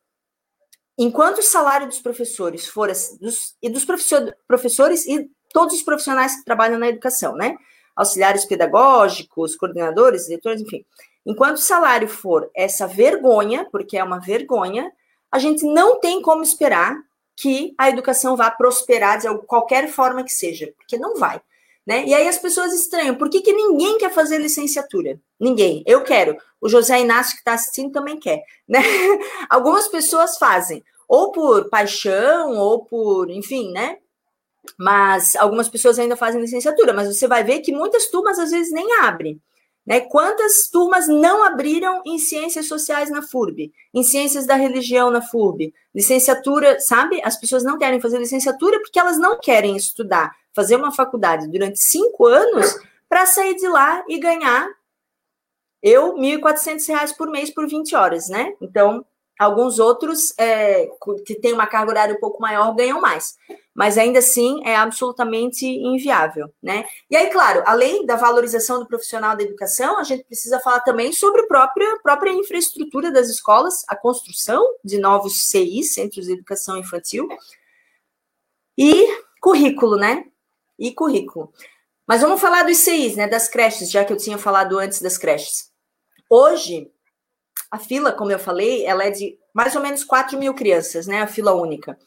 enquanto 0.97 1.39
o 1.39 1.43
salário 1.43 1.87
dos 1.87 1.99
professores 1.99 2.67
for 2.67 2.89
dos, 3.19 3.55
e 3.59 3.69
dos 3.69 3.85
professor, 3.85 4.35
professores 4.47 5.07
e 5.07 5.27
todos 5.51 5.73
os 5.73 5.81
profissionais 5.81 6.35
que 6.35 6.45
trabalham 6.45 6.77
na 6.77 6.89
educação, 6.89 7.33
né? 7.33 7.55
Auxiliares 7.95 8.45
pedagógicos, 8.45 9.55
coordenadores, 9.55 10.25
diretores, 10.25 10.61
enfim. 10.61 10.85
Enquanto 11.25 11.57
o 11.57 11.61
salário 11.61 12.07
for 12.07 12.49
essa 12.55 12.87
vergonha, 12.87 13.67
porque 13.71 13.97
é 13.97 14.03
uma 14.03 14.19
vergonha, 14.19 14.91
a 15.31 15.39
gente 15.39 15.65
não 15.65 15.99
tem 15.99 16.21
como 16.21 16.41
esperar 16.41 16.97
que 17.35 17.73
a 17.77 17.89
educação 17.89 18.35
vá 18.35 18.51
prosperar 18.51 19.19
de 19.19 19.27
qualquer 19.45 19.87
forma 19.87 20.23
que 20.23 20.31
seja, 20.31 20.73
porque 20.77 20.97
não 20.97 21.17
vai. 21.17 21.41
Né? 21.85 22.05
E 22.05 22.13
aí 22.13 22.27
as 22.27 22.37
pessoas 22.37 22.73
estranham, 22.73 23.15
por 23.15 23.29
que, 23.29 23.41
que 23.41 23.53
ninguém 23.53 23.97
quer 23.97 24.11
fazer 24.11 24.37
licenciatura? 24.37 25.19
Ninguém. 25.39 25.83
Eu 25.87 26.03
quero. 26.03 26.37
O 26.59 26.69
José 26.69 26.99
Inácio 26.99 27.33
que 27.33 27.39
está 27.39 27.53
assistindo 27.53 27.91
também 27.91 28.19
quer. 28.19 28.43
Né? 28.67 28.79
Algumas 29.49 29.87
pessoas 29.87 30.37
fazem, 30.37 30.83
ou 31.07 31.31
por 31.31 31.69
paixão, 31.69 32.55
ou 32.57 32.85
por, 32.85 33.29
enfim, 33.29 33.71
né? 33.71 33.97
Mas 34.77 35.35
algumas 35.35 35.67
pessoas 35.67 35.97
ainda 35.97 36.15
fazem 36.15 36.39
licenciatura, 36.39 36.93
mas 36.93 37.07
você 37.07 37.27
vai 37.27 37.43
ver 37.43 37.61
que 37.61 37.73
muitas 37.73 38.07
turmas 38.07 38.37
às 38.37 38.51
vezes 38.51 38.71
nem 38.71 38.93
abrem. 39.01 39.41
Né? 39.85 40.01
Quantas 40.01 40.69
turmas 40.69 41.07
não 41.07 41.43
abriram 41.43 42.01
em 42.05 42.19
ciências 42.19 42.67
sociais 42.67 43.09
na 43.09 43.21
FURB, 43.21 43.73
em 43.93 44.03
ciências 44.03 44.45
da 44.45 44.55
religião 44.55 45.09
na 45.09 45.21
FURB, 45.21 45.73
licenciatura, 45.93 46.79
sabe? 46.79 47.19
As 47.23 47.35
pessoas 47.39 47.63
não 47.63 47.77
querem 47.77 47.99
fazer 47.99 48.19
licenciatura 48.19 48.79
porque 48.79 48.99
elas 48.99 49.17
não 49.17 49.39
querem 49.39 49.75
estudar, 49.75 50.35
fazer 50.53 50.75
uma 50.75 50.91
faculdade 50.91 51.47
durante 51.47 51.79
cinco 51.79 52.27
anos 52.27 52.77
para 53.09 53.25
sair 53.25 53.55
de 53.55 53.67
lá 53.67 54.03
e 54.07 54.19
ganhar 54.19 54.69
eu 55.81 56.15
R$ 56.15 56.37
1.400 56.37 57.15
por 57.17 57.29
mês 57.29 57.49
por 57.49 57.67
20 57.67 57.95
horas, 57.95 58.29
né? 58.29 58.53
Então, 58.61 59.03
Alguns 59.41 59.79
outros 59.79 60.35
é, 60.37 60.87
que 61.25 61.33
têm 61.33 61.51
uma 61.51 61.65
carga 61.65 61.89
horária 61.89 62.13
um 62.13 62.19
pouco 62.19 62.39
maior 62.39 62.75
ganham 62.75 63.01
mais. 63.01 63.39
Mas 63.73 63.97
ainda 63.97 64.19
assim 64.19 64.61
é 64.63 64.75
absolutamente 64.75 65.65
inviável, 65.65 66.53
né? 66.61 66.85
E 67.09 67.15
aí, 67.17 67.27
claro, 67.31 67.63
além 67.65 68.05
da 68.05 68.15
valorização 68.15 68.77
do 68.77 68.85
profissional 68.85 69.35
da 69.35 69.41
educação, 69.41 69.97
a 69.97 70.03
gente 70.03 70.25
precisa 70.25 70.59
falar 70.59 70.81
também 70.81 71.11
sobre 71.11 71.41
a 71.41 71.47
própria, 71.47 71.99
própria 72.03 72.29
infraestrutura 72.29 73.11
das 73.11 73.29
escolas, 73.29 73.83
a 73.87 73.95
construção 73.95 74.63
de 74.85 74.99
novos 74.99 75.47
CIs, 75.47 75.95
Centros 75.95 76.27
de 76.27 76.33
Educação 76.33 76.77
Infantil, 76.77 77.27
e 78.77 79.07
currículo, 79.41 79.95
né? 79.95 80.23
E 80.77 80.93
currículo. 80.93 81.51
Mas 82.05 82.21
vamos 82.21 82.39
falar 82.39 82.61
dos 82.61 82.77
CIs, 82.77 83.15
né? 83.15 83.27
Das 83.27 83.49
creches, 83.49 83.89
já 83.89 84.05
que 84.05 84.13
eu 84.13 84.17
tinha 84.17 84.37
falado 84.37 84.77
antes 84.77 85.01
das 85.01 85.17
creches. 85.17 85.71
Hoje, 86.29 86.91
a 87.71 87.79
fila, 87.79 88.11
como 88.11 88.31
eu 88.31 88.37
falei, 88.37 88.85
ela 88.85 89.05
é 89.05 89.09
de 89.09 89.39
mais 89.53 89.75
ou 89.75 89.81
menos 89.81 90.03
4 90.03 90.37
mil 90.37 90.53
crianças, 90.53 91.07
né? 91.07 91.21
A 91.21 91.27
fila 91.27 91.53
única. 91.53 91.97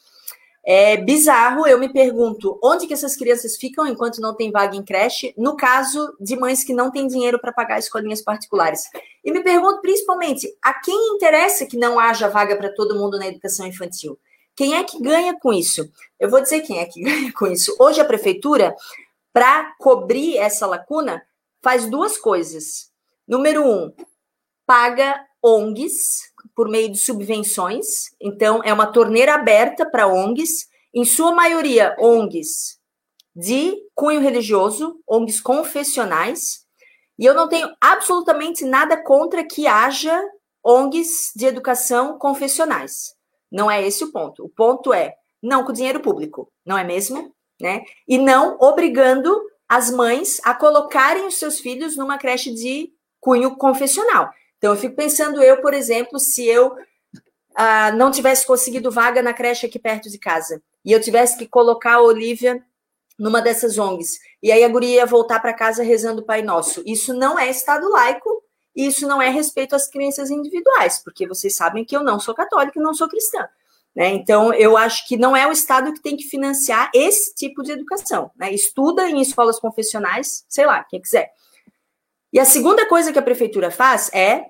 É 0.67 0.97
bizarro, 0.97 1.67
eu 1.67 1.77
me 1.77 1.91
pergunto 1.91 2.59
onde 2.63 2.87
que 2.87 2.93
essas 2.93 3.15
crianças 3.15 3.55
ficam 3.55 3.85
enquanto 3.85 4.19
não 4.19 4.35
tem 4.35 4.51
vaga 4.51 4.75
em 4.75 4.83
creche, 4.83 5.33
no 5.37 5.55
caso 5.55 6.15
de 6.19 6.35
mães 6.35 6.63
que 6.63 6.73
não 6.73 6.91
têm 6.91 7.07
dinheiro 7.07 7.39
para 7.39 7.51
pagar 7.51 7.77
escolinhas 7.77 8.21
particulares. 8.21 8.89
E 9.23 9.31
me 9.31 9.43
pergunto 9.43 9.81
principalmente 9.81 10.47
a 10.63 10.73
quem 10.73 11.15
interessa 11.15 11.67
que 11.67 11.77
não 11.77 11.99
haja 11.99 12.29
vaga 12.29 12.55
para 12.55 12.73
todo 12.73 12.95
mundo 12.95 13.19
na 13.19 13.27
educação 13.27 13.67
infantil? 13.67 14.17
Quem 14.55 14.75
é 14.75 14.83
que 14.83 14.99
ganha 14.99 15.37
com 15.39 15.53
isso? 15.53 15.87
Eu 16.19 16.29
vou 16.29 16.41
dizer 16.41 16.61
quem 16.61 16.79
é 16.79 16.85
que 16.85 17.01
ganha 17.03 17.31
com 17.33 17.45
isso. 17.45 17.75
Hoje 17.79 18.01
a 18.01 18.05
prefeitura, 18.05 18.75
para 19.31 19.71
cobrir 19.77 20.37
essa 20.37 20.65
lacuna, 20.65 21.21
faz 21.61 21.87
duas 21.87 22.17
coisas. 22.17 22.91
Número 23.27 23.63
um, 23.63 23.93
paga 24.65 25.19
ONGs 25.45 26.33
por 26.55 26.67
meio 26.67 26.89
de 26.89 26.97
subvenções. 26.97 28.09
Então, 28.19 28.61
é 28.63 28.73
uma 28.73 28.87
torneira 28.87 29.35
aberta 29.35 29.87
para 29.87 30.07
ONGs, 30.07 30.67
em 30.93 31.05
sua 31.05 31.31
maioria 31.33 31.95
ONGs 31.99 32.79
de 33.35 33.75
cunho 33.93 34.21
religioso, 34.21 34.99
ONGs 35.07 35.41
confessionais. 35.41 36.65
E 37.19 37.25
eu 37.25 37.33
não 37.33 37.47
tenho 37.47 37.69
absolutamente 37.79 38.65
nada 38.65 39.01
contra 39.03 39.45
que 39.45 39.67
haja 39.67 40.19
ONGs 40.63 41.31
de 41.35 41.45
educação 41.45 42.17
confessionais. 42.17 43.13
Não 43.51 43.69
é 43.69 43.85
esse 43.85 44.03
o 44.03 44.11
ponto. 44.11 44.45
O 44.45 44.49
ponto 44.49 44.93
é 44.93 45.15
não 45.43 45.63
com 45.63 45.73
dinheiro 45.73 45.99
público, 45.99 46.51
não 46.65 46.77
é 46.77 46.83
mesmo? 46.83 47.33
Né? 47.61 47.83
E 48.07 48.17
não 48.17 48.57
obrigando 48.59 49.39
as 49.69 49.91
mães 49.91 50.41
a 50.43 50.53
colocarem 50.53 51.25
os 51.25 51.37
seus 51.37 51.59
filhos 51.59 51.95
numa 51.95 52.17
creche 52.17 52.51
de 52.53 52.91
cunho 53.19 53.55
confessional. 53.55 54.29
Então, 54.65 54.73
eu 54.73 54.81
fico 54.81 54.95
pensando, 54.95 55.43
eu, 55.43 55.61
por 55.61 55.75
exemplo, 55.75 56.17
se 56.17 56.43
eu 56.43 56.75
ah, 57.55 57.91
não 57.91 58.09
tivesse 58.09 58.47
conseguido 58.47 58.89
vaga 58.89 59.21
na 59.21 59.31
creche 59.31 59.67
aqui 59.67 59.77
perto 59.77 60.09
de 60.09 60.17
casa 60.17 60.59
e 60.83 60.91
eu 60.91 60.99
tivesse 60.99 61.37
que 61.37 61.45
colocar 61.45 61.93
a 61.93 62.01
Olivia 62.01 62.59
numa 63.19 63.43
dessas 63.43 63.77
ONGs, 63.77 64.17
e 64.41 64.51
aí 64.51 64.63
a 64.63 64.67
guria 64.67 64.95
ia 64.95 65.05
voltar 65.05 65.39
para 65.39 65.53
casa 65.53 65.83
rezando 65.83 66.23
o 66.23 66.25
Pai 66.25 66.41
Nosso. 66.41 66.81
Isso 66.83 67.13
não 67.13 67.37
é 67.37 67.47
Estado 67.47 67.87
laico, 67.91 68.41
e 68.75 68.87
isso 68.87 69.07
não 69.07 69.21
é 69.21 69.29
respeito 69.29 69.75
às 69.75 69.87
crenças 69.87 70.31
individuais, 70.31 70.99
porque 71.03 71.27
vocês 71.27 71.55
sabem 71.55 71.85
que 71.85 71.95
eu 71.95 72.03
não 72.03 72.19
sou 72.19 72.33
católica 72.33 72.79
e 72.79 72.81
não 72.81 72.95
sou 72.95 73.07
cristã. 73.07 73.47
Né? 73.95 74.09
Então, 74.15 74.51
eu 74.51 74.75
acho 74.75 75.07
que 75.07 75.15
não 75.15 75.37
é 75.37 75.45
o 75.45 75.51
Estado 75.51 75.93
que 75.93 76.01
tem 76.01 76.17
que 76.17 76.27
financiar 76.27 76.89
esse 76.91 77.35
tipo 77.35 77.61
de 77.61 77.71
educação. 77.71 78.31
Né? 78.35 78.51
Estuda 78.51 79.07
em 79.07 79.21
escolas 79.21 79.59
confessionais, 79.59 80.43
sei 80.49 80.65
lá, 80.65 80.83
quem 80.83 80.99
quiser. 80.99 81.31
E 82.35 82.39
a 82.39 82.43
segunda 82.43 82.85
coisa 82.85 83.13
que 83.13 83.19
a 83.19 83.21
prefeitura 83.21 83.71
faz 83.71 84.11
é. 84.13 84.47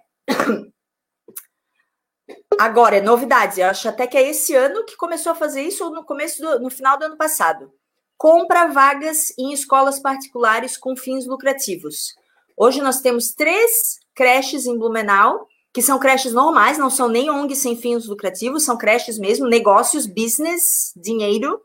Agora, 2.59 2.97
é 2.97 3.01
novidades. 3.01 3.57
Eu 3.57 3.67
acho 3.67 3.87
até 3.87 4.07
que 4.07 4.17
é 4.17 4.29
esse 4.29 4.55
ano 4.55 4.85
que 4.85 4.95
começou 4.95 5.31
a 5.31 5.35
fazer 5.35 5.61
isso, 5.61 5.83
ou 5.83 5.91
no 5.91 6.05
começo 6.05 6.41
do, 6.41 6.59
no 6.59 6.69
final 6.69 6.97
do 6.97 7.05
ano 7.05 7.17
passado. 7.17 7.71
Compra 8.17 8.67
vagas 8.67 9.33
em 9.37 9.51
escolas 9.51 9.99
particulares 9.99 10.77
com 10.77 10.95
fins 10.95 11.25
lucrativos. 11.25 12.15
Hoje 12.55 12.81
nós 12.81 13.01
temos 13.01 13.33
três 13.33 13.99
creches 14.13 14.65
em 14.65 14.77
Blumenau, 14.77 15.47
que 15.73 15.81
são 15.81 15.99
creches 15.99 16.31
normais, 16.31 16.77
não 16.77 16.89
são 16.89 17.09
nem 17.09 17.29
ONGs 17.29 17.59
sem 17.59 17.75
fins 17.75 18.07
lucrativos, 18.07 18.63
são 18.63 18.77
creches 18.77 19.19
mesmo, 19.19 19.45
negócios, 19.45 20.05
business, 20.05 20.93
dinheiro. 20.95 21.61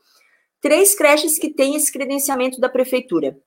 Três 0.60 0.96
creches 0.96 1.38
que 1.38 1.48
têm 1.48 1.76
esse 1.76 1.92
credenciamento 1.92 2.60
da 2.60 2.68
prefeitura. 2.68 3.38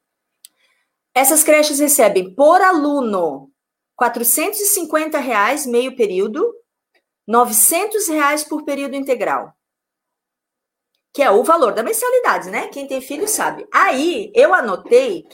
Essas 1.13 1.43
creches 1.43 1.79
recebem 1.79 2.33
por 2.33 2.61
aluno 2.61 3.51
450 3.95 5.17
reais 5.19 5.65
meio 5.65 5.95
período, 5.95 6.53
900 7.27 8.07
reais 8.07 8.43
por 8.43 8.63
período 8.63 8.95
integral. 8.95 9.53
Que 11.13 11.21
é 11.21 11.29
o 11.29 11.43
valor 11.43 11.73
da 11.73 11.83
mensalidade, 11.83 12.49
né? 12.49 12.67
Quem 12.69 12.87
tem 12.87 12.99
filho 12.99 13.27
sabe. 13.27 13.67
Aí 13.71 14.31
eu 14.33 14.53
anotei 14.53 15.27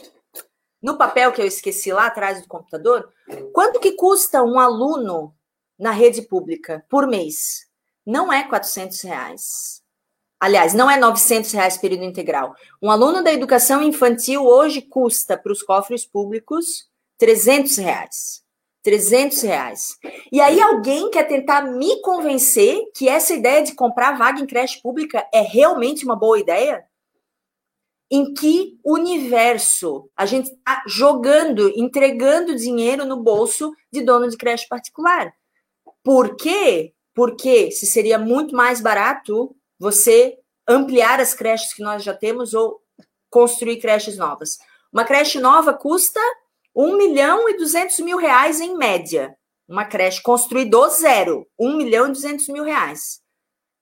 no 0.82 0.96
papel 0.96 1.32
que 1.32 1.40
eu 1.40 1.46
esqueci 1.46 1.92
lá 1.92 2.06
atrás 2.06 2.40
do 2.40 2.48
computador, 2.48 3.12
quanto 3.52 3.80
que 3.80 3.92
custa 3.92 4.42
um 4.42 4.58
aluno 4.58 5.34
na 5.78 5.90
rede 5.90 6.22
pública 6.22 6.84
por 6.88 7.06
mês? 7.06 7.66
Não 8.06 8.32
é 8.32 8.48
400 8.48 9.00
reais. 9.02 9.82
Aliás, 10.38 10.72
não 10.72 10.90
é 10.90 10.96
900 10.96 11.52
reais 11.52 11.76
período 11.76 12.04
integral. 12.04 12.54
Um 12.80 12.90
aluno 12.90 13.22
da 13.22 13.30
educação 13.30 13.82
infantil 13.82 14.46
hoje 14.46 14.80
custa 14.80 15.36
para 15.36 15.52
os 15.52 15.62
cofres 15.62 16.06
públicos 16.06 16.88
300 17.18 17.76
reais. 17.76 18.42
300 18.82 19.42
reais. 19.42 19.98
E 20.32 20.40
aí 20.40 20.60
alguém 20.60 21.10
quer 21.10 21.24
tentar 21.24 21.62
me 21.62 22.00
convencer 22.00 22.80
que 22.96 23.08
essa 23.08 23.34
ideia 23.34 23.62
de 23.62 23.74
comprar 23.74 24.16
vaga 24.16 24.40
em 24.40 24.46
creche 24.46 24.80
pública 24.80 25.26
é 25.32 25.40
realmente 25.40 26.04
uma 26.04 26.16
boa 26.16 26.38
ideia? 26.38 26.84
Em 28.10 28.32
que 28.34 28.78
universo 28.84 30.10
a 30.16 30.26
gente 30.26 30.50
está 30.50 30.82
jogando, 30.86 31.70
entregando 31.76 32.56
dinheiro 32.56 33.04
no 33.04 33.22
bolso 33.22 33.72
de 33.92 34.02
dono 34.02 34.28
de 34.28 34.36
creche 34.36 34.66
particular? 34.66 35.32
Por 36.02 36.36
quê? 36.36 36.92
Porque 37.14 37.70
se 37.70 37.86
seria 37.86 38.18
muito 38.18 38.54
mais 38.54 38.80
barato 38.80 39.54
você 39.78 40.38
ampliar 40.66 41.20
as 41.20 41.34
creches 41.34 41.72
que 41.72 41.82
nós 41.82 42.02
já 42.02 42.14
temos 42.14 42.54
ou 42.54 42.80
construir 43.28 43.78
creches 43.78 44.16
novas. 44.16 44.58
Uma 44.92 45.04
creche 45.04 45.38
nova 45.38 45.72
custa 45.72 46.20
1 46.80 46.96
milhão 46.96 47.46
e 47.46 47.58
200 47.58 47.98
mil 48.00 48.16
reais 48.16 48.58
em 48.58 48.74
média. 48.74 49.36
Uma 49.68 49.84
creche 49.84 50.22
construída 50.22 50.88
zero, 50.88 51.46
1 51.58 51.76
milhão 51.76 52.08
e 52.08 52.12
200 52.12 52.48
mil 52.48 52.64
reais. 52.64 53.20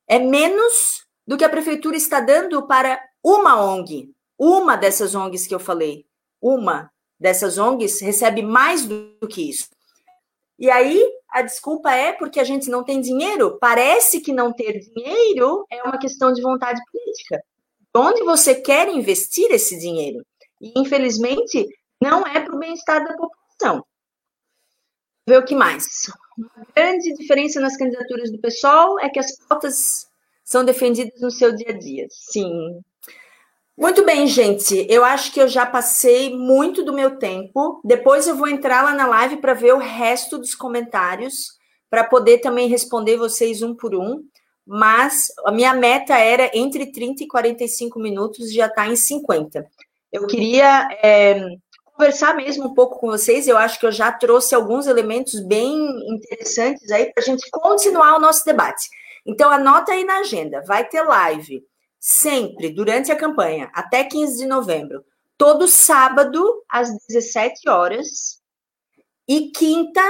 É 0.09 0.18
menos 0.18 1.07
do 1.24 1.36
que 1.36 1.44
a 1.44 1.49
prefeitura 1.49 1.96
está 1.96 2.18
dando 2.18 2.66
para 2.66 3.01
uma 3.22 3.61
ONG. 3.62 4.12
Uma 4.36 4.76
dessas 4.76 5.14
ONGs 5.14 5.46
que 5.46 5.55
eu 5.55 5.61
falei. 5.61 6.07
Uma 6.42 6.90
dessas 7.20 7.57
ONGs 7.57 8.01
recebe 8.01 8.42
mais 8.42 8.84
do 8.84 9.28
que 9.30 9.49
isso. 9.49 9.68
E 10.59 10.68
aí, 10.68 11.01
a 11.30 11.42
desculpa 11.42 11.92
é 11.92 12.12
porque 12.12 12.40
a 12.40 12.44
gente 12.44 12.68
não 12.68 12.82
tem 12.82 13.01
dinheiro? 13.01 13.59
Parece 13.61 14.20
que 14.20 14.32
não 14.32 14.53
ter 14.53 14.80
dinheiro 14.80 15.64
é 15.70 15.84
uma 15.84 15.99
questão 15.99 16.32
de 16.32 16.42
vontade 16.42 16.80
política. 16.90 17.40
Onde 17.94 18.24
você 18.24 18.57
quer 18.57 18.88
investir 18.88 19.53
esse 19.53 19.78
dinheiro? 19.78 20.24
E, 20.61 20.72
infelizmente, 20.76 21.68
não 22.01 22.26
é 22.26 22.40
para 22.40 22.55
o 22.55 22.59
bem-estar 22.59 23.05
da 23.05 23.16
população. 23.16 23.84
Ver 25.26 25.38
o 25.38 25.44
que 25.44 25.55
mais. 25.55 25.86
Uma 26.36 26.66
grande 26.74 27.12
diferença 27.14 27.61
nas 27.61 27.76
candidaturas 27.76 28.30
do 28.30 28.38
PSOL 28.38 28.99
é 29.01 29.09
que 29.09 29.18
as 29.18 29.36
pautas 29.38 30.09
são 30.44 30.64
defendidas 30.64 31.20
no 31.20 31.30
seu 31.30 31.55
dia 31.55 31.70
a 31.70 31.78
dia. 31.78 32.07
Sim, 32.11 32.82
muito 33.78 34.05
bem, 34.05 34.26
gente. 34.26 34.84
Eu 34.90 35.05
acho 35.05 35.32
que 35.32 35.40
eu 35.40 35.46
já 35.46 35.64
passei 35.64 36.36
muito 36.36 36.82
do 36.82 36.92
meu 36.92 37.16
tempo. 37.16 37.80
Depois 37.84 38.26
eu 38.26 38.34
vou 38.34 38.49
entrar 38.49 38.82
lá 38.82 38.92
na 38.92 39.07
live 39.07 39.36
para 39.36 39.55
ver 39.55 39.72
o 39.72 39.78
resto 39.78 40.36
dos 40.36 40.53
comentários, 40.53 41.57
para 41.88 42.03
poder 42.03 42.38
também 42.38 42.68
responder 42.68 43.16
vocês 43.16 43.62
um 43.62 43.76
por 43.76 43.94
um. 43.94 44.24
Mas 44.66 45.28
a 45.46 45.53
minha 45.53 45.72
meta 45.74 46.18
era 46.18 46.51
entre 46.53 46.90
30 46.90 47.22
e 47.22 47.28
45 47.28 48.01
minutos, 48.01 48.53
já 48.53 48.66
está 48.66 48.88
em 48.88 48.96
50. 48.96 49.64
Eu 50.12 50.26
queria 50.26 50.88
é, 51.01 51.40
conversar 51.99 52.36
mesmo 52.36 52.68
um 52.68 52.74
pouco 52.74 53.01
com 53.01 53.09
vocês. 53.09 53.49
Eu 53.49 53.59
acho 53.59 53.80
que 53.80 53.84
eu 53.84 53.90
já 53.90 54.12
trouxe 54.12 54.55
alguns 54.55 54.86
elementos 54.86 55.40
bem 55.40 55.76
interessantes 56.09 56.88
aí 56.92 57.12
para 57.12 57.20
a 57.20 57.26
gente 57.26 57.51
continuar 57.51 58.16
o 58.16 58.20
nosso 58.20 58.44
debate. 58.44 58.88
Então, 59.26 59.51
anota 59.51 59.90
aí 59.90 60.05
na 60.05 60.20
agenda. 60.20 60.62
Vai 60.64 60.86
ter 60.86 61.03
live 61.03 61.61
sempre 61.99 62.70
durante 62.70 63.11
a 63.11 63.16
campanha, 63.16 63.68
até 63.74 64.05
15 64.05 64.38
de 64.38 64.46
novembro, 64.46 65.05
todo 65.36 65.66
sábado 65.66 66.62
às 66.70 66.88
17 67.09 67.68
horas 67.68 68.40
e 69.26 69.51
quinta 69.51 70.01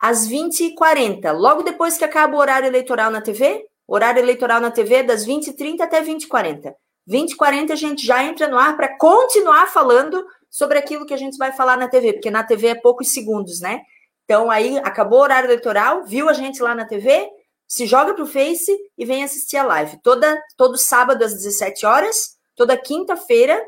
às 0.00 0.26
20h40, 0.26 1.30
logo 1.32 1.62
depois 1.62 1.98
que 1.98 2.04
acaba 2.04 2.34
o 2.34 2.40
horário 2.40 2.66
eleitoral 2.66 3.10
na 3.10 3.20
TV. 3.20 3.66
Horário 3.86 4.20
eleitoral 4.20 4.60
na 4.60 4.70
TV 4.70 5.02
das 5.02 5.26
20h30 5.26 5.82
até 5.82 6.02
20h40. 6.02 6.72
20h40 7.08 7.72
a 7.72 7.76
gente 7.76 8.06
já 8.06 8.24
entra 8.24 8.48
no 8.48 8.56
ar 8.56 8.76
para 8.76 8.96
continuar 8.96 9.66
falando 9.66 10.24
sobre 10.50 10.78
aquilo 10.78 11.06
que 11.06 11.14
a 11.14 11.16
gente 11.16 11.38
vai 11.38 11.52
falar 11.52 11.76
na 11.76 11.88
TV, 11.88 12.14
porque 12.14 12.30
na 12.30 12.42
TV 12.42 12.68
é 12.68 12.74
poucos 12.74 13.12
segundos, 13.14 13.60
né? 13.60 13.82
Então 14.24 14.50
aí 14.50 14.78
acabou 14.78 15.20
o 15.20 15.22
horário 15.22 15.46
eleitoral, 15.46 16.04
viu 16.04 16.28
a 16.28 16.32
gente 16.32 16.60
lá 16.62 16.74
na 16.74 16.84
TV, 16.84 17.30
se 17.66 17.86
joga 17.86 18.12
para 18.14 18.24
o 18.24 18.26
Face 18.26 18.76
e 18.98 19.04
vem 19.04 19.22
assistir 19.22 19.56
a 19.56 19.62
live. 19.62 19.98
Toda, 20.02 20.40
todo 20.56 20.76
sábado 20.76 21.24
às 21.24 21.34
17 21.34 21.86
horas, 21.86 22.36
toda 22.56 22.76
quinta-feira 22.76 23.64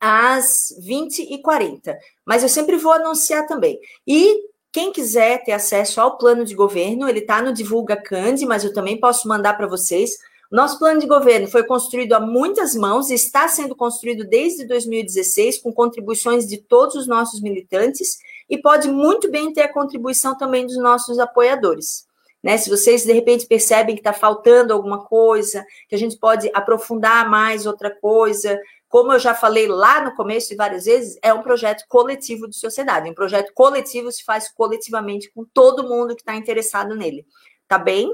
às 0.00 0.74
20h40. 0.84 1.96
Mas 2.24 2.42
eu 2.42 2.48
sempre 2.48 2.76
vou 2.76 2.92
anunciar 2.92 3.46
também. 3.46 3.78
E 4.06 4.42
quem 4.72 4.92
quiser 4.92 5.42
ter 5.44 5.52
acesso 5.52 6.00
ao 6.00 6.18
plano 6.18 6.44
de 6.44 6.54
governo, 6.54 7.08
ele 7.08 7.20
está 7.20 7.40
no 7.40 7.52
Divulga 7.52 7.96
Cande, 7.96 8.44
mas 8.44 8.64
eu 8.64 8.72
também 8.72 8.98
posso 8.98 9.26
mandar 9.28 9.54
para 9.54 9.66
vocês. 9.66 10.18
Nosso 10.50 10.78
plano 10.78 10.98
de 10.98 11.06
governo 11.06 11.46
foi 11.46 11.62
construído 11.62 12.14
a 12.14 12.20
muitas 12.20 12.74
mãos 12.74 13.10
e 13.10 13.14
está 13.14 13.46
sendo 13.48 13.76
construído 13.76 14.24
desde 14.24 14.66
2016, 14.66 15.58
com 15.58 15.70
contribuições 15.70 16.46
de 16.46 16.56
todos 16.56 16.94
os 16.94 17.06
nossos 17.06 17.42
militantes, 17.42 18.18
e 18.48 18.56
pode 18.56 18.88
muito 18.88 19.30
bem 19.30 19.52
ter 19.52 19.62
a 19.62 19.72
contribuição 19.72 20.36
também 20.36 20.66
dos 20.66 20.78
nossos 20.78 21.18
apoiadores. 21.18 22.06
Né? 22.42 22.56
Se 22.56 22.70
vocês 22.70 23.04
de 23.04 23.12
repente 23.12 23.46
percebem 23.46 23.94
que 23.94 24.00
está 24.00 24.14
faltando 24.14 24.72
alguma 24.72 25.04
coisa, 25.04 25.62
que 25.86 25.94
a 25.94 25.98
gente 25.98 26.16
pode 26.16 26.50
aprofundar 26.54 27.28
mais 27.28 27.66
outra 27.66 27.90
coisa, 27.90 28.58
como 28.88 29.12
eu 29.12 29.18
já 29.18 29.34
falei 29.34 29.66
lá 29.66 30.02
no 30.02 30.14
começo 30.14 30.52
e 30.52 30.56
várias 30.56 30.86
vezes, 30.86 31.18
é 31.22 31.34
um 31.34 31.42
projeto 31.42 31.84
coletivo 31.88 32.48
de 32.48 32.56
sociedade. 32.56 33.10
Um 33.10 33.14
projeto 33.14 33.52
coletivo 33.52 34.10
se 34.10 34.24
faz 34.24 34.50
coletivamente 34.50 35.30
com 35.30 35.44
todo 35.44 35.86
mundo 35.86 36.16
que 36.16 36.22
está 36.22 36.34
interessado 36.34 36.94
nele. 36.94 37.26
Tá 37.66 37.76
bem? 37.76 38.10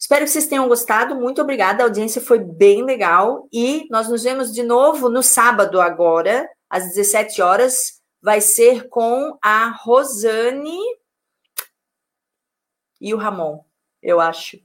Espero 0.00 0.24
que 0.24 0.30
vocês 0.30 0.46
tenham 0.46 0.66
gostado. 0.66 1.14
Muito 1.14 1.42
obrigada. 1.42 1.82
A 1.82 1.86
audiência 1.86 2.22
foi 2.22 2.38
bem 2.38 2.82
legal. 2.82 3.46
E 3.52 3.86
nós 3.90 4.08
nos 4.08 4.22
vemos 4.22 4.52
de 4.52 4.62
novo 4.62 5.10
no 5.10 5.22
sábado, 5.22 5.80
agora, 5.80 6.48
às 6.70 6.84
17 6.84 7.42
horas. 7.42 8.00
Vai 8.22 8.40
ser 8.40 8.88
com 8.88 9.38
a 9.42 9.68
Rosane 9.68 10.78
e 13.00 13.14
o 13.14 13.16
Ramon, 13.16 13.60
eu 14.02 14.20
acho. 14.20 14.58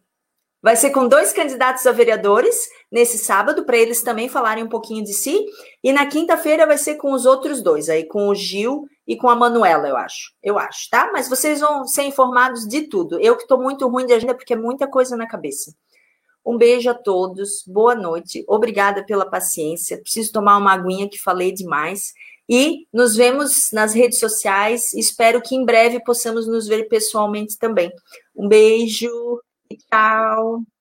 Vai 0.62 0.76
ser 0.76 0.90
com 0.90 1.08
dois 1.08 1.32
candidatos 1.32 1.86
a 1.86 1.92
vereadores 1.92 2.68
nesse 2.92 3.18
sábado, 3.18 3.66
para 3.66 3.78
eles 3.78 4.02
também 4.02 4.28
falarem 4.28 4.64
um 4.64 4.70
pouquinho 4.70 5.04
de 5.04 5.14
si. 5.14 5.46
E 5.84 5.94
na 5.94 6.06
quinta-feira 6.06 6.66
vai 6.66 6.78
ser 6.78 6.96
com 6.96 7.14
os 7.14 7.26
outros 7.26 7.62
dois, 7.62 7.88
aí 7.88 8.06
com 8.06 8.28
o 8.28 8.36
Gil 8.36 8.86
e 9.08 9.16
com 9.16 9.30
a 9.30 9.36
Manuela, 9.36 9.88
eu 9.88 9.98
acho. 9.98 10.34
Eu 10.42 10.58
acho, 10.58 10.90
tá? 10.90 11.10
Mas 11.12 11.30
vocês 11.30 11.60
vão 11.60 11.86
ser 11.86 12.04
informados 12.04 12.68
de 12.68 12.88
tudo. 12.88 13.20
Eu 13.20 13.36
que 13.36 13.44
estou 13.44 13.62
muito 13.62 13.88
ruim 13.88 14.06
de 14.06 14.14
agenda, 14.14 14.34
porque 14.34 14.54
é 14.54 14.58
muita 14.58 14.88
coisa 14.88 15.16
na 15.16 15.28
cabeça. 15.28 15.74
Um 16.46 16.58
beijo 16.58 16.90
a 16.90 16.94
todos, 16.94 17.64
boa 17.66 17.96
noite, 17.96 18.46
obrigada 18.48 19.04
pela 19.04 19.26
paciência. 19.26 20.00
Preciso 20.00 20.32
tomar 20.32 20.58
uma 20.58 20.74
aguinha 20.74 21.10
que 21.10 21.20
falei 21.20 21.52
demais. 21.52 22.14
E 22.48 22.88
nos 22.94 23.16
vemos 23.16 23.72
nas 23.72 23.94
redes 23.94 24.20
sociais. 24.20 24.94
Espero 24.94 25.42
que 25.42 25.56
em 25.56 25.66
breve 25.66 26.00
possamos 26.04 26.48
nos 26.48 26.68
ver 26.68 26.88
pessoalmente 26.88 27.58
também. 27.58 27.92
Um 28.36 28.48
beijo. 28.48 29.10
Tchau. 29.90 30.75